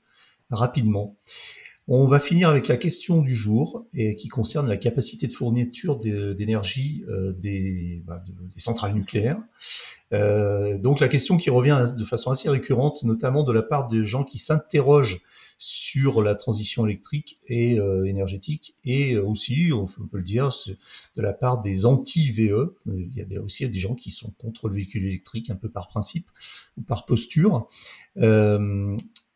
rapidement. 0.51 1.17
On 1.93 2.07
va 2.07 2.19
finir 2.19 2.47
avec 2.47 2.69
la 2.69 2.77
question 2.77 3.21
du 3.21 3.35
jour 3.35 3.85
qui 3.93 4.29
concerne 4.29 4.65
la 4.69 4.77
capacité 4.77 5.27
de 5.27 5.33
fourniture 5.33 5.97
d'énergie 5.97 7.03
euh, 7.09 7.33
des, 7.33 8.01
bah, 8.07 8.23
de- 8.25 8.31
des 8.47 8.59
centrales 8.61 8.93
nucléaires. 8.93 9.43
Euh, 10.13 10.77
donc 10.77 11.01
la 11.01 11.09
question 11.09 11.35
qui 11.35 11.49
revient 11.49 11.83
de 11.97 12.05
façon 12.05 12.31
assez 12.31 12.49
récurrente, 12.49 13.03
notamment 13.03 13.43
de 13.43 13.51
la 13.51 13.61
part 13.61 13.89
de 13.89 14.03
gens 14.03 14.23
qui 14.23 14.37
s'interrogent 14.37 15.19
sur 15.57 16.21
la 16.21 16.33
transition 16.35 16.85
électrique 16.87 17.39
et 17.49 17.77
euh, 17.77 18.05
énergétique, 18.05 18.77
et 18.85 19.17
aussi, 19.17 19.71
on 19.73 19.85
peut 19.85 20.17
le 20.17 20.23
dire, 20.23 20.49
de 21.17 21.21
la 21.21 21.33
part 21.33 21.59
des 21.59 21.85
anti-VE. 21.85 22.73
Il 22.85 23.11
y 23.13 23.35
a 23.35 23.41
aussi 23.41 23.67
des 23.67 23.79
gens 23.79 23.95
qui 23.95 24.11
sont 24.11 24.31
contre 24.39 24.69
le 24.69 24.75
véhicule 24.75 25.05
électrique, 25.05 25.49
un 25.49 25.55
peu 25.55 25.67
par 25.67 25.89
principe 25.89 26.29
ou 26.77 26.83
par 26.83 27.05
posture. 27.05 27.67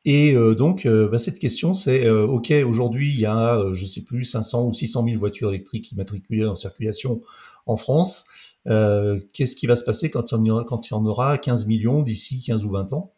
Et 0.06 0.36
euh, 0.36 0.54
donc, 0.54 0.86
euh, 0.86 1.10
bah, 1.10 1.18
cette 1.18 1.40
question, 1.40 1.74
c'est 1.74 2.06
euh, 2.06 2.28
OK, 2.28 2.52
aujourd'hui, 2.66 3.10
il 3.10 3.20
y 3.20 3.26
a, 3.26 3.60
je 3.74 3.86
sais 3.88 4.02
plus, 4.02 4.24
500 4.24 4.68
ou 4.68 4.74
600 4.74 5.04
000 5.06 5.18
voitures 5.20 5.50
électriques 5.50 5.92
immatriculées 5.92 6.46
en 6.46 6.56
circulation 6.56 7.22
en 7.66 7.76
France. 7.76 8.26
Euh, 8.68 9.20
Qu'est-ce 9.34 9.56
qui 9.56 9.66
va 9.66 9.76
se 9.76 9.84
passer 9.84 10.12
quand 10.12 10.32
il 10.32 10.36
y 10.46 10.52
en 10.52 10.54
aura, 10.54 10.64
quand 10.64 10.90
il 10.90 10.92
y 10.92 10.94
en 10.94 11.06
aura 11.06 11.38
15 11.40 11.66
millions 11.66 12.04
d'ici 12.04 12.42
15 12.42 12.66
ou 12.66 12.72
20 12.72 12.94
ans, 12.94 13.14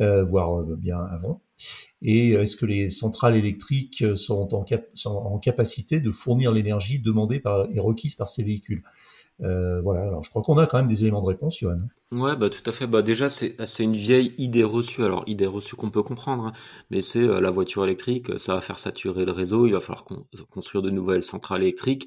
euh, 0.00 0.24
voire 0.24 0.64
bien 0.64 0.98
avant? 0.98 1.40
Et 2.02 2.30
est-ce 2.32 2.56
que 2.56 2.66
les 2.66 2.90
centrales 2.90 3.36
électriques 3.36 4.04
sont 4.16 4.54
en, 4.54 4.64
cap 4.64 4.84
sont 4.94 5.10
en 5.10 5.38
capacité 5.38 6.00
de 6.00 6.10
fournir 6.10 6.52
l'énergie 6.52 6.98
demandée 6.98 7.38
par, 7.38 7.66
et 7.70 7.78
requise 7.78 8.16
par 8.16 8.28
ces 8.28 8.42
véhicules? 8.42 8.82
Euh, 9.40 9.80
Voilà, 9.82 10.02
alors 10.02 10.22
je 10.22 10.30
crois 10.30 10.42
qu'on 10.42 10.58
a 10.58 10.66
quand 10.66 10.78
même 10.78 10.88
des 10.88 11.02
éléments 11.02 11.22
de 11.22 11.26
réponse, 11.28 11.58
Johan. 11.58 11.80
Ouais, 12.12 12.36
bah 12.36 12.48
tout 12.48 12.62
à 12.70 12.72
fait. 12.72 12.86
Bah 12.86 13.02
déjà, 13.02 13.28
c'est 13.28 13.56
une 13.80 13.96
vieille 13.96 14.34
idée 14.38 14.62
reçue. 14.62 15.02
Alors 15.02 15.24
idée 15.26 15.46
reçue 15.46 15.74
qu'on 15.74 15.90
peut 15.90 16.02
comprendre, 16.02 16.44
hein, 16.46 16.52
mais 16.90 17.02
c'est 17.02 17.20
euh, 17.22 17.40
la 17.40 17.50
voiture 17.50 17.84
électrique, 17.84 18.38
ça 18.38 18.54
va 18.54 18.60
faire 18.60 18.78
saturer 18.78 19.24
le 19.24 19.32
réseau. 19.32 19.66
Il 19.66 19.72
va 19.72 19.80
falloir 19.80 20.04
con- 20.04 20.26
construire 20.50 20.82
de 20.82 20.90
nouvelles 20.90 21.24
centrales 21.24 21.62
électriques. 21.62 22.06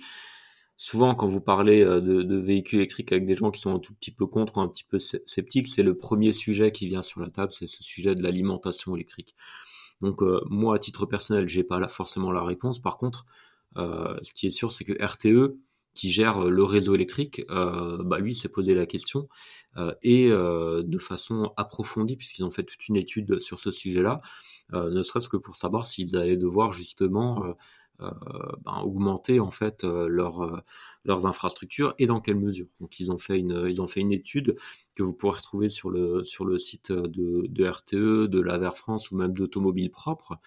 Souvent, 0.77 1.15
quand 1.15 1.27
vous 1.27 1.41
parlez 1.41 1.81
euh, 1.83 1.99
de, 2.01 2.37
véhicules 2.37 2.79
électriques 2.79 3.11
avec 3.11 3.25
des 3.25 3.35
gens 3.35 3.51
qui 3.51 3.59
sont 3.61 3.75
un 3.75 3.79
tout 3.79 3.93
petit 3.95 4.11
peu 4.11 4.27
contre 4.27 4.57
ou 4.57 4.61
un 4.61 4.69
petit 4.69 4.85
peu 4.85 4.97
sc- 4.97 5.21
sceptiques, 5.25 5.67
c'est 5.67 5.83
le 5.83 5.97
premier 5.97 6.31
sujet 6.33 6.71
qui 6.71 6.87
vient 6.87 7.01
sur 7.01 7.19
la 7.19 7.29
table, 7.29 7.51
c'est 7.51 7.67
ce 7.67 7.83
sujet 7.83 8.15
de 8.15 8.23
l'alimentation 8.23 8.95
électrique. 8.95 9.35
Donc 10.01 10.21
moi, 10.49 10.75
à 10.75 10.79
titre 10.79 11.05
personnel, 11.07 11.47
j'ai 11.47 11.63
pas 11.63 11.85
forcément 11.87 12.31
la 12.31 12.43
réponse. 12.43 12.79
Par 12.79 12.97
contre, 12.97 13.25
ce 13.75 14.33
qui 14.33 14.47
est 14.47 14.51
sûr, 14.51 14.71
c'est 14.71 14.83
que 14.85 14.93
RTE, 15.03 15.57
qui 15.97 16.11
gère 16.11 16.45
euh, 16.45 16.49
le 16.49 16.63
réseau 16.63 16.93
électrique, 16.93 17.41
euh, 17.49 18.03
bah 18.03 18.19
lui 18.19 18.35
s'est 18.35 18.49
posé 18.49 18.75
la 18.75 18.85
question 18.85 19.27
euh, 19.77 19.93
et 20.03 20.29
de 20.29 20.97
façon 20.99 21.51
approfondie, 21.57 22.15
puisqu'ils 22.15 22.45
ont 22.45 22.51
fait 22.51 22.63
toute 22.63 22.87
une 22.87 22.95
étude 22.95 23.39
sur 23.39 23.59
ce 23.59 23.71
sujet-là, 23.71 24.21
ne 24.73 25.01
serait-ce 25.01 25.29
que 25.29 25.37
pour 25.37 25.55
savoir 25.55 25.85
s'ils 25.85 26.17
allaient 26.17 26.37
devoir 26.37 26.71
justement 26.71 27.43
ben, 27.99 28.81
augmenter 28.83 29.39
en 29.39 29.51
fait 29.51 29.83
leur, 29.83 30.63
leurs 31.05 31.25
infrastructures 31.25 31.93
et 31.99 32.05
dans 32.05 32.19
quelle 32.19 32.35
mesure. 32.37 32.67
Donc 32.81 32.99
ils 32.99 33.11
ont 33.11 33.17
fait 33.17 33.39
une 33.39 33.65
ils 33.69 33.81
ont 33.81 33.87
fait 33.87 34.01
une 34.01 34.11
étude 34.11 34.57
que 34.95 35.03
vous 35.03 35.13
pourrez 35.13 35.37
retrouver 35.37 35.69
sur 35.69 35.89
le 35.89 36.23
sur 36.23 36.45
le 36.45 36.57
site 36.59 36.91
de, 36.91 37.65
RTE, 37.65 38.27
de 38.27 38.39
l'Aver 38.39 38.75
France 38.75 39.11
ou 39.11 39.15
même 39.15 39.33
d'Automobile 39.33 39.91
Propre. 39.91 40.37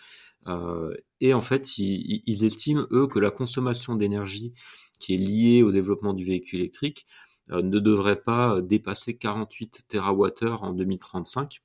Et 1.20 1.34
en 1.34 1.40
fait, 1.40 1.78
ils, 1.78 2.22
ils 2.26 2.44
estiment 2.44 2.86
eux 2.92 3.06
que 3.06 3.18
la 3.18 3.30
consommation 3.30 3.94
d'énergie 3.94 4.52
qui 5.00 5.14
est 5.14 5.18
liée 5.18 5.62
au 5.64 5.72
développement 5.72 6.14
du 6.14 6.24
véhicule 6.24 6.60
électrique 6.60 7.06
euh, 7.50 7.62
ne 7.62 7.80
devrait 7.80 8.22
pas 8.22 8.60
dépasser 8.60 9.16
48 9.16 9.86
TWh 9.88 10.62
en 10.62 10.72
2035. 10.72 11.60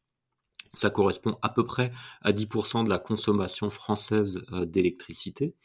Ça 0.73 0.89
correspond 0.89 1.37
à 1.41 1.49
peu 1.49 1.65
près 1.65 1.91
à 2.21 2.31
10% 2.31 2.83
de 2.83 2.89
la 2.89 2.99
consommation 2.99 3.69
française 3.69 4.41
euh, 4.51 4.65
d'électricité. 4.65 5.55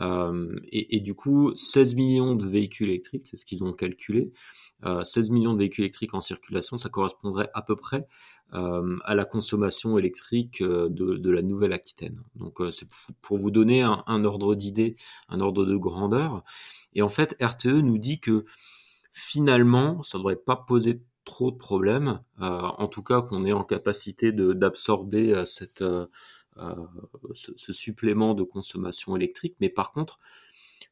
Euh, 0.00 0.58
et, 0.70 1.00
du 1.00 1.14
coup, 1.14 1.54
16 1.56 1.94
millions 1.94 2.34
de 2.34 2.46
véhicules 2.46 2.88
électriques, 2.88 3.26
c'est 3.26 3.36
ce 3.36 3.44
qu'ils 3.44 3.64
ont 3.64 3.72
calculé. 3.72 4.32
Euh, 4.84 5.02
16 5.02 5.30
millions 5.30 5.54
de 5.54 5.58
véhicules 5.58 5.84
électriques 5.84 6.14
en 6.14 6.20
circulation, 6.20 6.78
ça 6.78 6.88
correspondrait 6.88 7.50
à 7.54 7.62
peu 7.62 7.74
près 7.76 8.06
euh, 8.54 8.96
à 9.04 9.14
la 9.14 9.24
consommation 9.24 9.98
électrique 9.98 10.62
de, 10.62 11.30
la 11.30 11.42
Nouvelle-Aquitaine. 11.42 12.22
Donc 12.36 12.60
c'est 12.70 12.88
pour 13.20 13.38
vous 13.38 13.50
donner 13.50 13.82
un, 13.82 14.24
ordre 14.24 14.54
d'idée, 14.54 14.94
un 15.28 15.40
ordre 15.40 15.66
de 15.66 15.76
grandeur. 15.76 16.44
Et 16.94 17.02
en 17.02 17.08
fait, 17.08 17.36
RTE 17.42 17.82
nous 17.82 17.98
dit 17.98 18.20
que 18.20 18.44
finalement, 19.12 20.02
ça 20.02 20.18
ne 20.18 20.22
devrait 20.22 20.36
pas 20.36 20.56
poser 20.56 21.02
trop 21.28 21.50
de 21.50 21.56
problèmes, 21.56 22.20
euh, 22.40 22.46
en 22.46 22.88
tout 22.88 23.02
cas 23.02 23.20
qu'on 23.20 23.44
est 23.44 23.52
en 23.52 23.62
capacité 23.62 24.32
d'absorber 24.32 25.34
euh, 25.34 25.44
cette, 25.44 25.82
euh, 25.82 26.06
ce, 27.34 27.52
ce, 27.56 27.72
supplément 27.72 28.34
de 28.34 28.42
consommation 28.42 29.16
électrique. 29.16 29.56
Mais 29.60 29.68
par 29.68 29.92
contre, 29.92 30.18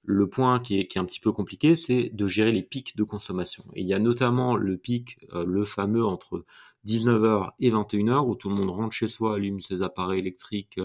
le 0.05 0.29
point 0.29 0.61
qui 0.61 0.79
est, 0.79 0.96
un 0.96 1.05
petit 1.05 1.20
peu 1.20 1.33
compliqué, 1.33 1.76
c'est 1.76 2.11
de 2.12 2.26
gérer 2.26 2.52
les 2.52 2.62
pics 2.62 2.96
de 2.96 3.05
consommation. 3.05 3.64
Et 3.74 3.81
il 3.81 3.87
y 3.87 3.94
a 3.94 3.98
notamment 3.98 4.57
le 4.57 4.76
pic, 4.76 5.18
le 5.33 5.64
fameux 5.64 6.05
entre 6.05 6.44
19h 6.87 7.50
et 7.61 7.70
21h, 7.70 8.26
où 8.26 8.35
tout 8.35 8.48
le 8.48 8.55
monde 8.55 8.70
rentre 8.70 8.94
chez 8.94 9.09
soi, 9.09 9.37
allume 9.37 9.61
ses 9.61 9.83
appareils 9.83 10.20
électriques, 10.20 10.81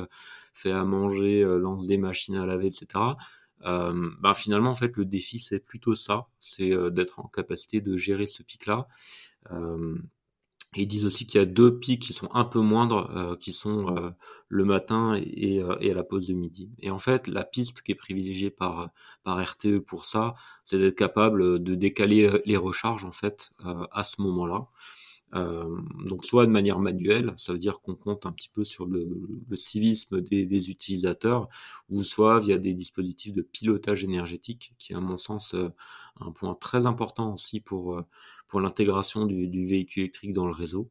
fait 0.54 0.72
à 0.72 0.84
manger, 0.84 1.44
lance 1.44 1.88
des 1.88 1.98
machines 1.98 2.36
à 2.36 2.46
laver, 2.46 2.67
etc. 2.67 3.15
Euh, 3.65 4.10
ben 4.20 4.34
finalement 4.34 4.72
en 4.72 4.76
fait 4.76 4.98
le 4.98 5.06
défi 5.06 5.38
c'est 5.38 5.60
plutôt 5.60 5.94
ça, 5.94 6.28
c'est 6.39 6.72
euh, 6.72 6.89
d'être 6.89 7.20
en 7.20 7.28
capacité 7.28 7.80
de 7.80 7.96
gérer 7.96 8.28
ce 8.28 8.44
pic-là. 8.44 8.88
Euh, 10.78 10.82
ils 10.82 10.88
disent 10.88 11.06
aussi 11.06 11.26
qu'il 11.26 11.40
y 11.40 11.44
a 11.44 11.46
deux 11.46 11.80
pics 11.80 12.02
qui 12.02 12.14
sont 12.14 12.30
un 12.34 12.46
peu 12.46 12.60
moindres, 12.60 13.10
euh, 13.16 13.36
qui 13.36 13.54
sont 13.54 14.14
le 14.48 14.66
matin 14.66 15.16
et, 15.16 15.62
et, 15.80 15.92
à 15.92 15.94
la 15.94 16.04
pause 16.04 16.28
de 16.28 16.34
midi. 16.34 16.70
Et 16.80 16.92
en 16.92 17.00
fait, 17.00 17.28
la 17.28 17.44
piste 17.44 17.82
qui 17.82 17.92
est 17.92 17.96
privilégiée 17.96 18.52
par, 18.52 18.90
par 19.24 19.42
RTE 19.44 19.80
pour 19.80 20.06
ça, 20.06 20.34
c'est 20.66 20.78
d'être 20.78 20.98
capable 20.98 21.64
de 21.64 21.76
décaler 21.76 22.41
les 22.45 22.58
recharges 22.58 23.06
en 23.06 23.12
fait 23.12 23.52
à 23.91 24.04
ce 24.04 24.22
moment-là. 24.22 24.68
Euh, 25.34 25.78
donc 26.06 26.26
soit 26.26 26.46
de 26.46 26.52
manière 26.52 26.80
manuelle, 26.80 27.34
ça 27.38 27.54
veut 27.54 27.60
dire 27.60 27.80
qu'on 27.80 27.96
compte 27.96 28.26
un 28.26 28.32
petit 28.32 28.50
peu 28.50 28.66
sur 28.66 28.86
le, 28.86 29.08
civisme 29.56 30.22
des, 30.22 30.70
utilisateurs, 30.70 31.48
ou 31.90 32.04
soit 32.04 32.40
via 32.40 32.58
des 32.58 32.74
dispositifs 32.74 33.34
de 33.34 33.42
pilotage 33.42 34.04
énergétique, 34.04 34.74
qui 34.78 34.94
est 34.94 34.96
à 34.96 35.00
mon 35.00 35.18
sens 35.18 35.56
un 36.20 36.32
point 36.32 36.56
très 36.56 36.86
important 36.86 37.34
aussi 37.34 37.60
pour, 37.62 38.02
pour 38.48 38.62
l'intégration 38.62 39.26
du, 39.26 39.48
du, 39.48 39.66
véhicule 39.66 40.04
électrique 40.04 40.34
dans 40.34 40.48
le 40.48 40.54
réseau. 40.54 40.90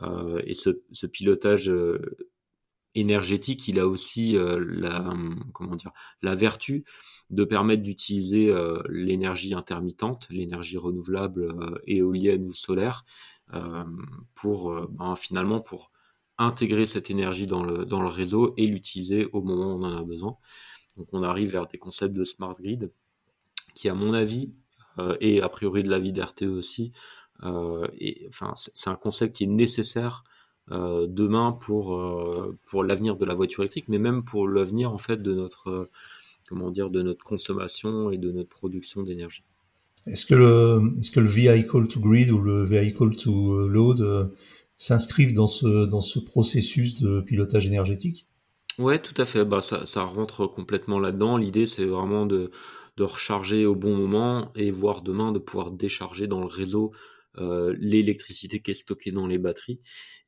Euh, 0.00 0.42
et 0.44 0.54
ce, 0.54 0.82
ce 0.92 1.06
pilotage 1.06 1.70
énergétique, 2.94 3.68
il 3.68 3.78
a 3.78 3.86
aussi 3.86 4.36
la 4.38 5.14
comment 5.52 5.76
dire 5.76 5.92
la 6.22 6.34
vertu 6.34 6.84
de 7.30 7.44
permettre 7.44 7.82
d'utiliser 7.82 8.54
l'énergie 8.88 9.52
intermittente, 9.54 10.28
l'énergie 10.30 10.76
renouvelable 10.76 11.80
éolienne 11.86 12.44
ou 12.44 12.54
solaire 12.54 13.04
pour 14.34 14.88
ben, 14.88 15.16
finalement 15.16 15.60
pour 15.60 15.90
intégrer 16.38 16.86
cette 16.86 17.10
énergie 17.10 17.46
dans 17.46 17.62
le, 17.62 17.84
dans 17.84 18.00
le 18.00 18.08
réseau 18.08 18.54
et 18.56 18.66
l'utiliser 18.66 19.26
au 19.32 19.42
moment 19.42 19.74
où 19.74 19.78
on 19.78 19.82
en 19.82 19.96
a 19.96 20.02
besoin. 20.02 20.36
Donc 20.96 21.08
on 21.12 21.22
arrive 21.22 21.50
vers 21.50 21.66
des 21.66 21.78
concepts 21.78 22.14
de 22.14 22.24
smart 22.24 22.54
grid 22.58 22.90
qui, 23.74 23.88
à 23.88 23.94
mon 23.94 24.14
avis, 24.14 24.52
euh, 24.98 25.16
et 25.20 25.42
a 25.42 25.48
priori 25.48 25.82
de 25.82 25.90
l'avis 25.90 26.12
d'RTE 26.12 26.44
aussi, 26.44 26.92
euh, 27.44 27.86
et, 27.98 28.24
enfin, 28.28 28.54
c'est 28.56 28.88
un 28.88 28.96
concept 28.96 29.36
qui 29.36 29.44
est 29.44 29.48
nécessaire 29.48 30.24
euh, 30.70 31.06
demain 31.06 31.52
pour, 31.52 32.02
pour 32.66 32.82
l'avenir 32.82 33.16
de 33.16 33.24
la 33.24 33.34
voiture 33.34 33.62
électrique, 33.62 33.88
mais 33.88 33.98
même 33.98 34.24
pour 34.24 34.48
l'avenir 34.48 34.92
en 34.92 34.98
fait 34.98 35.22
de 35.22 35.34
notre, 35.34 35.90
comment 36.48 36.70
dire, 36.70 36.90
de 36.90 37.02
notre 37.02 37.24
consommation 37.24 38.10
et 38.10 38.18
de 38.18 38.32
notre 38.32 38.48
production 38.48 39.02
d'énergie. 39.02 39.44
Est-ce 40.06 40.26
que 40.26 40.34
le, 40.34 40.94
est-ce 41.00 41.10
que 41.10 41.20
le 41.20 41.28
vehicle 41.28 41.88
to 41.88 42.00
grid 42.00 42.30
ou 42.30 42.40
le 42.40 42.64
vehicle 42.64 43.16
to 43.16 43.66
load 43.68 44.30
s'inscrivent 44.76 45.32
dans 45.32 45.46
ce, 45.46 45.86
dans 45.86 46.00
ce 46.00 46.18
processus 46.18 47.00
de 47.00 47.20
pilotage 47.20 47.66
énergétique? 47.66 48.28
Ouais, 48.78 49.00
tout 49.00 49.14
à 49.20 49.24
fait. 49.24 49.44
Bah, 49.44 49.60
ça, 49.60 49.86
ça 49.86 50.02
rentre 50.02 50.46
complètement 50.46 50.98
là-dedans. 50.98 51.36
L'idée, 51.38 51.66
c'est 51.66 51.86
vraiment 51.86 52.26
de, 52.26 52.50
de 52.96 53.04
recharger 53.04 53.64
au 53.64 53.74
bon 53.74 53.96
moment 53.96 54.52
et 54.54 54.70
voir 54.70 55.02
demain 55.02 55.32
de 55.32 55.38
pouvoir 55.38 55.70
décharger 55.70 56.26
dans 56.26 56.40
le 56.40 56.46
réseau 56.46 56.92
euh, 57.38 57.74
l'électricité 57.78 58.60
qui 58.60 58.72
est 58.72 58.74
stockée 58.74 59.12
dans 59.12 59.26
les 59.26 59.38
batteries. 59.38 59.80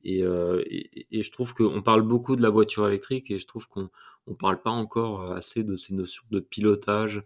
Et, 0.03 0.23
euh, 0.23 0.63
et, 0.65 1.07
et 1.11 1.21
je 1.21 1.31
trouve 1.31 1.53
qu'on 1.53 1.81
parle 1.83 2.01
beaucoup 2.01 2.35
de 2.35 2.41
la 2.41 2.49
voiture 2.49 2.87
électrique 2.87 3.29
et 3.29 3.37
je 3.37 3.45
trouve 3.45 3.67
qu'on 3.67 3.89
ne 4.27 4.33
parle 4.33 4.61
pas 4.61 4.71
encore 4.71 5.31
assez 5.33 5.63
de 5.63 5.75
ces 5.75 5.93
notions 5.93 6.23
de 6.31 6.39
pilotage 6.39 7.23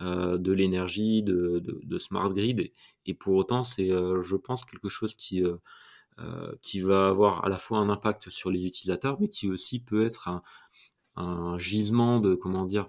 euh, 0.00 0.38
de 0.38 0.52
l'énergie, 0.52 1.22
de, 1.22 1.98
smart 1.98 2.32
grid. 2.32 2.72
Et, 3.06 3.14
pour 3.14 3.34
autant, 3.34 3.64
c'est, 3.64 3.90
euh, 3.90 4.22
je 4.22 4.36
pense, 4.36 4.64
quelque 4.64 4.88
chose 4.88 5.14
qui 5.14 5.42
euh, 5.44 6.52
qui 6.60 6.80
va 6.80 7.08
avoir 7.08 7.44
à 7.44 7.48
la 7.48 7.56
fois 7.56 7.78
un 7.78 7.88
impact 7.88 8.30
sur 8.30 8.50
les 8.50 8.66
utilisateurs, 8.66 9.18
mais 9.20 9.28
qui 9.28 9.48
aussi 9.48 9.80
peut 9.80 10.04
être 10.04 10.28
un, 11.16 11.58
gisement 11.58 12.18
de 12.20 12.34
comment 12.34 12.64
dire 12.64 12.88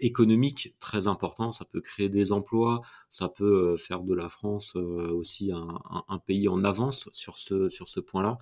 économique 0.00 0.74
très 0.80 1.08
important. 1.08 1.52
Ça 1.52 1.64
peut 1.64 1.80
créer 1.80 2.08
des 2.08 2.32
emplois, 2.32 2.82
ça 3.08 3.28
peut 3.28 3.76
faire 3.76 4.00
de 4.02 4.14
la 4.14 4.28
France 4.28 4.76
aussi 4.76 5.52
un, 5.52 6.18
pays 6.26 6.48
en 6.48 6.64
avance 6.64 7.08
sur 7.12 7.38
ce 7.38 7.68
sur 7.68 7.88
ce 7.88 8.00
point-là. 8.00 8.38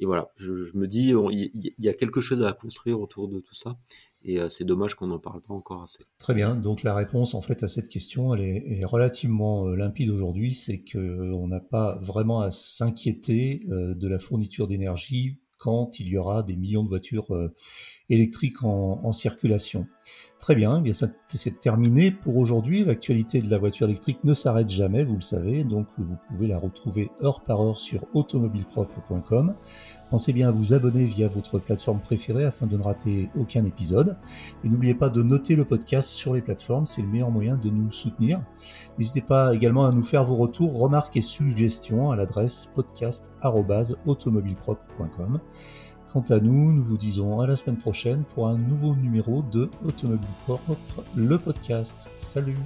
Et 0.00 0.06
voilà, 0.06 0.30
je, 0.36 0.76
me 0.76 0.86
dis, 0.86 1.12
il 1.30 1.72
y, 1.78 1.88
a 1.88 1.94
quelque 1.94 2.20
chose 2.20 2.42
à 2.42 2.52
construire 2.52 3.00
autour 3.00 3.28
de 3.28 3.40
tout 3.40 3.54
ça. 3.54 3.76
Et 4.24 4.40
euh, 4.40 4.48
c'est 4.48 4.64
dommage 4.64 4.94
qu'on 4.94 5.08
n'en 5.08 5.18
parle 5.18 5.42
pas 5.42 5.52
encore 5.52 5.82
assez. 5.82 6.02
Très 6.18 6.34
bien. 6.34 6.56
Donc 6.56 6.82
la 6.82 6.94
réponse 6.94 7.34
en 7.34 7.42
fait 7.42 7.62
à 7.62 7.68
cette 7.68 7.88
question, 7.88 8.34
elle 8.34 8.40
est, 8.40 8.84
relativement 8.84 9.68
euh, 9.68 9.76
limpide 9.76 10.10
aujourd'hui. 10.10 10.54
C'est 10.54 10.82
qu'on 10.82 11.46
n'a 11.46 11.60
pas 11.60 11.98
vraiment 12.00 12.40
à 12.40 12.50
s'inquiéter 12.50 13.66
euh, 13.70 13.94
de 13.94 14.08
la 14.08 14.18
fourniture 14.18 14.66
d'énergie 14.66 15.40
quand 15.64 15.98
il 15.98 16.08
y 16.08 16.18
aura 16.18 16.42
des 16.42 16.56
millions 16.56 16.84
de 16.84 16.90
voitures 16.90 17.28
électriques 18.10 18.62
en, 18.62 19.12
circulation. 19.12 19.86
Très 20.38 20.54
bien, 20.54 20.78
eh 20.78 20.82
bien 20.82 20.92
c'est 20.92 21.58
terminé 21.58 22.10
pour 22.10 22.36
aujourd'hui. 22.36 22.84
L'actualité 22.84 23.40
de 23.40 23.50
la 23.50 23.56
voiture 23.56 23.86
électrique 23.86 24.18
ne 24.24 24.34
s'arrête 24.34 24.68
jamais, 24.68 25.04
vous 25.04 25.14
le 25.14 25.22
savez, 25.22 25.64
donc 25.64 25.86
vous 25.96 26.18
pouvez 26.28 26.48
la 26.48 26.58
retrouver 26.58 27.10
heure 27.22 27.44
par 27.44 27.62
heure 27.62 27.80
sur 27.80 28.04
automobilepropre.com. 28.12 29.54
Pensez 30.10 30.32
bien 30.32 30.48
à 30.48 30.52
vous 30.52 30.74
abonner 30.74 31.06
via 31.06 31.28
votre 31.28 31.58
plateforme 31.58 32.00
préférée 32.00 32.44
afin 32.44 32.66
de 32.66 32.76
ne 32.76 32.82
rater 32.82 33.30
aucun 33.38 33.64
épisode. 33.64 34.18
Et 34.62 34.68
n'oubliez 34.68 34.92
pas 34.94 35.08
de 35.08 35.22
noter 35.22 35.56
le 35.56 35.64
podcast 35.64 36.10
sur 36.10 36.34
les 36.34 36.42
plateformes, 36.42 36.84
c'est 36.86 37.02
le 37.02 37.08
meilleur 37.08 37.30
moyen 37.30 37.56
de 37.56 37.70
nous 37.70 37.90
soutenir. 37.90 38.40
N'hésitez 38.98 39.22
pas 39.22 39.54
également 39.54 39.86
à 39.86 39.92
nous 39.92 40.04
faire 40.04 40.24
vos 40.24 40.34
retours, 40.34 40.78
remarques 40.78 41.16
et 41.16 41.22
suggestions 41.22 42.10
à 42.10 42.16
l'adresse 42.16 42.70
podcast.automobilepropre.com. 42.74 45.40
Quant 46.12 46.24
à 46.30 46.38
nous, 46.38 46.72
nous 46.72 46.82
vous 46.82 46.96
disons 46.96 47.40
à 47.40 47.48
la 47.48 47.56
semaine 47.56 47.78
prochaine 47.78 48.22
pour 48.22 48.46
un 48.46 48.56
nouveau 48.56 48.94
numéro 48.94 49.42
de 49.50 49.68
Automobile 49.84 50.28
Propre, 50.44 50.76
le 51.16 51.36
podcast. 51.38 52.08
Salut 52.14 52.58